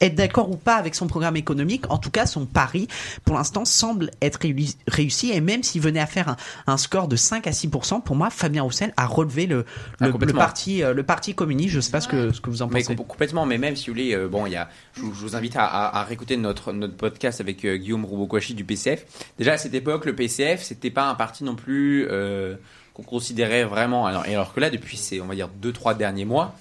être 0.00 0.14
d'accord 0.14 0.50
ou 0.50 0.56
pas 0.56 0.76
avec 0.76 0.94
son 0.94 1.06
programme 1.06 1.36
économique, 1.36 1.84
en 1.90 1.98
tout 1.98 2.10
cas 2.10 2.26
son 2.26 2.46
pari 2.46 2.88
pour 3.24 3.36
l'instant 3.36 3.64
semble 3.64 4.10
être 4.20 4.40
réussi. 4.88 5.30
Et 5.32 5.40
même 5.40 5.62
s'il 5.62 5.80
venait 5.80 6.00
à 6.00 6.06
faire 6.06 6.28
un, 6.28 6.36
un 6.66 6.76
score 6.76 7.08
de 7.08 7.16
5 7.16 7.46
à 7.46 7.50
6%, 7.50 8.02
pour 8.02 8.16
moi 8.16 8.30
Fabien 8.30 8.62
Roussel 8.62 8.92
a 8.96 9.06
relevé 9.06 9.46
le, 9.46 9.64
Ah, 10.00 10.08
le, 10.08 10.32
parti 10.32 10.82
euh, 10.82 10.92
le 10.94 11.02
parti 11.02 11.34
communiste, 11.34 11.70
je 11.74 11.80
sais 11.80 11.90
pas 11.92 12.00
ce 12.00 12.08
que 12.08 12.32
ce 12.32 12.40
que 12.40 12.50
vous 12.50 12.62
en 12.62 12.66
Mais 12.68 12.80
pensez. 12.82 12.94
com- 12.96 13.06
complètement, 13.06 13.46
mais 13.46 13.58
même 13.58 13.76
si 13.76 13.86
vous 13.88 13.94
voulez, 13.94 14.14
euh, 14.14 14.28
bon, 14.28 14.46
il 14.46 14.52
y 14.52 14.56
a, 14.56 14.68
je, 14.94 15.00
vous- 15.02 15.14
je 15.14 15.20
vous 15.20 15.36
invite 15.36 15.56
à, 15.56 15.64
à, 15.64 16.00
à 16.00 16.04
réécouter 16.04 16.36
notre, 16.36 16.72
notre 16.72 16.94
podcast 16.96 17.40
avec 17.40 17.64
euh, 17.64 17.76
Guillaume 17.76 18.04
Roubokwachi 18.04 18.54
du 18.54 18.64
PCF. 18.64 19.04
Déjà 19.38 19.54
à 19.54 19.58
cette 19.58 19.74
époque, 19.74 20.04
le 20.06 20.14
PCF, 20.14 20.62
c'était 20.62 20.90
pas 20.90 21.08
un 21.08 21.14
parti 21.14 21.44
non 21.44 21.54
plus 21.54 22.06
euh, 22.10 22.56
qu'on 22.96 23.02
considérait 23.02 23.64
vraiment. 23.64 24.06
Alors, 24.06 24.24
et 24.24 24.34
alors 24.34 24.54
que 24.54 24.60
là, 24.60 24.70
depuis 24.70 24.96
ces, 24.96 25.20
on 25.20 25.26
va 25.26 25.34
dire, 25.34 25.48
deux 25.48 25.72
trois 25.72 25.92
derniers 25.92 26.24
mois, 26.24 26.54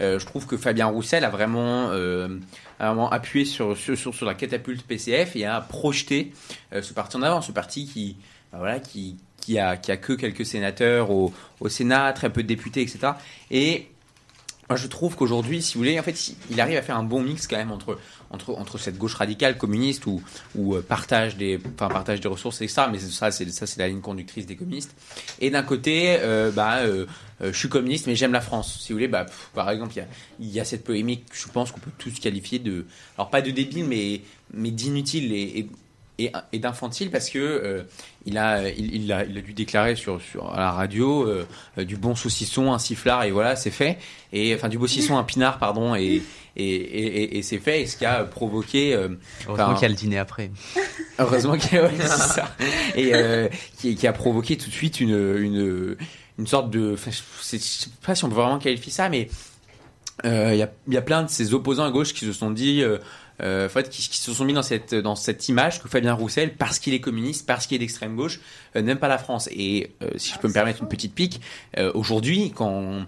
euh, 0.00 0.20
je 0.20 0.26
trouve 0.26 0.46
que 0.46 0.56
Fabien 0.56 0.86
Roussel 0.86 1.24
a 1.24 1.30
vraiment, 1.30 1.88
euh, 1.90 2.38
a 2.78 2.86
vraiment 2.86 3.10
appuyé 3.10 3.44
sur, 3.44 3.76
sur, 3.76 3.96
sur, 3.96 4.24
la 4.24 4.34
catapulte 4.34 4.82
PCF 4.86 5.34
et 5.34 5.46
a 5.46 5.60
projeté 5.60 6.32
euh, 6.72 6.80
ce 6.80 6.94
parti 6.94 7.16
en 7.16 7.22
avant, 7.22 7.42
ce 7.42 7.50
parti 7.50 7.86
qui, 7.86 8.16
bah 8.52 8.58
voilà, 8.58 8.78
qui 8.78 9.16
qui 9.40 9.58
a, 9.58 9.78
qui 9.78 9.90
a 9.90 9.96
que 9.96 10.12
quelques 10.12 10.44
sénateurs 10.44 11.10
au, 11.10 11.32
au 11.60 11.68
Sénat, 11.70 12.12
très 12.12 12.30
peu 12.30 12.42
de 12.42 12.48
députés, 12.48 12.82
etc. 12.82 13.14
Et 13.50 13.88
moi, 14.70 14.76
je 14.76 14.86
trouve 14.86 15.16
qu'aujourd'hui, 15.16 15.62
si 15.62 15.74
vous 15.74 15.80
voulez, 15.80 15.98
en 15.98 16.02
fait, 16.04 16.32
il 16.48 16.60
arrive 16.60 16.78
à 16.78 16.82
faire 16.82 16.96
un 16.96 17.02
bon 17.02 17.20
mix 17.20 17.48
quand 17.48 17.56
même 17.56 17.72
entre 17.72 17.98
entre 18.30 18.54
entre 18.54 18.78
cette 18.78 18.96
gauche 18.96 19.14
radicale 19.14 19.58
communiste 19.58 20.06
ou 20.06 20.22
ou 20.54 20.76
euh, 20.76 20.80
partage 20.80 21.36
des 21.36 21.58
enfin 21.74 21.88
partage 21.88 22.20
des 22.20 22.28
ressources 22.28 22.62
etc. 22.62 22.82
Mais 22.88 23.00
ça, 23.00 23.32
c'est 23.32 23.50
ça, 23.50 23.66
c'est 23.66 23.80
la 23.80 23.88
ligne 23.88 24.00
conductrice 24.00 24.46
des 24.46 24.54
communistes. 24.54 24.94
Et 25.40 25.50
d'un 25.50 25.64
côté, 25.64 26.18
euh, 26.20 26.52
bah, 26.52 26.82
euh, 26.82 27.06
je 27.40 27.50
suis 27.50 27.68
communiste, 27.68 28.06
mais 28.06 28.14
j'aime 28.14 28.32
la 28.32 28.40
France. 28.40 28.78
Si 28.80 28.92
vous 28.92 28.98
voulez, 28.98 29.08
bah, 29.08 29.26
par 29.54 29.68
exemple, 29.70 29.92
il 30.38 30.46
y 30.46 30.50
a 30.50 30.58
y 30.58 30.60
a 30.60 30.64
cette 30.64 30.84
polémique. 30.84 31.24
Je 31.32 31.48
pense 31.48 31.72
qu'on 31.72 31.80
peut 31.80 31.90
tous 31.98 32.20
qualifier 32.20 32.60
de 32.60 32.86
alors 33.18 33.28
pas 33.28 33.42
de 33.42 33.50
débile, 33.50 33.86
mais 33.86 34.20
mais 34.54 34.70
d'inutile 34.70 35.32
et, 35.32 35.58
et 35.58 35.70
et, 36.24 36.32
et 36.52 36.58
d'infantile 36.58 37.10
parce 37.10 37.30
que 37.30 37.38
euh, 37.38 37.82
il 38.26 38.36
a 38.38 38.68
il, 38.68 38.94
il 38.94 39.12
a 39.12 39.24
il 39.24 39.36
a 39.38 39.40
dû 39.40 39.52
déclarer 39.52 39.96
sur 39.96 40.20
sur 40.20 40.52
à 40.52 40.58
la 40.58 40.70
radio 40.72 41.22
euh, 41.26 41.46
euh, 41.78 41.84
du 41.84 41.96
bon 41.96 42.14
saucisson 42.14 42.72
un 42.72 42.78
sifflard 42.78 43.24
et 43.24 43.30
voilà 43.30 43.56
c'est 43.56 43.70
fait 43.70 43.98
et 44.32 44.54
enfin 44.54 44.68
du 44.68 44.78
beau 44.78 44.86
saucisson 44.86 45.16
un 45.18 45.24
pinard 45.24 45.58
pardon 45.58 45.94
et 45.94 46.22
et, 46.56 46.64
et, 46.64 47.22
et- 47.22 47.38
et 47.38 47.42
c'est 47.42 47.58
fait 47.58 47.82
et 47.82 47.86
ce 47.86 47.96
qui 47.96 48.04
a 48.04 48.24
provoqué 48.24 48.92
euh, 48.94 49.08
Heureusement 49.46 49.74
qu'il 49.74 49.82
y 49.82 49.84
a 49.86 49.88
le 49.88 49.94
dîner 49.94 50.18
après. 50.18 50.50
Heureusement 51.18 51.56
qu'il 51.56 51.74
y 51.74 51.78
a 51.78 51.84
ouais, 51.84 52.06
ça. 52.06 52.54
Et 52.96 53.12
qui, 53.78 53.94
qui 53.94 54.06
a 54.06 54.12
provoqué 54.12 54.56
tout 54.56 54.68
de 54.68 54.74
suite 54.74 55.00
une, 55.00 55.10
une, 55.38 55.96
une 56.38 56.46
sorte 56.48 56.70
de. 56.70 56.96
je 56.96 57.10
sais 57.40 57.90
pas 58.04 58.14
si 58.16 58.24
on 58.24 58.28
peut 58.28 58.34
vraiment 58.34 58.58
qualifier 58.58 58.90
ça, 58.92 59.08
mais 59.08 59.28
il 60.24 60.30
y, 60.30 60.62
a, 60.62 60.70
il 60.88 60.92
y 60.94 60.96
a 60.96 61.02
plein 61.02 61.22
de 61.22 61.30
ces 61.30 61.54
opposants 61.54 61.84
à 61.84 61.90
gauche 61.90 62.12
qui 62.14 62.24
se 62.26 62.32
sont 62.32 62.50
dit. 62.50 62.82
Euh, 63.40 63.68
fait, 63.68 63.88
qui, 63.88 64.08
qui 64.08 64.18
se 64.18 64.32
sont 64.32 64.44
mis 64.44 64.52
dans 64.52 64.62
cette 64.62 64.94
dans 64.94 65.16
cette 65.16 65.48
image 65.48 65.82
que 65.82 65.88
Fabien 65.88 66.14
Roussel, 66.14 66.54
parce 66.56 66.78
qu'il 66.78 66.94
est 66.94 67.00
communiste, 67.00 67.46
parce 67.46 67.66
qu'il 67.66 67.76
est 67.76 67.78
d'extrême 67.78 68.16
gauche, 68.16 68.40
euh, 68.76 68.82
n'aime 68.82 68.98
pas 68.98 69.08
la 69.08 69.18
France. 69.18 69.48
Et 69.52 69.92
euh, 70.02 70.10
si 70.16 70.32
je 70.32 70.38
peux 70.38 70.48
me 70.48 70.52
permettre 70.52 70.82
une 70.82 70.88
petite 70.88 71.14
pique, 71.14 71.40
euh, 71.78 71.90
aujourd'hui, 71.94 72.52
quand 72.54 73.06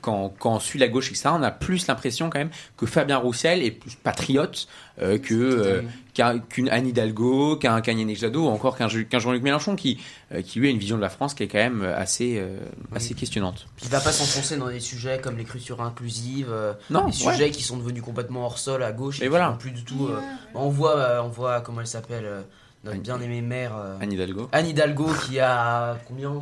quand, 0.00 0.32
quand 0.38 0.54
on 0.56 0.60
suit 0.60 0.78
la 0.78 0.88
gauche, 0.88 1.08
etc., 1.10 1.30
on 1.32 1.42
a 1.42 1.50
plus 1.50 1.86
l'impression 1.86 2.30
quand 2.30 2.38
même 2.38 2.50
que 2.76 2.86
Fabien 2.86 3.18
Roussel 3.18 3.62
est 3.62 3.70
plus 3.70 3.94
patriote 3.96 4.66
euh, 5.00 5.18
que 5.18 5.34
euh, 5.34 5.82
qu'un- 6.14 6.38
qu'une 6.38 6.68
Anne 6.68 6.86
Hidalgo, 6.88 7.56
qu'un 7.56 7.80
Yannick 7.80 8.18
Jadot, 8.18 8.44
ou 8.46 8.48
encore 8.48 8.76
qu'un 8.76 8.88
Jean-Luc 8.88 9.42
Mélenchon, 9.42 9.76
qui, 9.76 9.98
euh, 10.32 10.42
qui 10.42 10.58
lui 10.58 10.68
a 10.68 10.70
une 10.70 10.78
vision 10.78 10.96
de 10.96 11.02
la 11.02 11.08
France 11.08 11.34
qui 11.34 11.42
est 11.44 11.48
quand 11.48 11.58
même 11.58 11.82
assez, 11.82 12.36
euh, 12.38 12.58
assez 12.94 13.14
questionnante. 13.14 13.66
Il 13.82 13.88
va 13.88 14.00
pas 14.00 14.12
s'enfoncer 14.12 14.56
dans 14.56 14.68
des 14.68 14.80
sujets 14.80 15.20
comme 15.22 15.36
l'écriture 15.38 15.80
inclusive, 15.80 16.48
euh, 16.50 16.72
Non, 16.90 17.06
des 17.06 17.12
sujets 17.12 17.50
qui 17.50 17.62
sont 17.62 17.76
devenus 17.78 18.02
complètement 18.02 18.44
hors 18.44 18.58
sol 18.58 18.82
à 18.82 18.92
gauche 18.92 19.20
et, 19.20 19.22
Et 19.22 19.24
qui 19.26 19.28
voilà. 19.30 19.56
plus 19.58 19.70
du 19.70 19.84
tout. 19.84 20.08
euh, 20.10 20.20
on 20.54 20.68
voit, 20.68 20.96
euh, 20.98 21.22
on 21.22 21.28
voit 21.28 21.60
comment 21.60 21.80
elle 21.80 21.86
s'appelle, 21.86 22.24
euh, 22.26 22.42
notre 22.84 22.98
bien 23.00 23.20
aimée 23.20 23.42
mère 23.42 23.72
Anne 24.00 24.12
Hidalgo. 24.12 24.48
Anne 24.52 24.66
Hidalgo 24.66 25.08
qui 25.26 25.38
a 25.38 25.98
combien? 26.08 26.40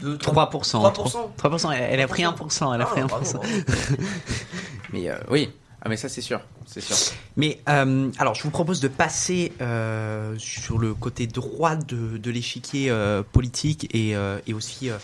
2 0.00 0.16
3%. 0.16 0.92
3%. 0.92 1.30
3%. 1.36 1.72
Elle, 1.72 1.94
elle 1.94 2.00
a 2.00 2.08
pris 2.08 2.22
1%. 2.24 2.74
Elle 2.74 2.80
a 2.80 2.84
Ah, 2.84 2.86
pris 2.90 3.00
1%. 3.00 3.06
bravo, 3.06 3.24
bravo. 3.32 3.42
Mais 4.92 5.08
euh, 5.08 5.16
oui, 5.30 5.50
ah, 5.82 5.88
mais 5.88 5.96
ça 5.96 6.08
c'est 6.08 6.20
sûr, 6.20 6.40
c'est 6.64 6.80
sûr. 6.80 6.96
Mais 7.36 7.60
euh, 7.68 8.10
alors, 8.18 8.34
je 8.34 8.42
vous 8.42 8.50
propose 8.50 8.80
de 8.80 8.88
passer 8.88 9.52
euh, 9.60 10.34
sur 10.38 10.78
le 10.78 10.94
côté 10.94 11.26
droit 11.26 11.74
de, 11.76 12.16
de 12.18 12.30
l'échiquier 12.30 12.90
euh, 12.90 13.22
politique 13.22 13.88
et, 13.94 14.14
euh, 14.16 14.38
et 14.46 14.54
aussi 14.54 14.90
euh, 14.90 14.96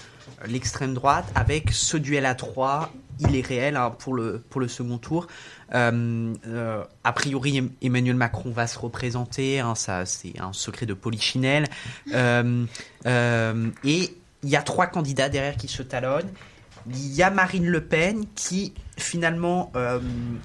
l'extrême 0.47 0.95
droite 0.95 1.27
avec 1.35 1.71
ce 1.73 1.97
duel 1.97 2.27
à 2.27 2.35
trois. 2.35 2.91
Il 3.21 3.37
est 3.37 3.47
réel 3.47 3.77
hein, 3.77 3.91
pour, 3.97 4.15
le, 4.15 4.43
pour 4.51 4.61
le 4.61 4.67
second 4.69 4.99
tour. 4.99 5.27
Euh, 5.75 6.33
euh, 6.47 6.83
a 7.05 7.13
priori, 7.13 7.59
Em- 7.59 7.71
Emmanuel 7.83 8.17
Macron 8.17 8.51
va 8.51 8.67
se 8.67 8.79
représenter. 8.79 9.61
hein, 9.61 9.75
ça, 9.75 10.07
c'est 10.07 10.41
un 10.41 10.53
secret 10.53 10.87
de 10.87 10.95
polichinelle. 10.95 11.67
Euh, 12.15 12.65
euh, 13.07 13.69
et 13.85 14.17
il 14.43 14.51
y 14.51 14.57
a 14.57 14.63
trois 14.63 14.87
candidats 14.87 15.29
derrière 15.29 15.57
qui 15.57 15.69
se 15.69 15.83
talonnent. 15.83 16.31
Il 16.89 17.15
y 17.15 17.23
a 17.23 17.31
Marine 17.31 17.67
Le 17.67 17.85
Pen 17.85 18.25
qui 18.35 18.75
finalement, 18.97 19.71
euh, 19.77 20.01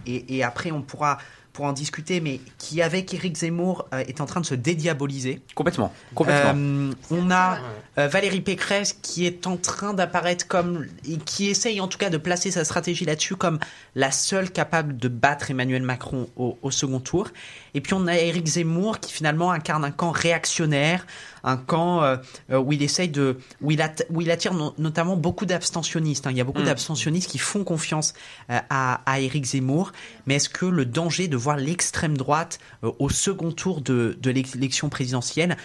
et, 0.06 0.38
et 0.38 0.44
après 0.44 0.72
on 0.72 0.84
pourra, 0.84 1.18
pourra 1.52 1.70
en 1.70 1.74
discuter, 1.74 2.22
mais 2.22 2.40
qui 2.60 2.84
avec 2.84 3.12
Éric 3.12 3.38
Zemmour 3.38 3.88
euh, 3.92 4.04
est 4.08 4.22
en 4.22 4.28
train 4.28 4.42
de 4.42 4.46
se 4.46 4.54
dédiaboliser. 4.54 5.42
Complètement, 5.56 5.92
complètement. 6.14 6.54
Euh, 6.56 6.92
on 7.10 7.32
a 7.32 7.58
euh, 7.98 8.08
Valérie 8.08 8.42
Pécresse 8.42 8.94
qui 9.02 9.26
est 9.26 9.48
en 9.48 9.58
train 9.58 9.96
d'apparaître 9.96 10.48
comme, 10.48 10.86
et 11.10 11.18
qui 11.18 11.50
essaye 11.50 11.82
en 11.82 11.88
tout 11.88 11.98
cas 11.98 12.12
de 12.12 12.18
placer 12.18 12.52
sa 12.52 12.64
stratégie 12.64 13.06
là-dessus 13.06 13.36
comme 13.36 13.58
la 13.96 14.12
seule 14.12 14.52
capable 14.52 14.96
de 14.96 15.08
battre 15.08 15.50
Emmanuel 15.50 15.82
Macron 15.82 16.30
au, 16.36 16.60
au 16.62 16.70
second 16.70 17.00
tour. 17.00 17.30
Et 17.74 17.82
puis 17.82 17.96
on 17.96 18.06
a 18.06 18.16
Éric 18.16 18.46
Zemmour 18.46 19.00
qui 19.00 19.12
finalement 19.12 19.52
incarne 19.52 19.84
un 19.84 19.92
camp 19.92 20.12
réactionnaire, 20.12 21.08
un 21.48 21.58
camp 21.58 22.04
euh, 22.04 22.18
euh, 22.52 22.60
où 22.60 22.72
il 22.74 22.84
essaye 22.84 23.10
de, 23.10 23.38
où 23.62 23.72
il, 23.72 23.82
att- 23.82 24.06
où 24.10 24.22
il 24.22 24.30
attire 24.32 24.54
no- 24.54 24.74
notamment 24.78 25.16
beaucoup 25.18 25.46
d'abstentionnistes. 25.46 26.28
hein. 26.28 26.32
Il 26.32 26.38
y 26.38 26.42
a 26.42 26.44
beaucoup 26.44 26.62
Mm. 26.62 26.66
d'abstentionnistes 26.66 27.30
qui 27.30 27.38
font 27.38 27.64
confiance 27.64 28.14
euh, 28.52 28.60
à, 28.70 29.02
à 29.12 29.20
Éric 29.20 29.46
Zemmour. 29.46 29.92
Mais 30.26 30.36
est-ce 30.36 30.50
que 30.50 30.66
le 30.66 30.86
danger 30.86 31.28
de 31.28 31.38
voir 31.38 31.58
l'extrême 31.58 32.18
droite 32.18 32.60
au 32.84 33.10
second 33.10 33.52
tour 33.52 33.82
de, 33.82 34.18
de 34.22 34.30
l'élection 34.32 34.90
présidentielle 34.90 35.56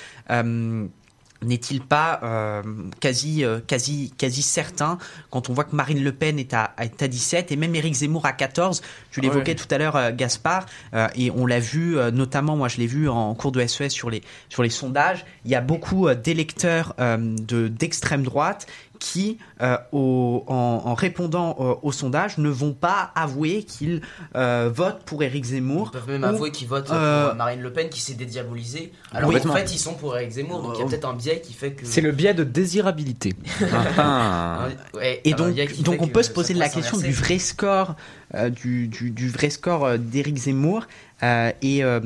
n'est-il 1.42 1.80
pas 1.80 2.20
euh, 2.22 2.62
quasi, 3.00 3.44
euh, 3.44 3.60
quasi, 3.66 4.12
quasi 4.16 4.42
certain 4.42 4.98
quand 5.30 5.50
on 5.50 5.52
voit 5.54 5.64
que 5.64 5.74
Marine 5.76 6.02
Le 6.02 6.12
Pen 6.12 6.38
est 6.38 6.54
à, 6.54 6.74
est 6.78 7.02
à 7.02 7.08
17 7.08 7.52
et 7.52 7.56
même 7.56 7.74
Éric 7.74 7.94
Zemmour 7.94 8.26
à 8.26 8.32
14 8.32 8.82
Je 9.10 9.20
l'évoquais 9.20 9.52
Ouais. 9.52 9.54
tout 9.56 9.66
à 9.74 9.78
l'heure, 9.78 9.96
euh, 9.96 10.10
Gaspard, 10.12 10.66
euh, 10.94 11.08
et 11.16 11.30
on 11.30 11.46
l'a 11.46 11.60
vu 11.60 11.98
euh, 11.98 12.10
notamment, 12.10 12.56
moi 12.56 12.68
je 12.68 12.78
l'ai 12.78 12.86
vu 12.86 13.08
en 13.08 13.34
cours 13.34 13.52
de 13.52 13.66
SES 13.66 13.88
sur 13.90 14.08
les, 14.10 14.22
sur 14.48 14.62
les 14.62 14.70
sondages, 14.70 15.24
il 15.44 15.50
y 15.50 15.54
a 15.54 15.60
beaucoup 15.60 16.08
d'électeurs 16.14 16.94
euh, 17.00 17.16
de- 17.18 17.68
d'extrême 17.68 18.22
droite 18.22 18.66
qui, 19.02 19.38
euh, 19.60 19.76
au- 19.90 20.44
en, 20.46 20.82
en 20.84 20.94
répondant 20.94 21.56
euh, 21.58 21.74
au 21.82 21.90
sondage, 21.90 22.38
ne 22.38 22.48
vont 22.48 22.72
pas 22.72 23.10
avouer 23.16 23.64
qu'ils 23.64 24.00
euh, 24.36 24.70
votent 24.72 25.02
pour 25.04 25.24
Éric 25.24 25.44
Zemmour. 25.44 25.90
Ils 25.92 25.98
peuvent 25.98 26.08
même 26.08 26.22
ou, 26.22 26.26
avouer 26.26 26.52
qu'ils 26.52 26.68
votent 26.68 26.88
euh, 26.92 27.26
pour 27.30 27.36
Marine 27.36 27.60
Le 27.60 27.72
Pen 27.72 27.88
qui 27.88 28.00
s'est 28.00 28.14
dédiabolisée. 28.14 28.92
Alors 29.12 29.30
Oui. 29.30 29.40
qu'en 29.40 29.52
fait, 29.52 29.74
ils 29.74 29.78
sont 29.78 29.94
pour 29.94 30.16
Eric 30.16 30.30
Zemmour, 30.30 30.62
donc 30.62 30.74
il 30.76 30.80
y 30.80 30.82
a 30.84 30.86
peut-être 30.86 31.08
un 31.08 31.14
biais 31.14 31.40
qui 31.40 31.52
fait 31.52 31.72
que. 31.72 31.84
C'est 31.84 32.00
le 32.00 32.12
biais 32.12 32.32
de 32.32 32.44
désirabilité. 32.44 33.34
Ah. 33.98 34.68
Ouais, 34.94 35.20
Et 35.24 35.34
donc, 35.34 35.54
donc 35.82 36.00
on 36.02 36.06
peut 36.06 36.22
se 36.22 36.30
poser 36.30 36.54
la 36.54 36.68
question 36.68 36.98
du 36.98 37.10
vrai 37.12 37.38
score, 37.38 37.96
euh, 38.34 38.50
du, 38.50 38.86
du, 38.88 39.10
du 39.10 39.28
vrai 39.28 39.50
score 39.50 39.84
euh, 39.84 39.96
d'Éric 39.98 40.36
Zemmour 40.36 40.86
euh, 41.22 41.52
et, 41.62 41.84
euh, 41.84 42.00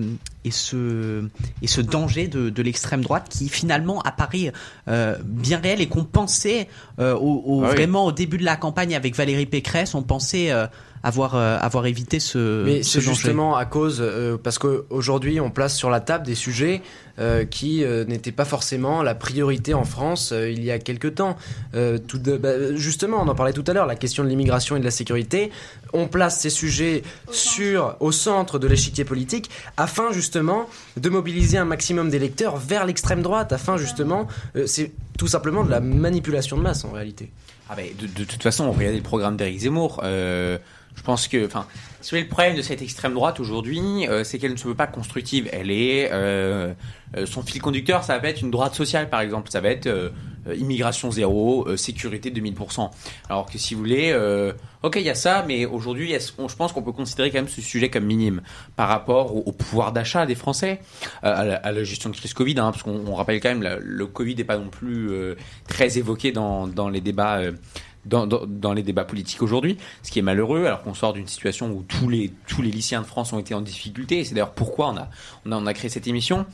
et, 0.44 0.50
ce, 0.50 1.26
et 1.62 1.66
ce 1.66 1.80
danger 1.80 2.28
de, 2.28 2.50
de 2.50 2.62
l'extrême 2.62 3.02
droite 3.02 3.26
qui 3.30 3.48
finalement 3.48 4.00
apparaît 4.02 4.52
euh, 4.88 5.16
bien 5.24 5.58
réel 5.58 5.80
et 5.80 5.86
qu'on 5.88 6.04
pensait 6.04 6.68
euh, 6.98 7.14
au, 7.14 7.42
au- 7.46 7.64
Ah 7.64 7.68
oui. 7.70 7.74
vraiment 7.76 8.04
au 8.06 8.12
début 8.12 8.38
de 8.38 8.44
la 8.44 8.56
campagne 8.56 8.94
avec 8.94 9.14
Valérie 9.16 9.46
Pécresse, 9.46 9.94
on 9.94 10.02
pensait 10.02 10.50
euh, 10.52 10.66
avoir, 11.06 11.36
euh, 11.36 11.56
avoir 11.60 11.86
évité 11.86 12.18
ce, 12.18 12.64
Mais 12.64 12.82
ce 12.82 12.98
c'est 13.00 13.06
danger. 13.06 13.14
justement 13.14 13.56
à 13.56 13.64
cause, 13.64 13.98
euh, 14.00 14.36
parce 14.42 14.58
qu'aujourd'hui 14.58 15.40
on 15.40 15.50
place 15.50 15.76
sur 15.76 15.88
la 15.88 16.00
table 16.00 16.26
des 16.26 16.34
sujets 16.34 16.82
euh, 17.20 17.44
qui 17.44 17.84
euh, 17.84 18.04
n'étaient 18.04 18.32
pas 18.32 18.44
forcément 18.44 19.02
la 19.04 19.14
priorité 19.14 19.72
en 19.72 19.84
France 19.84 20.32
euh, 20.32 20.50
il 20.50 20.64
y 20.64 20.70
a 20.72 20.78
quelques 20.80 21.14
temps. 21.14 21.36
Euh, 21.74 21.96
tout 21.98 22.18
de- 22.18 22.36
bah, 22.36 22.74
justement, 22.74 23.18
on 23.22 23.28
en 23.28 23.34
parlait 23.36 23.52
tout 23.52 23.64
à 23.68 23.72
l'heure, 23.72 23.86
la 23.86 23.94
question 23.94 24.24
de 24.24 24.28
l'immigration 24.28 24.74
et 24.76 24.80
de 24.80 24.84
la 24.84 24.90
sécurité. 24.90 25.52
On 25.92 26.08
place 26.08 26.40
ces 26.40 26.50
sujets 26.50 27.04
sur, 27.30 27.96
au 28.00 28.10
centre 28.10 28.58
de 28.58 28.66
l'échiquier 28.66 29.04
politique 29.04 29.48
afin 29.76 30.10
justement 30.12 30.68
de 30.96 31.08
mobiliser 31.08 31.56
un 31.58 31.64
maximum 31.64 32.10
d'électeurs 32.10 32.56
vers 32.56 32.84
l'extrême 32.84 33.22
droite, 33.22 33.52
afin 33.52 33.76
justement, 33.76 34.26
euh, 34.56 34.66
c'est 34.66 34.90
tout 35.18 35.28
simplement 35.28 35.62
de 35.62 35.70
la 35.70 35.80
manipulation 35.80 36.56
de 36.58 36.62
masse 36.62 36.84
en 36.84 36.90
réalité. 36.90 37.30
Ah 37.70 37.74
ben, 37.76 37.86
de, 37.98 38.06
de 38.06 38.24
toute 38.24 38.42
façon, 38.42 38.70
regardez 38.72 38.96
le 38.98 39.02
programme 39.02 39.36
d'Éric 39.36 39.60
Zemmour. 39.60 40.00
Euh, 40.04 40.58
je 40.96 41.02
pense 41.02 41.28
que, 41.28 41.46
enfin, 41.46 41.66
si 42.00 42.10
vous 42.10 42.16
voulez, 42.16 42.22
le 42.22 42.28
problème 42.28 42.56
de 42.56 42.62
cette 42.62 42.82
extrême 42.82 43.14
droite 43.14 43.38
aujourd'hui, 43.38 44.08
euh, 44.08 44.24
c'est 44.24 44.38
qu'elle 44.38 44.52
ne 44.52 44.56
se 44.56 44.66
veut 44.66 44.74
pas 44.74 44.86
constructive. 44.86 45.48
Elle 45.52 45.70
est, 45.70 46.08
euh, 46.10 46.72
euh, 47.16 47.26
son 47.26 47.42
fil 47.42 47.60
conducteur, 47.60 48.02
ça 48.02 48.18
va 48.18 48.28
être 48.28 48.40
une 48.40 48.50
droite 48.50 48.74
sociale, 48.74 49.08
par 49.10 49.20
exemple. 49.20 49.50
Ça 49.50 49.60
va 49.60 49.68
être 49.68 49.86
euh, 49.86 50.08
euh, 50.48 50.54
immigration 50.56 51.10
zéro, 51.10 51.66
euh, 51.68 51.76
sécurité 51.76 52.30
2000%. 52.30 52.90
Alors 53.28 53.46
que 53.46 53.58
si 53.58 53.74
vous 53.74 53.80
voulez, 53.80 54.12
ok, 54.82 54.96
il 54.96 55.02
y 55.02 55.10
a 55.10 55.14
ça, 55.14 55.44
mais 55.46 55.64
aujourd'hui, 55.66 56.12
je 56.14 56.54
pense 56.56 56.72
qu'on 56.72 56.82
peut 56.82 56.92
considérer 56.92 57.30
quand 57.30 57.38
même 57.38 57.48
ce 57.48 57.60
sujet 57.60 57.88
comme 57.90 58.04
minime 58.04 58.40
par 58.74 58.88
rapport 58.88 59.34
au, 59.36 59.52
pouvoir 59.52 59.92
d'achat 59.92 60.26
des 60.26 60.34
Français, 60.34 60.80
à, 61.22 61.44
la, 61.44 61.56
à 61.56 61.72
la 61.72 61.84
gestion 61.84 62.10
de 62.10 62.16
crise 62.16 62.32
Covid, 62.34 62.52
hein, 62.58 62.70
parce 62.72 62.82
qu'on 62.82 63.04
on 63.06 63.14
rappelle 63.14 63.40
quand 63.40 63.48
même, 63.50 63.62
la- 63.62 63.78
le 63.80 64.06
Covid 64.06 64.34
n'est 64.36 64.44
pas 64.44 64.56
non 64.58 64.68
plus 64.68 65.10
très 65.68 65.98
évoqué 65.98 66.32
dans, 66.32 66.66
dans 66.66 66.88
les 66.88 67.00
débats. 67.00 67.40
Dans, 68.06 68.26
dans, 68.26 68.46
dans 68.46 68.72
les 68.72 68.82
débats 68.82 69.04
politiques 69.04 69.42
aujourd'hui, 69.42 69.76
ce 70.02 70.10
qui 70.10 70.18
est 70.18 70.22
malheureux, 70.22 70.64
alors 70.64 70.82
qu'on 70.82 70.94
sort 70.94 71.12
d'une 71.12 71.26
situation 71.26 71.70
où 71.70 71.82
tous 71.86 72.08
les, 72.08 72.32
tous 72.48 72.62
les 72.62 72.70
lycéens 72.70 73.02
de 73.02 73.06
France 73.06 73.32
ont 73.32 73.38
été 73.38 73.52
en 73.54 73.60
difficulté, 73.60 74.20
et 74.20 74.24
c'est 74.24 74.34
d'ailleurs 74.34 74.52
pourquoi 74.54 74.90
on 74.90 74.96
a, 74.96 75.10
on 75.44 75.52
a, 75.52 75.56
on 75.56 75.66
a 75.66 75.74
créé 75.74 75.90
cette 75.90 76.06
émission. 76.06 76.46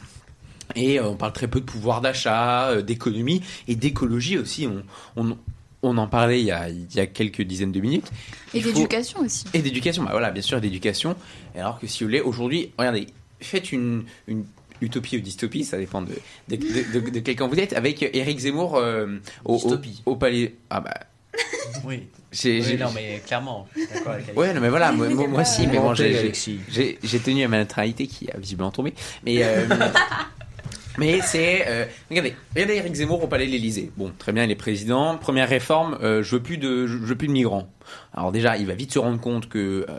Et 0.74 0.98
euh, 0.98 1.08
on 1.08 1.16
parle 1.16 1.32
très 1.32 1.48
peu 1.48 1.60
de 1.60 1.66
pouvoir 1.66 2.00
d'achat, 2.00 2.68
euh, 2.70 2.82
d'économie 2.82 3.42
et 3.68 3.76
d'écologie 3.76 4.38
aussi. 4.38 4.66
On, 4.66 4.82
on, 5.16 5.36
on 5.82 5.98
en 5.98 6.06
parlait 6.06 6.40
il 6.40 6.46
y, 6.46 6.50
a, 6.50 6.70
il 6.70 6.86
y 6.94 7.00
a 7.00 7.06
quelques 7.06 7.42
dizaines 7.42 7.72
de 7.72 7.80
minutes. 7.80 8.10
Et 8.54 8.60
faut- 8.62 8.72
d'éducation 8.72 9.20
aussi. 9.20 9.44
Et 9.52 9.60
d'éducation, 9.60 10.04
bah 10.04 10.10
voilà, 10.12 10.30
bien 10.30 10.40
sûr, 10.40 10.60
d'éducation. 10.60 11.16
Alors 11.56 11.78
que 11.78 11.86
si 11.86 12.02
vous 12.04 12.08
voulez, 12.08 12.20
aujourd'hui, 12.20 12.70
regardez, 12.78 13.06
faites 13.40 13.72
une, 13.72 14.04
une, 14.28 14.44
utopie 14.80 15.16
ou 15.18 15.20
dystopie, 15.20 15.64
ça 15.64 15.76
dépend 15.78 16.02
de, 16.02 16.12
de, 16.48 16.56
de, 16.56 17.00
de, 17.00 17.10
de 17.10 17.20
quel 17.20 17.36
camp 17.36 17.48
vous 17.48 17.58
êtes, 17.60 17.72
avec 17.74 18.02
Eric 18.02 18.38
Zemmour 18.38 18.76
euh, 18.76 19.18
au, 19.44 19.56
au, 19.56 19.78
au 20.06 20.16
palais. 20.16 20.54
Ah 20.70 20.80
bah. 20.80 20.94
Oui. 21.84 22.04
J'ai, 22.30 22.60
Oui, 22.60 22.62
j'ai- 22.66 22.76
non, 22.78 22.90
mais 22.94 23.20
clairement, 23.26 23.66
je 23.74 23.80
suis 23.80 23.88
d'accord 23.92 24.12
avec 24.12 24.24
Alexis. 24.24 24.38
Ouais, 24.38 24.54
non, 24.54 24.60
mais 24.60 24.68
voilà, 24.68 24.92
moi, 24.92 25.08
moi- 25.08 25.26
moi 25.28 25.40
aussi, 25.42 25.66
mais 25.66 25.78
bon, 25.78 25.94
j'ai, 25.94 26.12
j'ai- 26.12 26.18
Alexis. 26.20 26.60
j'ai, 26.68 26.98
j'ai 27.02 27.18
tenu 27.18 27.42
à 27.44 27.48
ma 27.48 27.58
neutralité 27.58 28.06
qui 28.06 28.30
a 28.30 28.38
visiblement 28.38 28.70
tombé. 28.70 28.94
Mais, 29.24 29.42
euh, 29.42 29.66
mais 30.98 31.20
c'est, 31.22 31.64
euh, 31.66 31.84
regardez, 32.10 32.34
regardez 32.54 32.74
Eric 32.76 32.94
Zemmour 32.94 33.24
au 33.24 33.26
palais 33.26 33.46
de 33.46 33.50
l'Élysée. 33.50 33.90
Bon, 33.96 34.12
très 34.18 34.32
bien, 34.32 34.44
il 34.44 34.50
est 34.50 34.54
président. 34.56 35.16
Première 35.18 35.48
réforme, 35.48 35.98
euh, 36.02 36.22
je 36.22 36.36
veux 36.36 36.42
plus 36.42 36.58
de, 36.58 36.86
je 36.86 36.96
veux 36.96 37.16
plus 37.16 37.28
de 37.28 37.32
migrants. 37.32 37.68
Alors 38.14 38.32
déjà, 38.32 38.56
il 38.56 38.66
va 38.66 38.74
vite 38.74 38.92
se 38.92 38.98
rendre 38.98 39.20
compte 39.20 39.48
que 39.48 39.84
euh, 39.88 39.98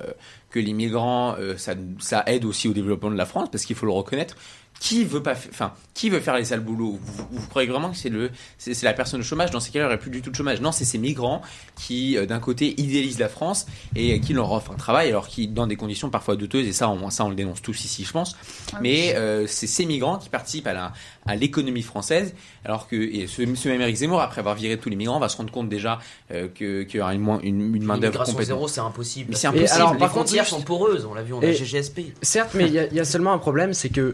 que 0.50 0.60
les 0.60 0.74
migrants, 0.74 1.36
euh, 1.40 1.58
ça, 1.58 1.74
ça 2.00 2.24
aide 2.28 2.46
aussi 2.46 2.68
au 2.68 2.74
développement 2.74 3.10
de 3.12 3.18
la 3.18 3.26
France, 3.26 3.50
parce 3.52 3.66
qu'il 3.66 3.76
faut 3.76 3.88
le 3.88 3.92
reconnaître. 3.92 4.36
Qui 4.84 5.06
veut 5.06 5.24
pas, 5.24 5.32
enfin, 5.32 5.72
qui 5.94 6.10
veut 6.10 6.20
faire 6.20 6.36
les 6.36 6.44
sales 6.44 6.60
boulots? 6.60 7.00
Vous, 7.02 7.26
vous 7.32 7.48
croyez 7.48 7.70
vraiment 7.70 7.90
que 7.92 7.96
c'est 7.96 8.10
le, 8.10 8.32
c'est, 8.58 8.82
la 8.84 8.92
personne 8.92 9.22
au 9.22 9.24
chômage? 9.24 9.50
Dans 9.50 9.62
ces 9.62 9.72
cas-là, 9.72 9.86
il 9.86 9.88
n'y 9.88 9.94
aurait 9.94 10.00
plus 10.02 10.12
du 10.12 10.22
tout 10.22 10.30
de 10.30 10.36
chômage. 10.36 10.60
Non, 10.60 10.74
c'est 10.74 10.84
ces 10.84 10.98
migrants 10.98 11.42
qui, 11.80 12.18
euh, 12.18 12.26
d'un 12.26 12.40
côté, 12.42 12.74
idéalisent 12.82 13.18
la 13.18 13.30
France 13.30 13.66
et 13.96 14.14
euh, 14.14 14.20
qui 14.20 14.34
leur 14.34 14.52
offrent 14.52 14.74
un 14.74 14.76
travail, 14.76 15.08
alors 15.08 15.30
qui, 15.30 15.48
dans 15.48 15.68
des 15.68 15.78
conditions 15.78 16.10
parfois 16.10 16.36
douteuses, 16.36 16.68
et 16.68 16.74
ça, 16.74 16.90
on, 16.90 17.10
ça, 17.12 17.24
on 17.24 17.30
le 17.30 17.36
dénonce 17.36 17.62
tous 17.62 17.86
ici, 17.86 18.04
je 18.04 18.12
pense. 18.12 18.36
Ah 18.74 18.76
oui. 18.76 18.80
Mais 18.82 19.16
euh, 19.16 19.48
c'est 19.48 19.68
ces 19.68 19.86
migrants 19.86 20.18
qui 20.18 20.28
participent 20.28 20.68
à 20.68 20.74
la, 20.74 20.92
à 21.26 21.38
l'économie 21.38 21.82
française, 21.82 22.34
alors 22.66 22.90
que 22.90 22.98
et 22.98 23.28
ce, 23.28 23.42
ce 23.56 23.70
même 23.70 23.80
Eric 23.80 23.96
Zemmour, 23.96 24.20
après 24.22 24.40
avoir 24.40 24.56
viré 24.56 24.78
tous 24.78 24.90
les 24.90 24.98
migrants, 24.98 25.18
va 25.18 25.30
se 25.30 25.38
rendre 25.38 25.54
compte 25.54 25.70
déjà 25.70 26.00
euh, 26.32 26.50
que 26.54 26.84
qu'il 26.84 27.00
y 27.00 27.02
aura 27.02 27.14
une, 27.14 27.26
une, 27.44 27.74
une 27.74 27.84
main 27.86 27.98
d'œuvre 27.98 28.20
complètement. 28.26 28.44
zéro, 28.44 28.68
c'est 28.68 28.82
impossible. 28.82 29.28
Mais 29.30 29.38
c'est 29.38 29.48
Et 29.48 29.50
impossible. 29.52 29.72
alors, 29.76 29.94
les 29.94 30.00
par 30.00 30.10
contre, 30.12 30.26
frontières 30.26 30.44
juste- 30.44 30.58
sont 30.58 30.62
poreuses, 30.62 31.06
on 31.10 31.14
l'a 31.14 31.22
vu, 31.24 31.32
on 31.32 31.42
a 31.42 31.50
GGSP. 31.54 32.02
Certes, 32.22 32.52
mais 32.54 32.66
il 32.66 32.74
y, 32.74 32.80
a- 32.80 32.88
il 32.88 32.96
y 32.98 33.00
a 33.00 33.06
seulement 33.06 33.32
un 33.32 33.38
problème, 33.38 33.74
c'est 33.74 33.88
que 33.88 34.14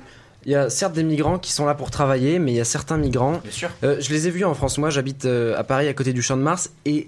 il 0.50 0.54
y 0.54 0.56
a 0.56 0.68
certes 0.68 0.94
des 0.94 1.04
migrants 1.04 1.38
qui 1.38 1.52
sont 1.52 1.68
là 1.68 1.76
pour 1.76 1.92
travailler, 1.92 2.40
mais 2.40 2.52
il 2.52 2.56
y 2.56 2.60
a 2.60 2.66
certains 2.66 2.98
migrants. 2.98 3.40
Bien 3.44 3.52
sûr. 3.52 3.70
Euh, 3.84 3.98
je 4.00 4.10
les 4.10 4.28
ai 4.28 4.32
vus 4.32 4.46
en 4.46 4.56
France. 4.56 4.80
Moi, 4.80 4.90
j'habite 4.90 5.26
euh, 5.26 5.56
à 5.56 5.64
Paris, 5.64 5.88
à 5.88 5.94
côté 5.94 6.12
du 6.12 6.24
Champ 6.24 6.38
de 6.38 6.42
Mars, 6.42 6.72
et 6.86 7.08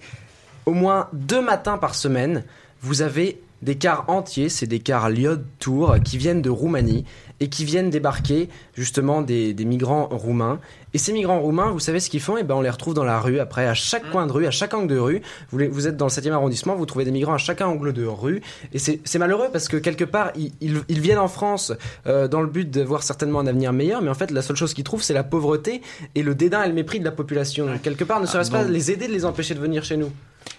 au 0.68 0.74
moins 0.74 1.10
deux 1.12 1.42
matins 1.42 1.80
par 1.80 1.96
semaine, 1.96 2.44
vous 2.84 3.02
avez 3.02 3.42
des 3.62 3.76
cars 3.76 4.06
entiers, 4.08 4.50
c'est 4.50 4.66
des 4.68 4.80
cars 4.80 5.10
Liod 5.10 5.44
Tour, 5.60 5.96
qui 6.04 6.18
viennent 6.18 6.42
de 6.42 6.50
Roumanie 6.50 7.06
et 7.40 7.48
qui 7.50 7.66
viennent 7.66 7.90
débarquer 7.90 8.50
justement 8.76 9.22
des, 9.22 9.54
des 9.54 9.66
migrants 9.66 10.08
roumains. 10.12 10.60
Et 10.94 10.98
ces 10.98 11.12
migrants 11.14 11.40
roumains, 11.40 11.72
vous 11.72 11.80
savez 11.80 12.00
ce 12.00 12.10
qu'ils 12.10 12.20
font? 12.22 12.38
Et 12.38 12.44
ben, 12.44 12.54
on 12.56 12.62
les 12.62 12.70
retrouve 12.70 12.94
dans 12.94 13.04
la 13.04 13.20
rue. 13.20 13.40
Après, 13.40 13.66
à 13.66 13.74
chaque 13.74 14.10
coin 14.12 14.28
de 14.28 14.32
rue, 14.32 14.46
à 14.46 14.52
chaque 14.52 14.74
angle 14.74 14.88
de 14.94 14.98
rue, 15.00 15.22
vous, 15.52 15.58
les- 15.58 15.68
vous 15.68 15.88
êtes 15.88 15.98
dans 15.98 16.06
le 16.06 16.12
7e 16.12 16.32
arrondissement, 16.34 16.76
vous 16.76 16.86
trouvez 16.86 17.06
des 17.06 17.12
migrants 17.12 17.34
à 17.34 17.38
chaque 17.40 17.62
angle 17.62 17.94
de 17.94 18.06
rue. 18.06 18.42
Et 18.74 18.80
c'est 18.80 19.18
malheureux 19.20 19.48
parce 19.52 19.68
que 19.68 19.78
quelque 19.78 20.04
part, 20.06 20.32
ils, 20.36 20.52
ils- 20.62 20.82
ils 20.88 21.00
viennent 21.00 21.18
en 21.20 21.28
France 21.28 21.72
euh, 22.08 22.28
dans 22.28 22.42
le 22.42 22.48
but 22.48 22.70
d'avoir 22.70 23.02
certainement 23.04 23.40
un 23.40 23.48
avenir 23.48 23.74
meilleur, 23.74 24.02
mais 24.02 24.10
en 24.10 24.14
fait, 24.16 24.30
la 24.32 24.42
seule 24.44 24.56
chose 24.58 24.74
qu'ils 24.74 24.84
trouvent, 24.84 25.02
c'est 25.04 25.14
la 25.14 25.24
pauvreté 25.24 25.82
et 26.14 26.22
le 26.24 26.36
dédain 26.36 26.64
et 26.64 26.68
le 26.68 26.74
mépris 26.74 27.00
de 27.00 27.06
la 27.06 27.12
population. 27.12 27.66
Donc, 27.68 27.82
quelque 27.82 28.04
part, 28.04 28.20
ne 28.22 28.26
serait-ce 28.28 28.52
pas 28.52 28.64
les 28.64 28.92
aider 28.92 29.08
de 29.08 29.14
les 29.14 29.26
empêcher 29.26 29.56
de 29.56 29.60
venir 29.60 29.84
chez 29.84 29.98
nous? 29.98 30.12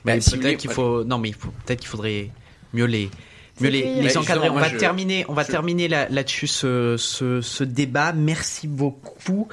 Mais 0.05 0.21
si 0.21 0.37
peut-être 0.39 0.57
qu'il 0.59 0.71
faut. 0.71 1.05
Non, 1.05 1.19
mais 1.19 1.31
peut-être 1.33 1.81
qu'il 1.81 1.89
faudrait 1.89 2.31
mieux 2.73 2.85
les. 2.87 3.11
Mieux 3.61 3.69
les, 3.69 3.83
Oui, 3.83 4.01
les 4.01 4.11
oui. 4.11 4.17
encadrer. 4.17 4.49
On 4.49 4.55
va 4.55 4.69
je- 4.71 4.77
terminer, 4.79 5.27
on 5.29 5.35
va 5.35 5.43
je- 5.45 5.51
terminer 5.51 5.87
là- 5.87 6.09
là-dessus 6.09 6.47
ce, 6.47 6.97
ce, 6.97 7.43
ce 7.43 7.65
débat. 7.65 8.13
Merci 8.15 8.67
beaucoup. 8.67 9.47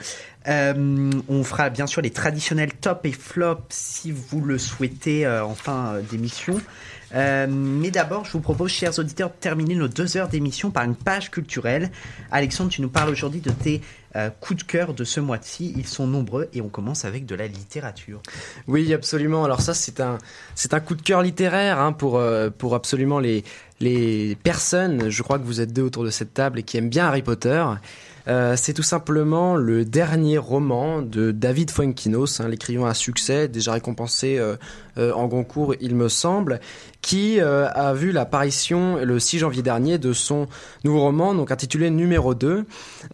Euh, 0.47 1.11
on 1.27 1.43
fera 1.43 1.69
bien 1.69 1.85
sûr 1.85 2.01
les 2.01 2.09
traditionnels 2.11 2.71
top 2.73 3.05
et 3.05 3.11
flop 3.11 3.57
si 3.69 4.11
vous 4.11 4.39
le 4.41 4.57
souhaitez 4.57 5.25
euh, 5.25 5.43
en 5.43 5.53
fin 5.53 5.95
euh, 5.95 6.01
d'émission. 6.01 6.59
Euh, 7.15 7.47
mais 7.49 7.91
d'abord, 7.91 8.25
je 8.25 8.31
vous 8.31 8.39
propose, 8.39 8.71
chers 8.71 8.99
auditeurs, 8.99 9.29
de 9.29 9.35
terminer 9.39 9.75
nos 9.75 9.87
deux 9.87 10.17
heures 10.17 10.27
d'émission 10.27 10.71
par 10.71 10.83
une 10.83 10.95
page 10.95 11.31
culturelle. 11.31 11.91
Alexandre, 12.31 12.69
tu 12.69 12.81
nous 12.81 12.89
parles 12.89 13.09
aujourd'hui 13.09 13.41
de 13.41 13.51
tes 13.51 13.81
euh, 14.15 14.29
coups 14.29 14.63
de 14.63 14.69
cœur 14.69 14.93
de 14.93 15.03
ce 15.03 15.19
mois-ci. 15.19 15.73
Ils 15.77 15.87
sont 15.87 16.07
nombreux 16.07 16.49
et 16.53 16.61
on 16.61 16.69
commence 16.69 17.05
avec 17.05 17.25
de 17.25 17.35
la 17.35 17.47
littérature. 17.47 18.21
Oui, 18.67 18.93
absolument. 18.93 19.43
Alors 19.43 19.61
ça, 19.61 19.73
c'est 19.73 19.99
un, 19.99 20.17
c'est 20.55 20.73
un 20.73 20.79
coup 20.79 20.95
de 20.95 21.01
cœur 21.01 21.21
littéraire 21.21 21.79
hein, 21.79 21.93
pour, 21.93 22.17
euh, 22.17 22.49
pour 22.49 22.75
absolument 22.75 23.19
les, 23.19 23.43
les 23.79 24.35
personnes, 24.43 25.09
je 25.09 25.23
crois 25.23 25.39
que 25.39 25.45
vous 25.45 25.61
êtes 25.61 25.73
deux 25.73 25.83
autour 25.83 26.03
de 26.03 26.09
cette 26.09 26.33
table 26.33 26.59
et 26.59 26.63
qui 26.63 26.77
aiment 26.77 26.89
bien 26.89 27.07
Harry 27.07 27.21
Potter. 27.21 27.63
Euh, 28.29 28.55
c'est 28.55 28.73
tout 28.73 28.83
simplement 28.83 29.55
le 29.55 29.85
dernier 29.85 30.37
roman 30.37 31.01
de 31.01 31.31
David 31.31 31.71
Fuenquinos, 31.71 32.39
hein, 32.39 32.47
l'écrivain 32.47 32.87
à 32.87 32.93
succès, 32.93 33.47
déjà 33.47 33.73
récompensé 33.73 34.37
euh, 34.37 34.55
euh, 34.99 35.11
en 35.13 35.25
Goncourt, 35.27 35.73
il 35.81 35.95
me 35.95 36.09
semble, 36.09 36.59
qui 37.01 37.39
a 37.39 37.93
vu 37.93 38.11
l'apparition 38.11 38.97
le 38.97 39.19
6 39.19 39.39
janvier 39.39 39.61
dernier 39.61 39.97
de 39.97 40.11
son 40.11 40.47
nouveau 40.83 40.99
roman, 40.99 41.33
donc 41.33 41.49
intitulé 41.49 41.89
Numéro 41.89 42.35
2. 42.35 42.65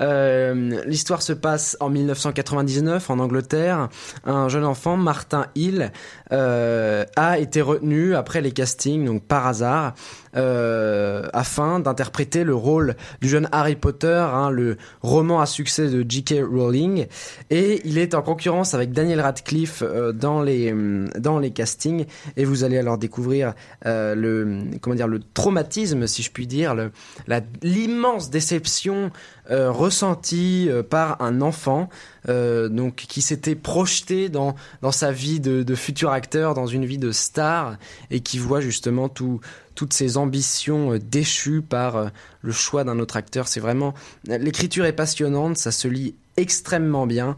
Euh, 0.01 0.82
L'histoire 0.88 1.21
se 1.21 1.34
passe 1.34 1.78
en 1.80 1.89
1999 1.89 3.10
en 3.12 3.19
Angleterre. 3.19 3.89
Un 4.25 4.49
jeune 4.49 4.65
enfant, 4.65 4.97
Martin 4.97 5.45
Hill, 5.54 5.91
a 6.32 7.39
été 7.39 7.62
retenu 7.62 8.15
après 8.15 8.41
les 8.41 8.51
castings, 8.51 9.06
donc 9.06 9.23
par 9.23 9.45
hasard, 9.45 9.93
afin 10.36 11.80
d'interpréter 11.80 12.43
le 12.43 12.54
rôle 12.56 12.95
du 13.21 13.30
jeune 13.30 13.48
Harry 13.52 13.76
Potter, 13.76 14.08
hein, 14.32 14.50
le 14.50 14.78
roman 15.02 15.39
à 15.41 15.45
succès 15.45 15.89
de 15.89 16.06
J.K. 16.08 16.36
Rowling. 16.50 17.08
Et 17.50 17.82
il 17.86 17.98
est 17.98 18.13
en 18.13 18.21
concurrence 18.21 18.74
avec 18.74 18.91
Daniel 18.91 19.21
Radcliffe 19.21 19.82
euh, 19.84 20.12
dans 20.12 20.41
les 20.41 20.71
hum, 20.71 21.10
dans 21.17 21.39
les 21.39 21.52
castings. 21.52 22.06
Et 22.38 22.45
vous 22.45 22.63
allez 22.63 22.78
alors 22.78 22.98
découvrir 22.98 23.54
euh, 23.86 24.15
le 24.15 24.60
comment 24.82 24.95
dire 24.95 25.08
le 25.08 25.19
traumatisme, 25.34 26.08
si 26.08 26.24
je 26.24 26.32
puis 26.32 26.48
dire, 26.48 26.76
le- 26.76 26.91
la 27.28 27.41
l'immense 27.62 28.30
déception 28.30 29.12
euh, 29.52 29.71
ressentie 29.71 30.67
euh, 30.69 30.84
par 30.84 31.21
un 31.21 31.41
enfant 31.41 31.89
euh, 32.30 32.67
donc 32.69 32.95
qui 32.95 33.21
s'était 33.21 33.56
projeté 33.56 34.30
dans 34.30 34.56
dans 34.82 34.91
sa 34.91 35.12
vie 35.12 35.39
de, 35.39 35.63
de 35.63 35.76
futur 35.76 36.12
acteur, 36.12 36.54
dans 36.56 36.65
une 36.67 36.86
vie 36.86 36.98
de 36.98 37.12
star, 37.12 37.78
et 38.12 38.19
qui 38.21 38.38
voit 38.39 38.62
justement 38.62 39.10
tout 39.10 39.39
toutes 39.75 39.93
ses 39.93 40.17
ambitions 40.17 40.93
euh, 40.93 40.99
déchues 40.99 41.61
par 41.61 41.95
euh, 41.95 42.07
le 42.41 42.51
choix 42.51 42.83
d'un 42.83 42.97
autre 42.99 43.17
acteur. 43.17 43.47
C'est 43.47 43.59
vraiment 43.59 43.93
l'écriture 44.25 44.85
est 44.85 44.93
passionnante, 44.93 45.57
ça 45.57 45.71
se 45.71 45.88
lit 45.88 46.15
extrêmement 46.38 47.05
bien. 47.05 47.35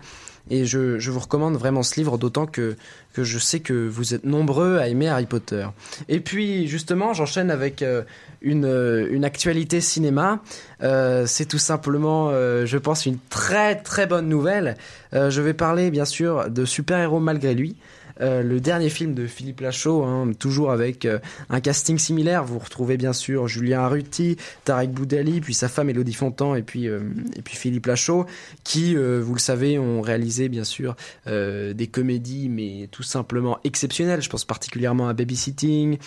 Et 0.49 0.65
je, 0.65 0.97
je 0.97 1.11
vous 1.11 1.19
recommande 1.19 1.57
vraiment 1.57 1.83
ce 1.83 1.95
livre, 1.95 2.17
d'autant 2.17 2.45
que, 2.45 2.77
que 3.11 3.23
je 3.25 3.37
sais 3.37 3.59
que 3.59 3.85
vous 3.85 4.13
êtes 4.13 4.23
nombreux 4.23 4.77
à 4.77 4.87
aimer 4.87 5.09
Harry 5.09 5.25
Potter. 5.25 5.67
Et 6.07 6.21
puis, 6.21 6.69
justement, 6.69 7.13
j'enchaîne 7.13 7.51
avec 7.51 7.81
euh, 7.81 8.03
une, 8.41 8.65
une 9.11 9.25
actualité 9.25 9.81
cinéma. 9.81 10.41
C'est 10.79 11.47
tout 11.49 11.57
simplement, 11.57 12.31
je 12.31 12.77
pense, 12.77 13.05
une 13.05 13.17
très 13.29 13.75
très 13.75 14.07
bonne 14.07 14.29
nouvelle. 14.29 14.77
Je 15.11 15.41
vais 15.41 15.53
parler, 15.53 15.91
bien 15.91 16.05
sûr, 16.05 16.49
de 16.49 16.63
Super-héros 16.63 17.19
malgré 17.19 17.53
lui. 17.53 17.75
Euh, 18.21 18.41
le 18.41 18.59
dernier 18.59 18.89
film 18.89 19.13
de 19.13 19.27
Philippe 19.27 19.61
Lachaud, 19.61 20.03
hein, 20.03 20.31
toujours 20.37 20.71
avec 20.71 21.05
euh, 21.05 21.19
un 21.49 21.59
casting 21.59 21.97
similaire. 21.97 22.43
Vous 22.43 22.59
retrouvez 22.59 22.97
bien 22.97 23.13
sûr 23.13 23.47
Julien 23.47 23.81
Arruti, 23.81 24.37
Tarek 24.65 24.91
Boudali, 24.91 25.41
puis 25.41 25.53
sa 25.53 25.67
femme 25.67 25.89
Elodie 25.89 26.13
Fontan, 26.13 26.55
et 26.55 26.63
puis, 26.63 26.87
euh, 26.87 26.99
et 27.35 27.41
puis 27.41 27.55
Philippe 27.55 27.85
Lachaud, 27.85 28.25
qui, 28.63 28.95
vous 28.95 29.33
le 29.33 29.39
savez, 29.39 29.77
ont 29.79 30.01
réalisé 30.01 30.49
bien 30.49 30.63
sûr 30.63 30.95
des 31.25 31.89
comédies, 31.91 32.49
mais 32.49 32.87
tout 32.91 33.03
simplement 33.03 33.59
exceptionnelles. 33.63 34.21
Je 34.21 34.29
pense 34.29 34.45
particulièrement 34.45 35.07
à 35.07 35.13
Babysitting, 35.13 35.97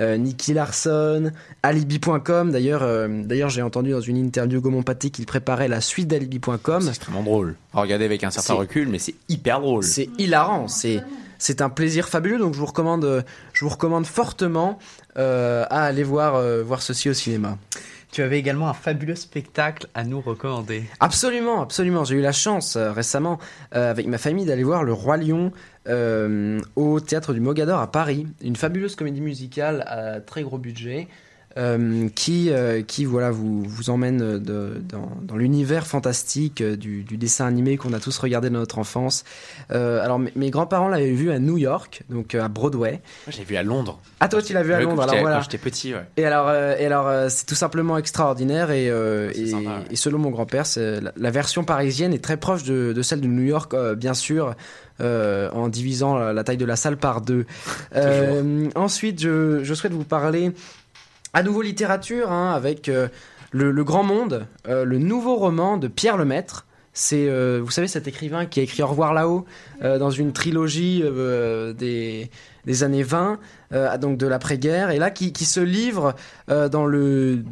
Nicky 0.00 0.54
Larson, 0.54 1.32
Alibi.com. 1.62 2.50
D'ailleurs, 2.50 3.08
d'ailleurs, 3.08 3.48
j'ai 3.48 3.62
entendu 3.62 3.90
dans 3.90 4.00
une 4.00 4.16
interview 4.16 4.60
Gaumont 4.60 4.82
Pathé 4.82 5.10
qu'il 5.10 5.26
préparait 5.26 5.68
la 5.68 5.80
suite 5.80 6.08
d'Alibi.com. 6.08 6.82
C'est 6.82 6.88
extrêmement 6.88 7.22
drôle. 7.22 7.56
À 7.72 7.80
regarder 7.80 8.04
avec 8.04 8.24
un 8.24 8.30
certain 8.30 8.54
recul, 8.54 8.88
mais 8.88 8.98
c'est 8.98 9.14
hyper 9.28 9.60
drôle. 9.60 9.84
C'est 9.84 10.08
hilarant, 10.18 10.68
c'est 10.68 11.02
c'est 11.40 11.60
un 11.62 11.70
plaisir 11.70 12.08
fabuleux. 12.08 12.38
Donc 12.38 12.54
je 12.54 12.60
vous 12.60 12.66
recommande, 12.66 13.04
euh, 13.04 13.22
je 13.52 13.64
vous 13.64 13.70
recommande 13.70 14.06
fortement 14.06 14.78
euh, 15.18 15.64
à 15.70 15.82
aller 15.82 16.04
voir 16.04 16.36
euh, 16.36 16.62
voir 16.62 16.82
ceci 16.82 17.10
au 17.10 17.14
cinéma. 17.14 17.58
Tu 18.12 18.22
avais 18.22 18.38
également 18.38 18.68
un 18.68 18.74
fabuleux 18.74 19.14
spectacle 19.14 19.86
à 19.94 20.02
nous 20.02 20.20
recommander. 20.20 20.82
Absolument, 20.98 21.62
absolument. 21.62 22.04
J'ai 22.04 22.16
eu 22.16 22.20
la 22.20 22.32
chance 22.32 22.74
euh, 22.76 22.92
récemment 22.92 23.38
euh, 23.74 23.90
avec 23.90 24.06
ma 24.08 24.18
famille 24.18 24.44
d'aller 24.44 24.64
voir 24.64 24.82
Le 24.82 24.92
Roi 24.92 25.16
Lion 25.16 25.52
euh, 25.88 26.60
au 26.74 26.98
théâtre 26.98 27.32
du 27.32 27.40
Mogador 27.40 27.78
à 27.78 27.90
Paris. 27.90 28.26
Une 28.42 28.56
fabuleuse 28.56 28.96
comédie 28.96 29.20
musicale 29.20 29.84
à 29.86 30.20
très 30.20 30.42
gros 30.42 30.58
budget. 30.58 31.06
Euh, 31.58 32.08
qui, 32.14 32.50
euh, 32.50 32.82
qui 32.82 33.04
voilà, 33.04 33.30
vous, 33.30 33.62
vous 33.64 33.90
emmène 33.90 34.22
euh, 34.22 34.38
de- 34.38 34.80
dans, 34.88 35.10
dans 35.22 35.36
l'univers 35.36 35.86
fantastique 35.86 36.62
du, 36.62 37.02
du 37.02 37.16
dessin 37.16 37.46
animé 37.46 37.76
qu'on 37.76 37.92
a 37.92 37.98
tous 38.00 38.16
regardé 38.18 38.50
dans 38.50 38.58
notre 38.60 38.78
enfance. 38.78 39.24
Euh, 39.72 40.00
alors 40.04 40.18
mes, 40.18 40.32
mes 40.36 40.50
grands-parents 40.50 40.88
l'avaient 40.88 41.10
vu 41.12 41.30
à 41.32 41.38
New 41.38 41.58
York, 41.58 42.02
donc 42.08 42.34
à 42.34 42.48
Broadway. 42.48 42.92
Moi, 43.26 43.34
j'ai 43.36 43.44
vu 43.44 43.56
à 43.56 43.62
Londres. 43.62 44.00
Ah 44.20 44.28
toi 44.28 44.40
tu 44.42 44.52
l'as 44.52 44.62
vu 44.62 44.72
à 44.72 44.80
Londres, 44.80 45.02
alors 45.02 45.16
voilà. 45.20 45.36
Quand 45.36 45.42
j'étais 45.42 45.58
petit, 45.58 45.92
ouais. 45.94 46.04
Et 46.16 46.24
alors, 46.24 46.50
et 46.52 46.86
alors 46.86 47.30
c'est 47.30 47.46
tout 47.46 47.54
simplement 47.54 47.98
extraordinaire 47.98 48.70
et, 48.70 48.90
C'est 49.34 49.40
et, 49.40 49.46
sympa, 49.48 49.70
ouais. 49.70 49.84
et 49.90 49.96
selon 49.96 50.18
mon 50.18 50.30
grand-père, 50.30 50.64
la, 50.76 51.12
la 51.16 51.30
version 51.30 51.64
parisienne 51.64 52.12
est 52.14 52.22
très 52.22 52.36
proche 52.36 52.62
de, 52.62 52.92
de 52.92 53.02
celle 53.02 53.20
de 53.20 53.26
New 53.26 53.42
York, 53.44 53.74
bien 53.96 54.14
sûr, 54.14 54.54
euh, 55.00 55.50
en 55.52 55.68
divisant 55.68 56.16
la, 56.18 56.32
la 56.32 56.44
taille 56.44 56.58
de 56.58 56.64
la 56.66 56.76
salle 56.76 56.96
par 56.96 57.20
deux. 57.20 57.46
Euh, 57.96 58.68
ensuite, 58.76 59.20
je, 59.20 59.64
je 59.64 59.74
souhaite 59.74 59.92
vous 59.92 60.04
parler 60.04 60.52
à 61.32 61.42
nouveau 61.42 61.62
littérature, 61.62 62.30
hein, 62.30 62.52
avec 62.52 62.88
euh, 62.88 63.08
le, 63.52 63.84
Grand 63.84 64.02
Monde, 64.02 64.46
euh, 64.68 64.84
le 64.84 64.98
nouveau 64.98 65.36
roman 65.36 65.76
de 65.76 65.88
Pierre 65.88 66.16
Lemaître. 66.16 66.66
C'est, 66.92 67.28
euh, 67.28 67.60
vous 67.62 67.70
savez, 67.70 67.86
cet 67.86 68.08
écrivain 68.08 68.46
qui 68.46 68.60
a 68.60 68.62
écrit 68.64 68.82
Au 68.82 68.88
revoir 68.88 69.14
là-haut 69.14 69.44
dans 69.80 70.10
une 70.10 70.32
trilogie 70.32 71.02
des, 71.78 72.30
des 72.66 72.82
années 72.82 73.02
20, 73.02 73.38
euh, 73.72 73.98
donc 73.98 74.18
de 74.18 74.26
l'après-guerre, 74.26 74.90
et 74.90 74.98
là 74.98 75.10
qui, 75.10 75.32
qui 75.32 75.44
se 75.44 75.60
livre 75.60 76.14
euh, 76.50 76.68
dans 76.68 76.86
le. 76.86 77.44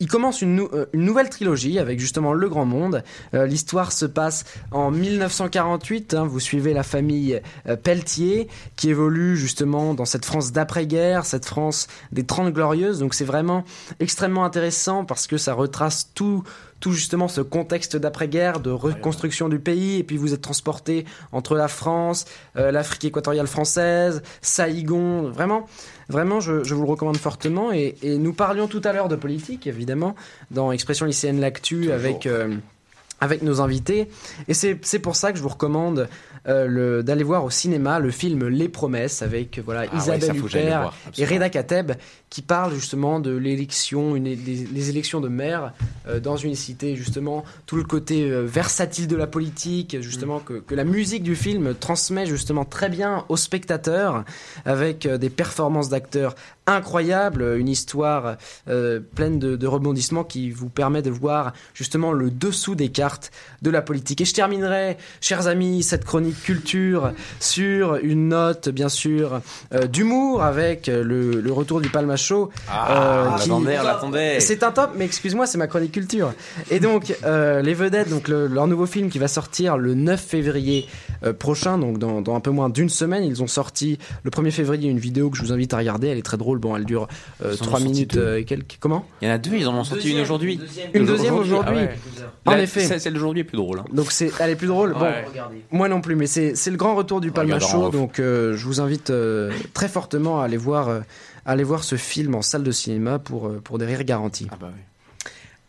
Il, 0.00 0.08
commence 0.08 0.42
euh, 0.42 0.86
une 0.92 1.04
nouvelle 1.04 1.28
trilogie 1.28 1.78
avec 1.78 1.98
justement 1.98 2.32
Le 2.32 2.48
Grand 2.48 2.64
Monde. 2.64 3.02
L'histoire 3.32 3.92
se 3.92 4.06
passe 4.06 4.44
en 4.70 4.90
1948. 4.90 6.14
hein, 6.14 6.24
vous 6.24 6.40
suivez 6.40 6.72
la 6.72 6.82
famille 6.82 7.40
Pelletier 7.82 8.48
qui 8.76 8.90
évolue 8.90 9.36
justement 9.36 9.94
dans 9.94 10.04
cette 10.04 10.24
France 10.24 10.52
d'après-guerre, 10.52 11.24
cette 11.24 11.44
France 11.44 11.88
des 12.12 12.24
Trente 12.24 12.52
Glorieuses. 12.52 13.00
Donc 13.00 13.14
c'est 13.14 13.24
vraiment 13.24 13.64
extrêmement 14.00 14.44
intéressant 14.44 15.04
parce 15.04 15.26
que 15.26 15.36
ça 15.36 15.54
retrace 15.54 16.10
tout 16.14 16.44
tout 16.84 16.92
justement 16.92 17.28
ce 17.28 17.40
contexte 17.40 17.96
d'après-guerre, 17.96 18.60
de 18.60 18.70
reconstruction 18.70 19.48
du 19.48 19.58
pays, 19.58 20.00
et 20.00 20.04
puis 20.04 20.18
vous 20.18 20.34
êtes 20.34 20.42
transporté 20.42 21.06
entre 21.32 21.54
la 21.56 21.66
France, 21.66 22.26
euh, 22.56 22.70
l'Afrique 22.70 23.06
équatoriale 23.06 23.46
française, 23.46 24.22
Saïgon, 24.42 25.30
vraiment, 25.30 25.66
vraiment, 26.10 26.40
je, 26.40 26.62
je 26.62 26.74
vous 26.74 26.82
le 26.82 26.90
recommande 26.90 27.16
fortement. 27.16 27.72
Et, 27.72 27.96
et 28.02 28.18
nous 28.18 28.34
parlions 28.34 28.68
tout 28.68 28.82
à 28.84 28.92
l'heure 28.92 29.08
de 29.08 29.16
politique, 29.16 29.66
évidemment, 29.66 30.14
dans 30.50 30.72
Expression 30.72 31.06
lycéenne 31.06 31.40
l'actu 31.40 31.90
avec. 31.90 32.26
euh, 32.26 32.54
avec 33.20 33.40
nos 33.42 33.62
invités. 33.62 34.08
Et 34.48 34.54
c'est 34.54 34.98
pour 35.00 35.16
ça 35.16 35.32
que 35.32 35.38
je 35.38 35.42
vous 35.42 35.48
recommande 35.48 36.08
euh, 36.46 36.66
le- 36.66 37.02
d'aller 37.02 37.22
voir 37.24 37.42
au 37.44 37.48
cinéma 37.48 37.98
le 37.98 38.10
film 38.10 38.48
Les 38.48 38.68
Promesses 38.68 39.22
avec 39.22 39.60
voilà, 39.64 39.82
Ah 39.90 39.94
ouais, 39.94 39.98
Isabelle 39.98 40.36
le 40.36 40.40
Huppert 40.40 40.92
et. 41.16 41.24
Reda 41.24 41.48
Kateb 41.48 41.92
qui 42.34 42.42
parle 42.42 42.74
justement 42.74 43.20
de 43.20 43.30
l'élection, 43.30 44.16
une, 44.16 44.24
des 44.24 44.90
élections 44.90 45.20
de 45.20 45.28
maire 45.28 45.72
euh, 46.08 46.18
dans 46.18 46.36
une 46.36 46.56
cité, 46.56 46.96
justement, 46.96 47.44
tout 47.64 47.76
le 47.76 47.84
côté 47.84 48.28
euh, 48.28 48.42
versatile 48.42 49.06
de 49.06 49.14
la 49.14 49.28
politique, 49.28 50.00
justement, 50.00 50.40
que, 50.40 50.54
que 50.54 50.74
la 50.74 50.82
musique 50.82 51.22
du 51.22 51.36
film 51.36 51.76
transmet 51.78 52.26
justement 52.26 52.64
très 52.64 52.88
bien 52.88 53.24
aux 53.28 53.36
spectateurs 53.36 54.24
avec 54.64 55.06
euh, 55.06 55.16
des 55.16 55.30
performances 55.30 55.90
d'acteurs 55.90 56.34
incroyables, 56.66 57.56
une 57.58 57.68
histoire 57.68 58.38
pleine 58.64 59.38
de, 59.38 59.54
de 59.54 59.66
rebondissements 59.66 60.24
qui 60.24 60.50
vous 60.50 60.70
permet 60.70 61.02
de 61.02 61.10
voir 61.10 61.52
justement 61.74 62.10
le 62.12 62.30
dessous 62.30 62.74
des 62.74 62.88
cartes 62.88 63.32
de 63.60 63.68
la 63.68 63.82
politique. 63.82 64.22
Et 64.22 64.24
je 64.24 64.32
terminerai, 64.32 64.96
chers 65.20 65.46
amis, 65.46 65.82
cette 65.82 66.06
chronique 66.06 66.42
culture 66.42 67.12
sur 67.38 67.96
une 67.96 68.28
note, 68.28 68.70
bien 68.70 68.88
sûr, 68.88 69.42
d'humour 69.92 70.42
avec 70.42 70.86
le, 70.86 71.42
le 71.42 71.52
retour 71.52 71.82
du 71.82 71.90
Palma 71.90 72.16
Ah, 72.70 73.36
qui- 73.40 73.48
l'attendais, 73.48 73.78
on 73.78 73.82
l'attendait. 73.84 74.40
C'est 74.40 74.62
un 74.62 74.70
top, 74.72 74.90
mais 74.96 75.04
excuse-moi, 75.04 75.46
c'est 75.46 75.58
ma 75.58 75.66
chronique 75.66 75.92
culture. 75.92 76.32
Et 76.70 76.80
donc, 76.80 77.14
euh, 77.24 77.62
les 77.62 77.74
vedettes, 77.74 78.08
donc 78.10 78.28
le- 78.28 78.46
leur 78.46 78.66
nouveau 78.66 78.86
film 78.86 79.10
qui 79.10 79.18
va 79.18 79.28
sortir 79.28 79.76
le 79.76 79.94
9 79.94 80.20
février 80.20 80.86
euh, 81.24 81.32
prochain, 81.32 81.78
donc 81.78 81.98
dans, 81.98 82.20
dans 82.20 82.34
un 82.36 82.40
peu 82.40 82.50
moins 82.50 82.68
d'une 82.68 82.88
semaine, 82.88 83.24
ils 83.24 83.42
ont 83.42 83.46
sorti 83.46 83.98
le 84.22 84.30
1er 84.30 84.50
février 84.50 84.88
une 84.90 84.98
vidéo 84.98 85.30
que 85.30 85.36
je 85.36 85.42
vous 85.42 85.52
invite 85.52 85.72
à 85.74 85.78
regarder. 85.78 86.08
Elle 86.08 86.18
est 86.18 86.22
très 86.22 86.36
drôle. 86.36 86.58
Bon, 86.58 86.76
elle 86.76 86.84
dure 86.84 87.08
Ils 87.40 87.46
en 87.46 87.50
ont 87.50 87.56
3 87.56 87.66
sorti 87.78 87.84
minutes 87.84 88.16
euh, 88.16 88.38
et 88.38 88.44
quelques. 88.44 88.76
Comment? 88.80 89.06
Il 89.22 89.28
y 89.28 89.30
en 89.30 89.34
a 89.34 89.38
deux, 89.38 89.54
ils 89.54 89.66
en 89.68 89.74
ont 89.74 89.84
sorti 89.84 90.10
une 90.12 90.20
aujourd'hui. 90.20 90.60
Une 90.92 91.06
deuxième 91.06 91.34
aujourd'hui. 91.34 91.76
ah 91.78 91.80
ouais. 91.80 91.96
En 92.46 92.52
La- 92.52 92.62
effet. 92.62 92.98
Celle 92.98 93.12
d'aujourd'hui 93.14 93.40
est 93.40 93.44
plus 93.44 93.56
drôle. 93.56 93.78
hein. 93.80 93.84
Donc 93.92 94.12
c'est, 94.12 94.30
elle 94.40 94.50
est 94.50 94.56
plus 94.56 94.66
drôle. 94.66 94.92
Bon, 94.94 95.00
Ouais. 95.00 95.24
moi 95.70 95.88
non 95.88 96.00
plus, 96.00 96.14
mais 96.16 96.26
c'est, 96.26 96.54
le 96.70 96.76
grand 96.76 96.94
retour 96.94 97.20
du 97.20 97.30
Palma 97.30 97.58
Show. 97.60 97.90
Donc 97.90 98.18
euh, 98.18 98.56
je 98.56 98.66
vous 98.66 98.80
invite 98.80 99.10
euh, 99.10 99.50
très 99.72 99.88
fortement 99.88 100.40
à 100.40 100.44
aller 100.44 100.56
voir, 100.56 100.88
aller 101.44 101.64
voir 101.64 101.84
ce 101.84 101.96
film 101.96 102.34
en 102.34 102.42
salle 102.42 102.62
de 102.62 102.72
cinéma 102.72 103.18
pour 103.18 103.48
euh, 103.48 103.60
pour 103.62 103.78
des 103.78 103.86
rires 103.86 104.04
garantis. 104.04 104.48
Ah 104.50 104.56
bah 104.56 104.70
oui. 104.74 104.80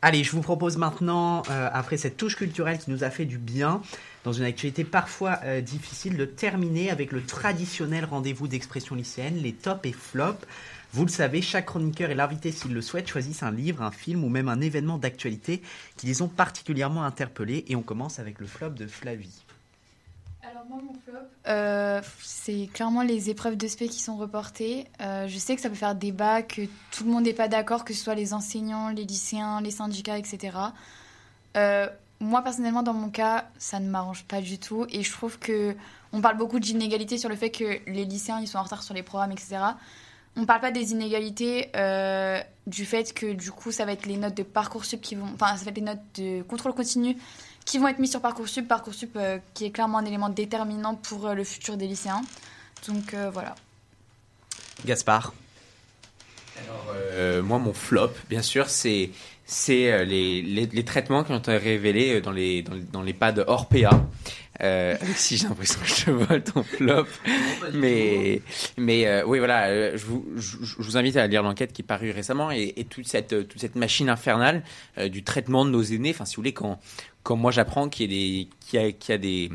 Allez, 0.02 0.24
je 0.24 0.32
vous 0.34 0.42
propose 0.42 0.78
maintenant, 0.78 1.42
euh, 1.50 1.68
après 1.74 1.98
cette 1.98 2.16
touche 2.16 2.36
culturelle 2.36 2.78
qui 2.78 2.92
nous 2.92 3.04
a 3.04 3.10
fait 3.10 3.26
du 3.26 3.40
bien, 3.40 3.82
dans 4.24 4.34
une 4.34 4.44
actualité 4.44 4.84
parfois 4.84 5.40
euh, 5.46 5.62
difficile, 5.62 6.16
de 6.16 6.26
terminer 6.26 6.92
avec 6.92 7.12
le 7.12 7.24
traditionnel 7.24 8.06
rendez-vous 8.06 8.48
d'expression 8.48 8.94
lycéenne, 8.94 9.38
les 9.38 9.54
tops 9.54 9.84
et 9.84 9.94
flops. 9.94 10.46
Vous 10.94 11.06
le 11.06 11.12
savez, 11.12 11.42
chaque 11.42 11.66
chroniqueur 11.66 12.12
et 12.12 12.14
l'invité, 12.14 12.52
s'il 12.52 12.74
le 12.74 12.84
souhaite, 12.84 13.08
choisissent 13.08 13.42
un 13.42 13.52
livre, 13.52 13.82
un 13.82 13.90
film 13.90 14.24
ou 14.24 14.30
même 14.30 14.48
un 14.48 14.62
événement 14.62 15.00
d'actualité 15.00 15.64
qui 15.98 16.06
les 16.06 16.22
ont 16.22 16.28
particulièrement 16.28 17.04
interpellés. 17.04 17.66
Et 17.68 17.76
on 17.76 17.82
commence 17.82 18.20
avec 18.20 18.40
le 18.40 18.46
flop 18.46 18.70
de 18.70 18.86
Flavie. 18.86 19.45
Euh, 21.48 22.02
c'est 22.22 22.70
clairement 22.74 23.02
les 23.02 23.30
épreuves 23.30 23.56
de 23.56 23.68
spé 23.68 23.88
qui 23.88 24.00
sont 24.00 24.16
reportées. 24.16 24.88
Euh, 25.02 25.28
je 25.28 25.38
sais 25.38 25.56
que 25.56 25.62
ça 25.62 25.70
peut 25.70 25.76
faire 25.76 25.96
débat, 25.96 26.42
que 26.42 26.64
tout 26.92 27.04
le 27.04 27.12
monde 27.12 27.24
n'est 27.24 27.34
pas 27.34 27.48
d'accord, 27.48 27.86
que 27.86 27.94
ce 27.94 28.04
soit 28.04 28.16
les 28.16 28.34
enseignants, 28.34 28.90
les 28.90 29.06
lycéens, 29.06 29.62
les 29.62 29.72
syndicats, 29.72 30.18
etc. 30.18 30.58
Euh, 31.58 31.88
moi 32.20 32.42
personnellement 32.42 32.84
dans 32.84 32.94
mon 32.94 33.10
cas, 33.10 33.46
ça 33.58 33.80
ne 33.80 33.90
m'arrange 33.90 34.24
pas 34.26 34.42
du 34.42 34.58
tout 34.58 34.86
et 34.90 35.04
je 35.04 35.12
trouve 35.12 35.38
que 35.40 35.76
on 36.14 36.22
parle 36.22 36.38
beaucoup 36.38 36.60
d'inégalités 36.60 37.18
sur 37.18 37.30
le 37.30 37.36
fait 37.36 37.52
que 37.52 37.80
les 37.88 38.06
lycéens 38.06 38.40
ils 38.40 38.48
sont 38.48 38.58
en 38.58 38.64
retard 38.64 38.84
sur 38.84 38.94
les 38.94 39.04
programmes, 39.04 39.32
etc. 39.32 39.58
On 40.38 40.46
parle 40.46 40.62
pas 40.62 40.72
des 40.72 40.92
inégalités 40.92 41.70
du 42.68 42.86
fait 42.86 43.14
que 43.14 43.34
du 43.34 43.52
coup 43.52 43.72
ça 43.72 43.86
va 43.86 43.92
être 43.94 44.06
les 44.06 44.18
notes 44.18 44.36
de 44.36 44.44
parcoursup 44.44 45.02
qui 45.02 45.16
vont, 45.16 45.28
enfin 45.34 45.56
ça 45.58 45.66
va 45.66 45.72
être 45.72 45.78
les 45.78 45.84
notes 45.84 46.00
de 46.16 46.42
contrôle 46.44 46.74
continu 46.74 47.18
qui 47.66 47.80
vont 47.80 47.88
être 47.88 48.00
mis 48.00 48.08
sur 48.08 48.22
Parcoursup. 48.22 48.68
Parcoursup 48.68 49.16
euh, 49.16 49.40
qui 49.54 49.66
est 49.66 49.72
clairement 49.72 49.98
un 49.98 50.06
élément 50.06 50.30
déterminant 50.30 50.96
pour 50.96 51.28
euh, 51.28 51.34
le 51.34 51.44
futur 51.44 51.78
des 51.78 51.88
lycéens. 51.88 52.22
Donc 52.88 53.14
euh, 53.14 53.30
voilà. 53.32 53.56
Gaspard. 54.86 55.34
Euh, 57.16 57.42
moi, 57.42 57.60
mon 57.60 57.74
flop, 57.74 58.12
bien 58.30 58.42
sûr, 58.42 58.70
c'est 58.70 59.10
c'est 59.46 59.92
euh, 59.92 60.04
les, 60.04 60.42
les, 60.42 60.66
les 60.66 60.84
traitements 60.84 61.24
qui 61.24 61.32
ont 61.32 61.38
été 61.38 61.56
révélés 61.58 62.16
euh, 62.16 62.22
dans 62.22 62.32
les 62.32 62.64
dans, 62.64 62.76
dans 62.92 63.02
les 63.02 63.14
pads 63.14 63.44
hors 63.48 63.68
PA. 63.70 64.08
Euh, 64.62 64.96
Alexis, 65.02 65.38
j'ai 65.38 65.48
l'impression 65.48 65.80
que 65.82 65.88
je 65.88 66.12
vole 66.12 66.44
ton 66.44 66.64
flop, 66.64 67.06
mais 67.74 68.42
mais 68.78 69.06
euh, 69.06 69.24
oui 69.26 69.40
voilà, 69.40 69.68
euh, 69.68 69.98
je 69.98 70.06
vous 70.06 70.26
je, 70.36 70.58
je 70.64 70.82
vous 70.82 70.98
invite 70.98 71.18
à 71.18 71.28
lire 71.28 71.44
l'enquête 71.44 71.74
qui 71.74 71.82
est 71.82 71.86
parue 71.86 72.12
récemment 72.12 72.52
et, 72.52 72.74
et 72.78 72.86
toute 72.86 73.08
cette 73.08 73.48
toute 73.48 73.60
cette 73.60 73.76
machine 73.76 74.10
infernale 74.10 74.64
euh, 74.98 75.10
du 75.10 75.24
traitement 75.24 75.66
de 75.66 75.70
nos 75.72 75.84
aînés. 75.84 76.12
Enfin, 76.12 76.26
si 76.26 76.36
vous 76.36 76.42
voulez, 76.42 76.54
quand 76.54 76.80
quand 77.24 77.36
moi 77.36 77.52
j'apprends 77.52 77.90
qu'il 77.90 78.12
y 78.12 78.16
a 78.16 78.18
des 78.18 78.50
qu'il 78.62 78.82
y 78.82 78.84
a 78.84 78.92
qu'il 78.92 79.12
y 79.12 79.16
a 79.16 79.18
des 79.18 79.52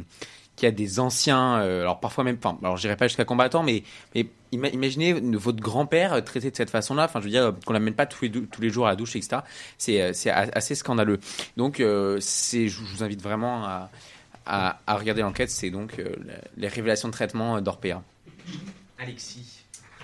qu'il 0.60 0.66
y 0.66 0.72
a 0.72 0.74
des 0.74 1.00
anciens, 1.00 1.60
euh, 1.60 1.80
alors 1.80 1.98
parfois 2.00 2.22
même, 2.22 2.36
enfin, 2.42 2.58
alors 2.62 2.76
je 2.76 2.82
dirais 2.82 2.96
pas 2.96 3.08
jusqu'à 3.08 3.24
combattant, 3.24 3.62
mais, 3.62 3.82
mais 4.14 4.26
ima- 4.52 4.72
imaginez 4.72 5.14
votre 5.14 5.60
grand-père 5.60 6.22
traité 6.24 6.50
de 6.50 6.56
cette 6.56 6.70
façon-là, 6.70 7.04
enfin 7.04 7.18
je 7.20 7.24
veux 7.24 7.30
dire 7.30 7.44
euh, 7.46 7.52
qu'on 7.64 7.72
l'amène 7.72 7.94
pas 7.94 8.06
tous 8.06 8.24
les, 8.26 8.30
tous 8.30 8.60
les 8.60 8.68
jours 8.70 8.86
à 8.86 8.90
la 8.90 8.96
douche, 8.96 9.16
etc. 9.16 9.38
C'est 9.78 10.00
euh, 10.02 10.12
assez 10.52 10.74
scandaleux. 10.74 11.18
Donc 11.56 11.80
euh, 11.80 12.18
c'est, 12.20 12.68
je 12.68 12.80
vous 12.80 13.02
invite 13.02 13.22
vraiment 13.22 13.64
à, 13.64 13.90
à, 14.46 14.78
à 14.86 14.96
regarder 14.96 15.22
l'enquête, 15.22 15.50
c'est 15.50 15.70
donc 15.70 15.98
euh, 15.98 16.14
les 16.56 16.68
révélations 16.68 17.08
de 17.08 17.12
traitement 17.14 17.60
d'Orpea. 17.60 18.02
Alexis. 18.98 19.56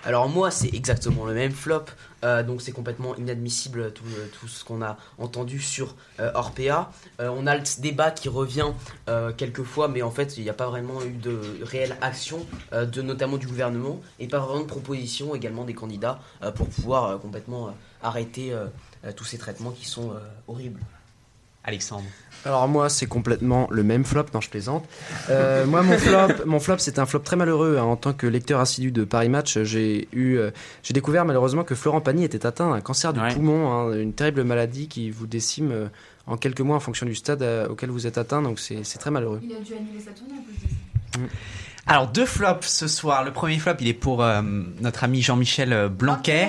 Alors 0.05 0.29
moi 0.29 0.51
c'est 0.51 0.73
exactement 0.75 1.27
le 1.27 1.35
même 1.35 1.53
flop, 1.53 1.85
Euh, 2.27 2.43
donc 2.43 2.61
c'est 2.61 2.73
complètement 2.73 3.15
inadmissible 3.17 3.93
tout, 3.93 4.05
le- 4.05 4.29
tout 4.29 4.49
ce 4.49 4.65
qu'on 4.65 4.83
a 4.83 4.97
entendu 5.19 5.61
sur 5.61 5.95
euh, 6.21 6.31
Orpea. 6.35 6.91
Euh, 7.21 7.29
on 7.39 7.47
a 7.47 7.55
le 7.57 7.63
débat 7.81 8.11
qui 8.11 8.29
revient 8.29 8.67
euh, 9.09 9.33
quelques 9.33 9.63
fois, 9.63 9.87
mais 9.89 10.03
en 10.03 10.11
fait 10.11 10.37
il 10.37 10.43
n'y 10.43 10.51
a 10.51 10.55
pas 10.55 10.67
vraiment 10.69 11.03
eu 11.05 11.13
de 11.13 11.41
réelle 11.63 11.97
action, 12.01 12.45
euh, 12.73 12.85
notamment 13.03 13.37
du 13.37 13.47
gouvernement, 13.47 14.01
et 14.19 14.27
pas 14.27 14.41
vraiment 14.41 14.61
de 14.63 14.67
proposition 14.67 15.35
également 15.35 15.65
des 15.65 15.75
candidats 15.75 16.21
euh, 16.43 16.51
pour 16.51 16.69
pouvoir 16.69 17.05
euh, 17.05 17.17
complètement 17.19 17.69
euh, 17.69 17.71
arrêter 18.03 18.53
euh, 18.53 18.67
euh, 19.05 19.13
tous 19.15 19.25
ces 19.25 19.39
traitements 19.39 19.71
qui 19.71 19.85
sont 19.87 20.11
euh, 20.11 20.19
horribles. 20.49 20.81
Alexandre. 21.67 22.05
Alors 22.45 22.69
moi 22.69 22.89
c'est 22.89 23.07
complètement 23.07 23.67
le 23.73 23.83
même 23.83 24.05
flop, 24.05 24.27
non 24.33 24.41
je 24.41 24.49
plaisante. 24.51 24.85
Euh, 25.31 25.67
moi 25.67 25.83
mon 25.83 25.99
flop, 25.99 26.29
mon 26.47 26.61
flop 26.61 26.77
c'est 26.79 26.99
un 27.01 27.07
flop 27.07 27.19
très 27.21 27.35
malheureux. 27.35 27.77
hein. 27.79 27.83
En 27.83 27.97
tant 27.97 28.13
que 28.13 28.27
lecteur 28.29 28.61
assidu 28.61 28.93
de 28.93 29.03
Paris 29.05 29.29
Match, 29.29 29.59
j'ai 29.63 30.09
eu, 30.13 30.37
euh, 30.37 30.51
j'ai 30.85 30.95
découvert 30.95 31.25
malheureusement 31.25 31.65
que 31.65 31.75
Florent 31.75 32.01
Pagny 32.01 32.23
était 32.25 32.47
atteint 32.47 32.71
d'un 32.71 32.81
cancer 32.81 33.13
du 33.13 33.19
Ouais. 33.21 33.35
poumon, 33.35 33.73
hein, 33.73 33.93
une 33.95 34.13
terrible 34.13 34.45
maladie 34.45 34.87
qui 34.87 35.11
vous 35.11 35.27
décime 35.27 35.73
euh, 35.73 35.87
en 36.29 36.37
quelques 36.37 36.61
mois 36.61 36.77
en 36.77 36.81
fonction 36.81 37.05
du 37.05 37.17
stade 37.17 37.43
euh, 37.43 37.67
auquel 37.69 37.91
vous 37.91 38.07
êtes 38.07 38.17
atteint. 38.19 38.43
Donc 38.43 38.61
c'est 38.61 38.83
très 38.99 39.11
malheureux. 39.11 39.41
Il 39.43 39.51
a 39.53 39.59
dû 39.61 39.75
annuler 39.75 39.99
sa 39.99 40.13
tournée 40.13 40.35
en 40.39 40.43
plus 40.43 40.55
de 40.55 40.61
ça. 40.61 41.35
Alors 41.89 42.09
deux 42.09 42.27
flops 42.27 42.67
ce 42.67 42.89
soir. 42.89 43.25
Le 43.25 43.33
premier 43.33 43.59
flop, 43.59 43.75
il 43.81 43.87
est 43.87 43.95
pour 43.95 44.23
euh, 44.23 44.43
notre 44.81 45.05
ami 45.05 45.23
Jean-Michel 45.23 45.73
euh, 45.73 45.89
Blanquer. 45.89 46.49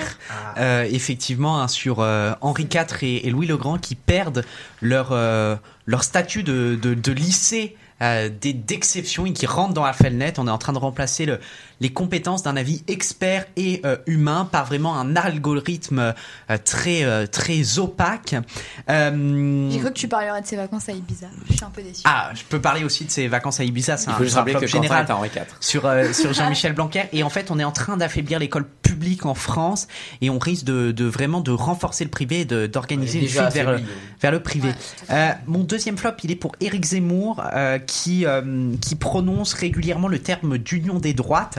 Euh, 0.56 0.82
effectivement, 0.90 1.60
hein, 1.62 1.68
sur 1.68 2.00
euh, 2.00 2.32
Henri 2.40 2.64
IV 2.64 3.02
et, 3.02 3.28
et 3.28 3.30
Louis 3.30 3.46
le 3.46 3.56
Grand 3.56 3.78
qui 3.78 3.94
perdent 3.94 4.44
leur 4.80 5.10
euh, 5.12 5.54
leur 5.86 6.02
statut 6.02 6.42
de, 6.42 6.76
de, 6.80 6.94
de 6.94 7.12
lycée 7.12 7.76
euh, 8.02 8.28
d'exception 8.28 9.26
et 9.26 9.32
qui 9.32 9.46
rentre 9.46 9.74
dans 9.74 9.84
AFLNet. 9.84 10.34
On 10.38 10.48
est 10.48 10.50
en 10.50 10.58
train 10.58 10.72
de 10.72 10.78
remplacer 10.78 11.24
le, 11.24 11.38
les 11.80 11.90
compétences 11.92 12.42
d'un 12.42 12.56
avis 12.56 12.82
expert 12.88 13.46
et 13.56 13.80
euh, 13.84 13.96
humain 14.06 14.48
par 14.50 14.66
vraiment 14.66 14.96
un 14.98 15.14
algorithme 15.16 16.12
euh, 16.50 16.58
très 16.64 17.04
euh, 17.04 17.26
très 17.26 17.78
opaque. 17.78 18.34
Euh, 18.88 19.70
J'ai 19.70 19.78
cru 19.78 19.88
que 19.88 19.94
tu 19.98 20.08
parlerais 20.08 20.40
de 20.42 20.46
ses 20.46 20.56
vacances 20.56 20.88
à 20.88 20.92
Ibiza. 20.92 21.26
Je 21.48 21.54
suis 21.54 21.64
un 21.64 21.70
peu 21.70 21.82
déçue. 21.82 22.02
ah, 22.04 22.30
je 22.34 22.42
peux 22.48 22.60
parler 22.60 22.84
aussi 22.84 23.04
de 23.04 23.10
ses 23.10 23.28
vacances 23.28 23.60
à 23.60 23.64
Ibiza. 23.64 23.96
C'est 23.96 24.10
un, 24.10 24.14
un 24.14 24.16
que 24.18 24.66
général 24.66 25.06
Henri 25.10 25.28
IV. 25.34 25.42
sur 25.60 25.86
euh, 25.86 26.12
sur 26.12 26.32
Jean-Michel 26.32 26.72
Blanquer. 26.72 27.04
Et 27.12 27.22
en 27.22 27.30
fait, 27.30 27.50
on 27.50 27.58
est 27.58 27.64
en 27.64 27.72
train 27.72 27.96
d'affaiblir 27.96 28.38
l'école 28.38 28.66
publique 28.82 29.26
en 29.26 29.34
France 29.34 29.86
et 30.20 30.30
on 30.30 30.38
risque 30.38 30.64
de, 30.64 30.92
de 30.92 31.04
vraiment 31.04 31.40
de 31.40 31.50
renforcer 31.52 32.04
le 32.04 32.10
privé, 32.10 32.40
et 32.40 32.44
de- 32.44 32.66
d'organiser 32.66 33.20
une 33.20 33.28
fuite 33.28 33.52
vers 33.52 33.78
vers 34.20 34.32
le 34.32 34.40
privé. 34.42 34.70
Euh, 35.10 35.30
mon 35.46 35.60
deuxième 35.62 35.96
flop, 35.96 36.12
il 36.24 36.30
est 36.30 36.36
pour 36.36 36.52
Éric 36.60 36.84
Zemmour, 36.84 37.42
euh, 37.54 37.78
qui 37.78 38.24
euh, 38.26 38.72
qui 38.80 38.96
prononce 38.96 39.52
régulièrement 39.54 40.08
le 40.08 40.18
terme 40.18 40.58
d'union 40.58 40.98
des 40.98 41.12
droites. 41.14 41.58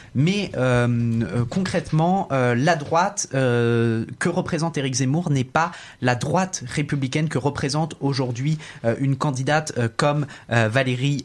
Mais 0.13 0.51
euh, 0.55 0.87
euh, 1.23 1.45
concrètement, 1.49 2.27
euh, 2.31 2.53
la 2.55 2.75
droite 2.75 3.27
euh, 3.33 4.05
que 4.19 4.29
représente 4.29 4.77
Éric 4.77 4.95
Zemmour 4.95 5.29
n'est 5.29 5.43
pas 5.43 5.71
la 6.01 6.15
droite 6.15 6.63
républicaine 6.67 7.29
que 7.29 7.37
représente 7.37 7.95
aujourd'hui 8.01 8.57
euh, 8.83 8.95
une 8.99 9.15
candidate 9.15 9.73
euh, 9.77 9.87
comme 9.95 10.25
Valérie 10.49 11.23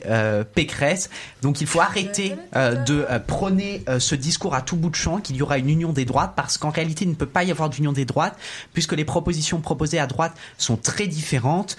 Pécresse. 0.55 1.11
Donc 1.43 1.61
il 1.61 1.67
faut 1.67 1.81
arrêter 1.81 2.35
de 2.55 3.07
prôner 3.27 3.83
ce 3.99 4.15
discours 4.15 4.55
à 4.55 4.61
tout 4.61 4.77
bout 4.77 4.91
de 4.91 4.95
champ 4.95 5.19
qu'il 5.19 5.37
y 5.37 5.43
aura 5.43 5.59
une 5.59 5.69
union 5.69 5.93
des 5.93 6.05
droites 6.05 6.33
parce 6.37 6.59
qu'en 6.59 6.71
réalité 6.71 7.05
il 7.05 7.11
ne 7.11 7.15
peut 7.15 7.27
pas 7.27 7.45
y 7.45 7.51
avoir 7.51 7.71
d'union 7.71 7.93
des 7.93 8.05
droites 8.05 8.37
puisque 8.73 8.93
les 8.93 9.05
propositions 9.05 9.61
proposées 9.61 9.99
à 9.99 10.07
droite 10.07 10.33
sont 10.59 10.77
très 10.77 11.07
différentes 11.07 11.77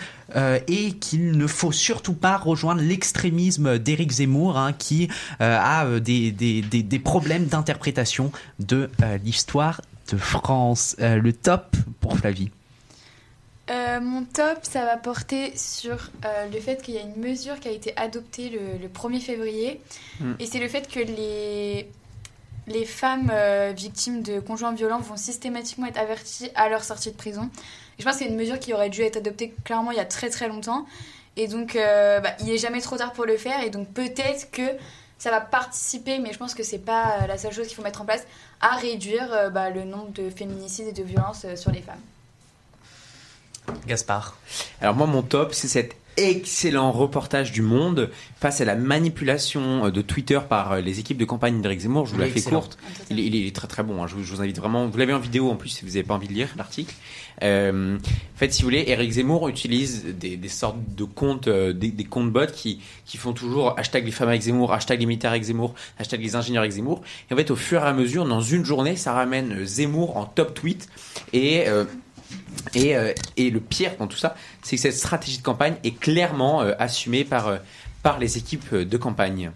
et 0.68 0.94
qu'il 0.94 1.38
ne 1.38 1.48
faut 1.48 1.72
surtout 1.72 2.14
pas 2.14 2.38
rejoindre 2.38 2.82
l'extrémisme 2.82 3.80
d'Éric 3.80 4.12
Zemmour 4.12 4.58
hein, 4.58 4.74
qui 4.74 5.10
a 5.40 5.78
euh, 5.86 6.00
des, 6.00 6.32
des, 6.32 6.62
des, 6.62 6.97
des 6.98 7.04
problèmes 7.04 7.46
d'interprétation 7.46 8.32
de 8.60 8.90
euh, 9.04 9.18
l'histoire 9.24 9.82
de 10.12 10.18
France. 10.18 10.96
Euh, 11.00 11.18
le 11.18 11.32
top 11.32 11.76
pour 12.00 12.18
Flavie. 12.18 12.50
Euh, 13.70 14.00
mon 14.00 14.24
top, 14.24 14.60
ça 14.64 14.84
va 14.86 14.98
porter 14.98 15.56
sur 15.56 16.10
euh, 16.26 16.48
le 16.52 16.60
fait 16.60 16.82
qu'il 16.82 16.96
y 16.96 16.98
a 16.98 17.02
une 17.02 17.18
mesure 17.18 17.60
qui 17.60 17.68
a 17.68 17.72
été 17.72 17.96
adoptée 17.98 18.50
le, 18.50 18.82
le 18.82 18.88
1er 18.88 19.20
février. 19.20 19.82
Mm. 20.20 20.34
Et 20.40 20.46
c'est 20.48 20.60
le 20.60 20.68
fait 20.68 20.90
que 20.90 21.00
les, 21.00 21.88
les 22.66 22.86
femmes 22.86 23.30
euh, 23.32 23.74
victimes 23.76 24.24
de 24.24 24.40
conjoints 24.40 24.74
violents 24.74 25.00
vont 25.00 25.18
systématiquement 25.18 25.86
être 25.86 26.00
averties 26.00 26.50
à 26.56 26.68
leur 26.70 26.84
sortie 26.84 27.12
de 27.12 27.18
prison. 27.18 27.50
Et 28.00 28.02
je 28.02 28.06
pense 28.06 28.14
que 28.18 28.24
c'est 28.24 28.30
une 28.30 28.38
mesure 28.38 28.60
qui 28.60 28.74
aurait 28.74 28.90
dû 28.90 29.02
être 29.02 29.18
adoptée 29.18 29.54
clairement 29.66 29.92
il 29.92 29.98
y 29.98 30.02
a 30.02 30.06
très 30.06 30.30
très 30.30 30.48
longtemps. 30.48 30.86
Et 31.36 31.48
donc, 31.48 31.76
euh, 31.76 32.20
bah, 32.22 32.32
il 32.40 32.50
est 32.50 32.58
jamais 32.58 32.82
trop 32.82 32.98
tard 32.98 33.14
pour 33.14 33.26
le 33.26 33.38
faire. 33.38 33.62
Et 33.62 33.70
donc, 33.70 33.88
peut-être 33.90 34.50
que 34.50 34.64
ça 35.18 35.32
va 35.32 35.42
participer, 35.42 36.20
mais 36.20 36.32
je 36.32 36.38
pense 36.38 36.54
que 36.54 36.64
c'est 36.64 36.78
pas 36.80 37.22
euh, 37.22 37.28
la 37.28 37.38
seule 37.38 37.54
chose 37.54 37.68
qu'il 37.68 37.76
faut 37.76 37.82
mettre 37.82 38.02
en 38.02 38.06
place, 38.06 38.26
à 38.62 38.76
réduire 38.76 39.32
euh, 39.32 39.50
bah, 39.50 39.70
le 39.70 39.84
nombre 39.84 40.12
de 40.12 40.30
féminicides 40.30 40.88
et 40.88 40.92
de 40.94 41.04
violences 41.04 41.46
euh, 41.46 41.56
sur 41.56 41.72
les 41.72 41.82
femmes. 41.82 42.02
Gaspard. 43.86 44.38
Alors 44.82 44.96
moi, 44.96 45.08
mon 45.08 45.24
top, 45.24 45.54
c'est 45.54 45.68
cet 45.68 45.96
excellent 46.18 46.92
reportage 46.92 47.52
du 47.52 47.62
Monde 47.62 48.10
face 48.40 48.60
à 48.62 48.66
la 48.66 48.76
manipulation 48.76 49.86
euh, 49.86 49.92
de 49.92 50.02
Twitter 50.02 50.40
par 50.50 50.74
euh, 50.74 50.82
les 50.82 51.00
équipes 51.00 51.18
de 51.18 51.26
campagne 51.26 51.62
d'Éric 51.62 51.80
Zemmour. 51.82 52.06
Je 52.06 52.12
vous 52.12 52.18
Il 52.18 52.22
la 52.22 52.28
fais 52.28 52.40
excellent. 52.40 52.60
courte. 52.62 52.78
Il 53.10 53.20
est, 53.20 53.24
il 53.26 53.36
est 53.48 53.56
très 53.56 53.68
très 53.68 53.84
bon. 53.84 54.04
hein. 54.04 54.08
Je, 54.08 54.16
vous, 54.16 54.24
je 54.24 54.34
vous 54.34 54.42
invite 54.42 54.58
vraiment. 54.58 54.88
Vous 54.88 54.98
l'avez 54.98 55.14
en 55.14 55.20
vidéo 55.20 55.50
en 55.50 55.56
plus 55.56 55.70
si 55.70 55.82
vous 55.86 55.92
n'avez 55.92 56.04
pas 56.04 56.16
envie 56.16 56.28
de 56.28 56.34
lire 56.34 56.50
l'article. 56.58 56.94
Euh, 57.44 57.98
en 57.98 58.38
fait, 58.38 58.52
si 58.52 58.64
vous 58.64 58.68
voulez, 58.68 58.84
Éric 58.88 59.12
Zemmour 59.12 59.48
utilise 59.48 60.06
des, 60.06 60.38
des 60.38 60.50
sortes 60.50 60.78
de 60.96 61.04
comptes, 61.04 61.48
euh, 61.48 61.72
des, 61.72 61.90
des 61.92 62.04
comptes 62.04 62.32
bots 62.32 62.48
qui, 62.52 62.80
qui 63.06 63.18
font 63.18 63.34
toujours 63.34 63.78
hashtag 63.78 64.06
les 64.06 64.12
femmes 64.12 64.30
avec 64.30 64.42
Zemmour, 64.42 64.74
hashtag 64.74 65.00
les 65.00 65.06
militaires 65.06 65.32
avec 65.32 65.44
Zemmour, 65.44 65.76
hashtag 66.00 66.22
les 66.22 66.36
ingénieurs 66.36 66.62
avec 66.62 66.72
Zemmour. 66.72 67.02
Et 67.30 67.34
en 67.34 67.38
fait, 67.38 67.52
au 67.52 67.56
fur 67.56 67.84
et 67.84 67.88
à 67.88 67.94
mesure, 67.94 68.26
dans 68.26 68.42
une 68.42 68.66
journée, 68.66 68.96
ça 68.96 69.14
ramène 69.14 69.52
euh, 69.62 69.66
Zemmour 69.66 70.18
en 70.18 70.26
top 70.26 70.56
tweet 70.56 70.90
et 71.34 71.68
euh, 71.68 71.86
et, 72.74 72.96
euh, 72.96 73.14
et 73.38 73.50
le 73.50 73.60
pire 73.60 73.92
dans 74.00 74.08
tout 74.08 74.18
ça, 74.18 74.36
c'est 74.64 74.76
que 74.76 74.82
cette 74.82 74.96
stratégie 74.96 75.38
de 75.38 75.44
campagne 75.44 75.76
est 75.84 75.98
clairement 75.98 76.62
euh, 76.62 76.74
assumée 76.80 77.24
par, 77.24 77.48
euh, 77.48 77.58
par 78.04 78.20
les 78.20 78.38
équipes 78.38 78.74
de 78.76 78.98
campagne. 78.98 79.52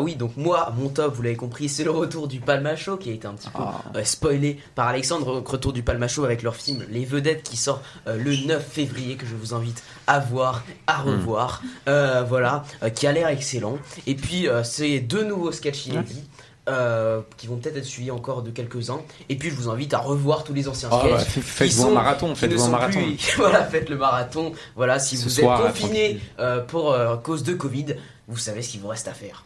Oui, 0.00 0.14
donc 0.14 0.36
moi, 0.36 0.72
mon 0.78 0.88
top, 0.88 1.14
vous 1.16 1.22
l'avez 1.22 1.34
compris, 1.36 1.68
c'est 1.68 1.82
le 1.82 1.90
retour 1.90 2.28
du 2.28 2.38
Palma 2.38 2.76
Show 2.76 2.96
qui 2.96 3.10
a 3.10 3.12
été 3.12 3.26
un 3.26 3.34
petit 3.34 3.50
peu 3.50 3.58
Ah. 3.60 4.04
spoilé 4.04 4.60
par 4.76 4.86
Alexandre. 4.86 5.42
Retour 5.44 5.72
du 5.72 5.82
Palma 5.82 6.06
Show 6.06 6.24
avec 6.24 6.42
leur 6.44 6.54
film 6.54 6.84
Les 6.88 7.04
Vedettes 7.04 7.42
qui 7.42 7.56
sort 7.56 7.82
le 8.06 8.46
9 8.46 8.64
février, 8.64 9.16
que 9.16 9.26
je 9.26 9.34
vous 9.34 9.54
invite 9.54 9.82
à 10.06 10.20
voir, 10.20 10.62
à 10.86 10.98
revoir. 11.02 11.62
Euh, 11.88 12.22
voilà, 12.22 12.62
qui 12.94 13.08
a 13.08 13.12
l'air 13.12 13.26
excellent. 13.28 13.78
Et 14.06 14.14
puis, 14.14 14.46
c'est 14.62 15.00
deux 15.00 15.24
nouveaux 15.24 15.50
sketchs 15.52 15.86
inédits. 15.86 16.22
Euh, 16.68 17.20
qui 17.36 17.46
vont 17.46 17.56
peut-être 17.56 17.76
être 17.76 17.84
suivis 17.84 18.10
encore 18.10 18.42
de 18.42 18.50
quelques-uns. 18.50 19.00
Et 19.28 19.36
puis 19.36 19.50
je 19.50 19.54
vous 19.54 19.68
invite 19.68 19.94
à 19.94 19.98
revoir 19.98 20.44
tous 20.44 20.52
les 20.54 20.66
anciens 20.68 20.88
Ah, 20.92 20.98
sketchs. 21.00 21.12
bah, 21.12 21.42
faites-vous 21.42 21.82
un 21.82 21.84
sont- 21.86 21.90
marathon, 21.92 22.34
faites-vous 22.34 22.60
un 22.60 22.64
sont 22.64 22.70
marathon. 22.70 23.02
plus- 23.02 23.32
voilà, 23.36 23.64
faites 23.64 23.88
le 23.88 23.96
marathon. 23.96 24.52
Voilà, 24.74 24.98
si 24.98 25.16
Ce 25.16 25.24
vous 25.24 25.30
soir, 25.30 25.60
êtes 25.66 25.72
confiné 25.72 26.20
euh, 26.40 26.60
pour 26.62 26.92
euh, 26.92 27.16
cause 27.16 27.42
de 27.42 27.54
Covid, 27.54 27.94
vous 28.28 28.36
savez 28.38 28.62
ce 28.62 28.70
qu'il 28.70 28.80
vous 28.80 28.88
reste 28.88 29.08
à 29.08 29.12
faire. 29.14 29.44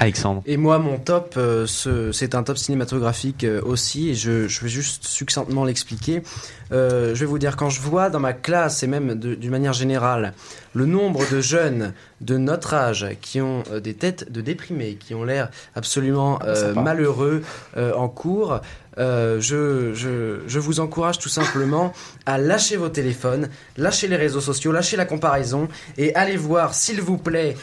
Alexandre. 0.00 0.42
Et 0.46 0.56
moi, 0.56 0.78
mon 0.78 0.98
top, 0.98 1.34
euh, 1.36 1.66
ce- 1.66 2.10
c'est 2.10 2.34
un 2.34 2.42
top 2.42 2.56
cinématographique 2.56 3.44
euh, 3.44 3.60
aussi, 3.62 4.08
et 4.10 4.14
je, 4.14 4.48
je 4.48 4.60
vais 4.62 4.68
juste 4.68 5.04
succinctement 5.06 5.64
l'expliquer. 5.64 6.22
Euh, 6.72 7.14
je 7.14 7.20
vais 7.20 7.26
vous 7.26 7.38
dire, 7.38 7.54
quand 7.56 7.68
je 7.68 7.80
vois 7.82 8.08
dans 8.10 8.18
ma 8.18 8.32
classe, 8.32 8.82
et 8.82 8.86
même 8.86 9.14
d'une 9.14 9.50
manière 9.50 9.74
générale, 9.74 10.32
le 10.72 10.86
nombre 10.86 11.22
de 11.30 11.40
jeunes 11.42 11.92
de 12.22 12.38
notre 12.38 12.72
âge 12.74 13.06
qui 13.20 13.40
ont 13.42 13.62
euh, 13.70 13.80
des 13.80 13.92
têtes 13.94 14.32
de 14.32 14.40
déprimés, 14.40 14.94
qui 14.98 15.14
ont 15.14 15.22
l'air 15.24 15.50
absolument 15.74 16.38
euh, 16.44 16.54
Sympa. 16.68 16.80
malheureux 16.80 17.42
euh, 17.76 17.92
en 17.94 18.08
cours, 18.08 18.60
euh, 18.98 19.38
je, 19.40 19.92
je, 19.94 20.40
je 20.46 20.58
vous 20.58 20.80
encourage 20.80 21.18
tout 21.18 21.28
simplement 21.28 21.92
à 22.24 22.38
lâcher 22.38 22.76
vos 22.78 22.88
téléphones, 22.88 23.50
lâcher 23.76 24.08
les 24.08 24.16
réseaux 24.16 24.40
sociaux, 24.40 24.72
lâcher 24.72 24.96
la 24.96 25.04
comparaison, 25.04 25.68
et 25.98 26.14
allez 26.14 26.38
voir, 26.38 26.72
s'il 26.72 27.02
vous 27.02 27.18
plaît, 27.18 27.54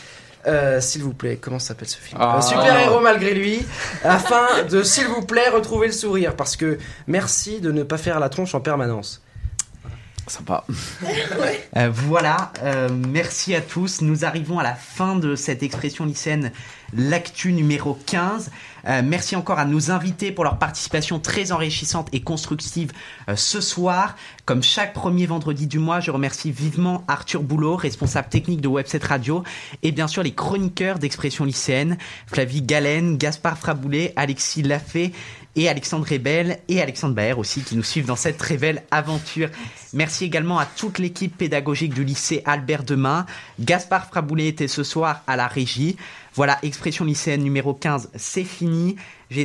euh, 0.47 0.81
s'il 0.81 1.03
vous 1.03 1.13
plaît, 1.13 1.37
comment 1.37 1.59
s'appelle 1.59 1.87
ce 1.87 1.97
film? 1.97 2.19
Ah. 2.21 2.41
Super 2.41 2.79
héros 2.79 2.99
malgré 2.99 3.33
lui, 3.33 3.65
afin 4.03 4.63
de, 4.69 4.83
s'il 4.83 5.07
vous 5.07 5.23
plaît, 5.23 5.49
retrouver 5.49 5.87
le 5.87 5.93
sourire. 5.93 6.35
Parce 6.35 6.55
que 6.55 6.77
merci 7.07 7.61
de 7.61 7.71
ne 7.71 7.83
pas 7.83 7.97
faire 7.97 8.19
la 8.19 8.29
tronche 8.29 8.55
en 8.55 8.61
permanence. 8.61 9.21
Sympa. 10.27 10.63
Euh, 11.75 11.89
voilà, 11.91 12.53
euh, 12.63 12.89
merci 12.89 13.53
à 13.53 13.61
tous. 13.61 14.01
Nous 14.01 14.25
arrivons 14.25 14.57
à 14.57 14.63
la 14.63 14.73
fin 14.73 15.15
de 15.15 15.35
cette 15.35 15.61
expression 15.61 16.05
lycéenne, 16.05 16.51
l'actu 16.93 17.53
numéro 17.53 17.93
15. 18.07 18.49
Euh, 18.87 19.01
merci 19.03 19.35
encore 19.35 19.59
à 19.59 19.65
nos 19.65 19.91
invités 19.91 20.31
pour 20.31 20.43
leur 20.43 20.57
participation 20.57 21.19
très 21.19 21.51
enrichissante 21.51 22.07
et 22.13 22.21
constructive 22.21 22.91
euh, 23.29 23.35
ce 23.35 23.59
soir. 23.59 24.15
Comme 24.45 24.63
chaque 24.63 24.93
premier 24.93 25.25
vendredi 25.25 25.67
du 25.67 25.79
mois, 25.79 25.99
je 25.99 26.11
remercie 26.11 26.51
vivement 26.51 27.03
Arthur 27.07 27.43
Boulot, 27.43 27.75
responsable 27.75 28.29
technique 28.29 28.61
de 28.61 28.67
Webset 28.67 29.01
Radio, 29.03 29.43
et 29.83 29.91
bien 29.91 30.07
sûr 30.07 30.23
les 30.23 30.33
chroniqueurs 30.33 30.99
d'expression 30.99 31.43
lycéenne, 31.43 31.97
Flavie 32.27 32.61
Galen, 32.61 33.17
Gaspard 33.17 33.57
Fraboulet, 33.57 34.13
Alexis 34.15 34.63
Lafay 34.63 35.11
et 35.57 35.67
Alexandre 35.67 36.05
Rebel 36.09 36.59
et 36.69 36.81
Alexandre 36.81 37.15
Baer 37.15 37.33
aussi 37.37 37.61
qui 37.61 37.75
nous 37.75 37.83
suivent 37.83 38.05
dans 38.05 38.15
cette 38.15 38.37
très 38.37 38.57
belle 38.57 38.83
aventure. 38.91 39.49
Merci 39.91 40.25
également 40.25 40.59
à 40.59 40.65
toute 40.65 40.99
l'équipe 40.99 41.35
pédagogique 41.35 41.93
du 41.93 42.03
lycée 42.03 42.43
Albert 42.45 42.83
Demain. 42.83 43.25
Gaspard 43.59 44.05
Fraboulet 44.05 44.47
était 44.47 44.67
ce 44.67 44.83
soir 44.83 45.23
à 45.25 45.35
la 45.35 45.47
régie. 45.47 45.97
Voilà, 46.37 46.59
expression 46.61 47.03
lycéenne 47.03 47.41
numéro 47.41 47.73
15, 47.73 48.11
c'est 48.15 48.43
fini. 48.43 48.95
J'ai 49.31 49.41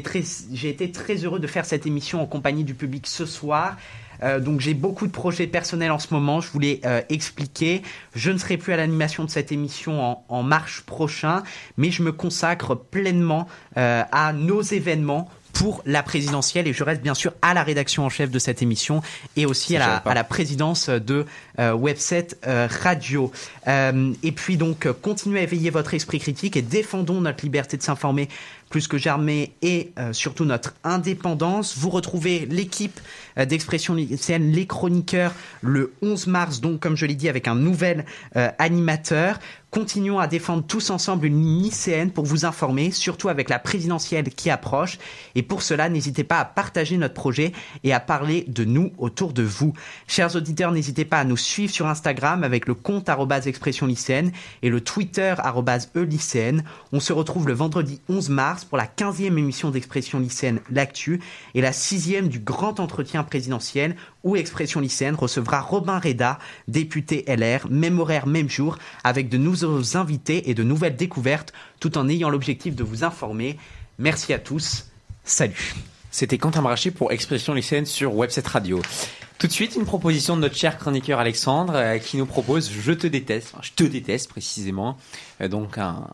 été 0.69 0.93
très 0.93 1.15
heureux 1.25 1.41
de 1.41 1.47
faire 1.47 1.65
cette 1.65 1.87
émission 1.87 2.21
en 2.21 2.27
compagnie 2.27 2.65
du 2.65 2.75
public 2.75 3.07
ce 3.07 3.25
soir. 3.25 3.79
Euh, 4.23 4.41
donc 4.41 4.61
j'ai 4.61 4.75
beaucoup 4.75 5.07
de 5.07 5.11
projets 5.11 5.47
personnels 5.47 5.91
en 5.91 5.99
ce 5.99 6.13
moment, 6.13 6.43
je 6.43 6.51
voulais 6.51 6.83
euh, 6.85 7.01
expliquer. 7.09 7.81
Je 8.15 8.31
ne 8.31 8.37
serai 8.37 8.59
plus 8.59 8.75
à 8.75 8.77
l'animation 8.77 9.25
de 9.25 9.31
cette 9.31 9.53
émission 9.53 10.03
en, 10.03 10.25
en 10.29 10.43
mars 10.43 10.83
prochain, 10.83 11.43
mais 11.79 11.91
je 11.91 12.03
me 12.03 12.13
consacre 12.13 12.75
pleinement 12.75 13.49
euh, 13.79 14.03
à 14.13 14.35
nos 14.35 14.61
événements 14.61 15.31
pour 15.53 15.83
la 15.87 16.03
présidentielle 16.03 16.67
et 16.67 16.73
je 16.73 16.85
reste 16.85 17.03
bien 17.03 17.15
sûr 17.15 17.33
à 17.43 17.55
la 17.55 17.63
rédaction 17.63 18.05
en 18.05 18.09
chef 18.09 18.31
de 18.31 18.39
cette 18.39 18.63
émission 18.63 19.03
et 19.37 19.47
aussi 19.47 19.77
à 19.77 20.03
la, 20.05 20.21
à 20.21 20.25
présidence 20.25 20.89
de 20.89 21.27
euh, 21.59 21.75
Webset 21.75 22.29
euh, 22.47 22.69
Radio. 22.83 23.31
Euh, 23.69 24.13
et 24.23 24.33
puis 24.33 24.57
donc 24.57 24.91
continuez 25.03 25.41
à 25.41 25.43
éveiller 25.43 25.71
votre 25.71 25.95
esprit 25.95 26.19
critique 26.19 26.57
et 26.57 26.63
défendons 26.63 27.21
notre 27.21 27.45
liberté 27.45 27.77
de 27.77 27.83
s'informer 27.83 28.29
plus 28.73 28.89
que 28.89 28.99
jamais 28.99 29.53
et 29.61 29.93
euh, 29.99 30.13
surtout 30.13 30.47
notre 30.47 30.75
indépendance. 30.83 31.77
Vous 31.77 31.91
retrouvez 31.91 32.47
l'équipe 32.47 32.99
euh, 33.39 33.45
d'expression 33.45 33.95
lycéenne, 33.95 34.51
les 34.51 34.67
chroniqueurs, 34.67 35.35
le 35.61 35.93
11 36.03 36.27
mars, 36.27 36.61
donc 36.61 36.81
comme 36.81 36.97
je 36.97 37.07
l'ai 37.07 37.15
dit, 37.15 37.29
avec 37.29 37.47
un 37.47 37.55
nouvel 37.55 38.07
euh, 38.35 38.49
animateur. 38.59 39.39
Continuons 39.71 40.19
à 40.19 40.27
défendre 40.27 40.65
tous 40.67 40.91
ensemble 40.91 41.25
une 41.25 41.63
lycéenne 41.63 42.11
pour 42.11 42.27
vous 42.27 42.45
informer, 42.45 42.91
surtout 42.91 43.31
avec 43.31 43.49
la 43.49 43.59
présidentielle 43.59 44.29
qui 44.29 44.51
approche. 44.51 44.99
Et 45.35 45.43
pour 45.43 45.63
cela, 45.63 45.89
n'hésitez 45.89 46.25
pas 46.25 46.41
à 46.41 46.45
partager 46.45 46.99
notre 46.99 47.15
projet 47.15 47.53
et 47.83 47.95
à 47.95 48.01
parler 48.01 48.45
de 48.49 48.65
nous 48.65 48.93
autour 48.99 49.33
de 49.33 49.43
vous. 49.43 49.73
Chers 50.07 50.37
auditeurs, 50.37 50.73
n'hésitez 50.73 51.07
pas 51.07 51.21
à 51.21 51.25
nous 51.25 51.39
suivre 51.39 51.73
sur 51.73 51.87
Instagram 51.87 52.45
avec 52.45 52.67
le 52.67 52.75
compte 52.75 53.09
expression 53.47 53.87
lycéenne 53.87 54.31
et 54.61 54.69
le 54.69 54.83
Twitter 54.83 55.35
e 55.97 56.01
lycéenne. 56.01 56.65
On 56.93 57.01
se 57.01 57.15
retrouve 57.15 57.49
le 57.49 57.55
vendredi 57.55 57.99
11 58.11 58.29
mars 58.29 58.62
pour 58.65 58.79
la 58.79 58.87
15e 58.87 59.37
émission 59.39 59.71
d'expression 59.71 60.19
lycéenne 60.19 60.61
L'Actu 60.71 61.21
et 61.55 61.61
la 61.61 61.73
sixième 61.73 62.29
du 62.29 62.39
grand 62.39 62.81
entretien 62.81 63.23
présidentiel 63.25 63.97
où 64.25 64.37
Expression 64.37 64.81
lycéenne 64.81 65.15
recevra 65.15 65.61
Robin 65.61 65.99
Reda, 65.99 66.39
député 66.69 67.25
LR, 67.29 67.69
même 67.71 67.99
horaire, 67.99 68.27
même 68.27 68.49
jour, 68.51 68.79
avec 69.05 69.29
de 69.29 69.39
nouveaux 69.39 69.97
invités 69.97 70.51
et 70.51 70.55
de 70.55 70.63
nouvelles 70.63 70.97
découvertes, 70.97 71.53
tout 71.81 71.99
en 71.99 72.09
ayant 72.09 72.31
l'objectif 72.31 72.75
de 72.77 72.85
vous 72.85 73.05
informer. 73.05 73.59
Merci 73.99 74.33
à 74.33 74.39
tous. 74.39 74.87
Salut. 75.25 75.75
C'était 76.11 76.39
Quentin 76.39 76.63
Brachet 76.63 76.91
pour 76.91 77.13
Expression 77.13 77.55
lycéenne 77.55 77.87
sur 77.87 78.15
Webset 78.15 78.43
Radio. 78.47 78.83
Tout 79.39 79.47
de 79.49 79.53
suite, 79.53 79.75
une 79.77 79.87
proposition 79.87 80.37
de 80.37 80.43
notre 80.43 80.57
cher 80.57 80.79
chroniqueur 80.79 81.19
Alexandre 81.19 81.73
euh, 81.75 81.99
qui 81.99 82.17
nous 82.17 82.27
propose 82.27 82.71
Je 82.71 82.93
te 82.93 83.07
déteste, 83.09 83.49
enfin, 83.55 83.63
je 83.63 83.73
te 83.75 83.83
déteste 83.85 84.29
précisément, 84.31 84.97
Euh, 85.41 85.49
donc 85.49 85.79
un- 85.79 86.07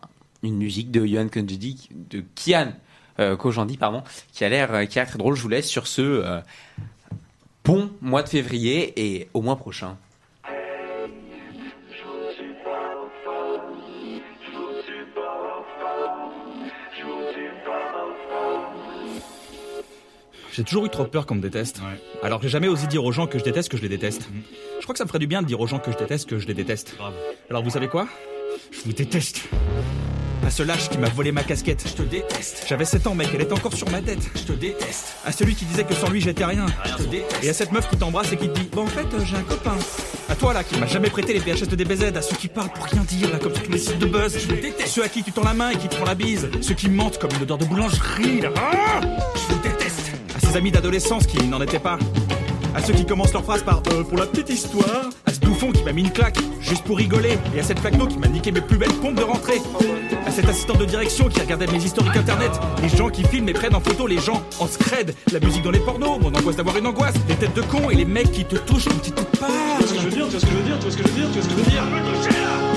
une 0.43 0.57
musique 0.57 0.91
de 0.91 1.05
Johan 1.05 1.27
Kojandi, 1.27 1.89
de 1.91 2.23
Kian 2.35 2.73
euh, 3.19 3.35
Kojandi, 3.35 3.77
pardon, 3.77 4.03
qui 4.31 4.43
a 4.45 4.49
l'air 4.49 4.73
euh, 4.73 4.85
qui 4.85 4.99
a 4.99 5.03
l'air 5.03 5.09
très 5.09 5.19
drôle. 5.19 5.35
Je 5.35 5.41
vous 5.41 5.49
laisse 5.49 5.67
sur 5.67 5.87
ce 5.87 6.01
euh, 6.01 6.39
bon 7.63 7.91
mois 8.01 8.23
de 8.23 8.29
février 8.29 8.93
et 8.95 9.29
au 9.33 9.41
mois 9.41 9.57
prochain. 9.57 9.97
J'ai 20.51 20.65
toujours 20.65 20.85
eu 20.85 20.89
trop 20.89 21.05
peur 21.05 21.25
qu'on 21.25 21.35
me 21.35 21.41
déteste. 21.41 21.79
Alors 22.21 22.39
que 22.39 22.43
j'ai 22.47 22.51
jamais 22.51 22.67
osé 22.67 22.87
dire 22.87 23.05
aux 23.05 23.13
gens 23.13 23.27
que 23.27 23.39
je 23.39 23.43
déteste 23.43 23.69
que 23.69 23.77
je 23.77 23.81
les 23.81 23.87
déteste. 23.87 24.29
Je 24.79 24.83
crois 24.83 24.93
que 24.93 24.97
ça 24.97 25.05
me 25.05 25.07
ferait 25.07 25.19
du 25.19 25.27
bien 25.27 25.41
de 25.41 25.47
dire 25.47 25.59
aux 25.59 25.67
gens 25.67 25.79
que 25.79 25.91
je 25.91 25.97
déteste 25.97 26.27
que 26.27 26.37
je 26.37 26.47
les 26.47 26.53
déteste. 26.53 26.97
Alors 27.49 27.63
vous 27.63 27.69
savez 27.69 27.87
quoi? 27.87 28.07
Je 28.71 28.81
vous 28.81 28.93
déteste. 28.93 29.47
À 30.49 30.51
ce 30.51 30.63
lâche 30.63 30.89
qui 30.89 30.97
m'a 30.97 31.09
volé 31.09 31.31
ma 31.31 31.43
casquette. 31.43 31.83
Je 31.85 31.93
te 31.93 32.01
déteste. 32.01 32.65
J'avais 32.67 32.83
7 32.83 33.05
ans, 33.05 33.13
mec, 33.13 33.27
elle 33.35 33.41
est 33.41 33.53
encore 33.53 33.71
sur 33.71 33.87
ma 33.91 34.01
tête. 34.01 34.31
Je 34.33 34.41
te 34.41 34.53
déteste. 34.53 35.13
À 35.23 35.31
celui 35.31 35.53
qui 35.53 35.63
disait 35.63 35.83
que 35.83 35.93
sans 35.93 36.09
lui 36.09 36.21
j'étais 36.21 36.43
rien. 36.43 36.65
Je 36.85 37.03
te 37.03 37.07
déteste. 37.07 37.43
Et 37.43 37.49
à 37.49 37.53
cette 37.53 37.71
meuf 37.71 37.87
qui 37.87 37.97
t'embrasse 37.97 38.33
et 38.33 38.37
qui 38.37 38.49
te 38.49 38.59
dit 38.59 38.67
Bon, 38.73 38.81
en 38.81 38.87
fait, 38.87 39.05
euh, 39.13 39.23
j'ai 39.23 39.35
un 39.35 39.43
copain. 39.43 39.77
À 40.27 40.33
toi 40.33 40.55
là, 40.55 40.63
qui 40.63 40.79
m'a 40.79 40.87
jamais 40.87 41.11
prêté 41.11 41.33
les 41.33 41.39
VHS 41.39 41.67
de 41.67 41.75
DBZ. 41.75 42.17
À 42.17 42.23
ceux 42.23 42.35
qui 42.35 42.47
parlent 42.47 42.71
pour 42.71 42.83
rien 42.85 43.03
dire, 43.03 43.31
là, 43.31 43.37
comme 43.37 43.53
sur 43.53 43.61
tous 43.61 43.71
les 43.71 43.77
sites 43.77 43.99
de 43.99 44.07
buzz. 44.07 44.39
Je 44.39 44.47
te 44.47 44.59
déteste. 44.59 44.87
Ceux 44.87 45.03
à 45.03 45.07
qui 45.07 45.21
tu 45.21 45.31
tends 45.31 45.43
la 45.43 45.53
main 45.53 45.69
et 45.69 45.77
qui 45.77 45.87
te 45.87 45.93
font 45.93 46.05
la 46.05 46.15
bise. 46.15 46.49
Ceux 46.61 46.73
qui 46.73 46.89
mentent 46.89 47.19
comme 47.19 47.31
une 47.35 47.43
odeur 47.43 47.59
de 47.59 47.65
boulangerie, 47.65 48.41
là. 48.41 48.49
Ah 48.57 49.01
je 49.35 49.53
vous 49.53 49.61
déteste. 49.61 50.13
À 50.35 50.39
ses 50.39 50.57
amis 50.57 50.71
d'adolescence 50.71 51.27
qui 51.27 51.45
n'en 51.45 51.61
étaient 51.61 51.77
pas. 51.77 51.99
À 52.73 52.81
ceux 52.81 52.93
qui 52.93 53.05
commencent 53.05 53.33
leur 53.33 53.43
phrase 53.43 53.61
par 53.61 53.83
euh, 53.91 54.03
pour 54.03 54.17
la 54.17 54.25
petite 54.25 54.49
histoire. 54.49 55.11
Qui 55.49 55.83
m'a 55.83 55.91
mis 55.91 56.03
une 56.03 56.11
claque 56.11 56.37
juste 56.61 56.83
pour 56.83 56.97
rigoler. 56.97 57.37
Et 57.55 57.59
à 57.59 57.63
cette 57.63 57.79
flacno 57.79 58.05
qui 58.05 58.17
m'a 58.17 58.27
niqué 58.27 58.51
mes 58.51 58.61
plus 58.61 58.77
belles 58.77 58.93
pompes 58.93 59.15
de 59.15 59.23
rentrée. 59.23 59.59
À 60.25 60.31
cet 60.31 60.47
assistant 60.47 60.75
de 60.75 60.85
direction 60.85 61.27
qui 61.27 61.41
regardait 61.41 61.67
mes 61.67 61.83
historiques 61.83 62.15
internet. 62.15 62.51
Les 62.81 62.89
gens 62.89 63.09
qui 63.09 63.23
filment 63.23 63.49
et 63.49 63.53
prennent 63.53 63.75
en 63.75 63.81
photo 63.81 64.07
les 64.07 64.19
gens 64.19 64.41
en 64.59 64.67
scred. 64.67 65.13
La 65.33 65.39
musique 65.39 65.63
dans 65.63 65.71
les 65.71 65.79
pornos, 65.79 66.19
mon 66.21 66.29
angoisse 66.29 66.55
d'avoir 66.55 66.77
une 66.77 66.87
angoisse. 66.87 67.15
Les 67.27 67.35
têtes 67.35 67.55
de 67.55 67.61
cons 67.61 67.89
et 67.89 67.95
les 67.95 68.05
mecs 68.05 68.31
qui 68.31 68.45
te 68.45 68.55
touchent 68.55 68.85
quand 68.85 69.05
ils 69.05 69.13
te 69.13 69.37
parlent. 69.37 69.51
Tu 69.79 69.85
vois 69.85 69.87
ce 69.87 69.93
que 69.93 69.99
je 69.99 70.05
veux 70.05 70.11
dire 70.11 70.25
Tu 70.27 70.31
vois 70.31 70.39
ce 70.39 70.45
que 70.45 70.51
je 70.51 70.57
veux 70.57 70.63
dire 70.63 70.77
Tu 70.77 70.83
vois 70.83 70.91
ce 70.91 70.97
que 70.97 71.03
je 71.03 71.09
veux 71.09 71.15
dire 71.15 71.27
Tu 71.27 71.33
vois 71.33 71.43
ce 71.43 71.47
que 71.47 71.53
je 71.53 71.59
veux 71.59 71.71
dire 71.71 72.68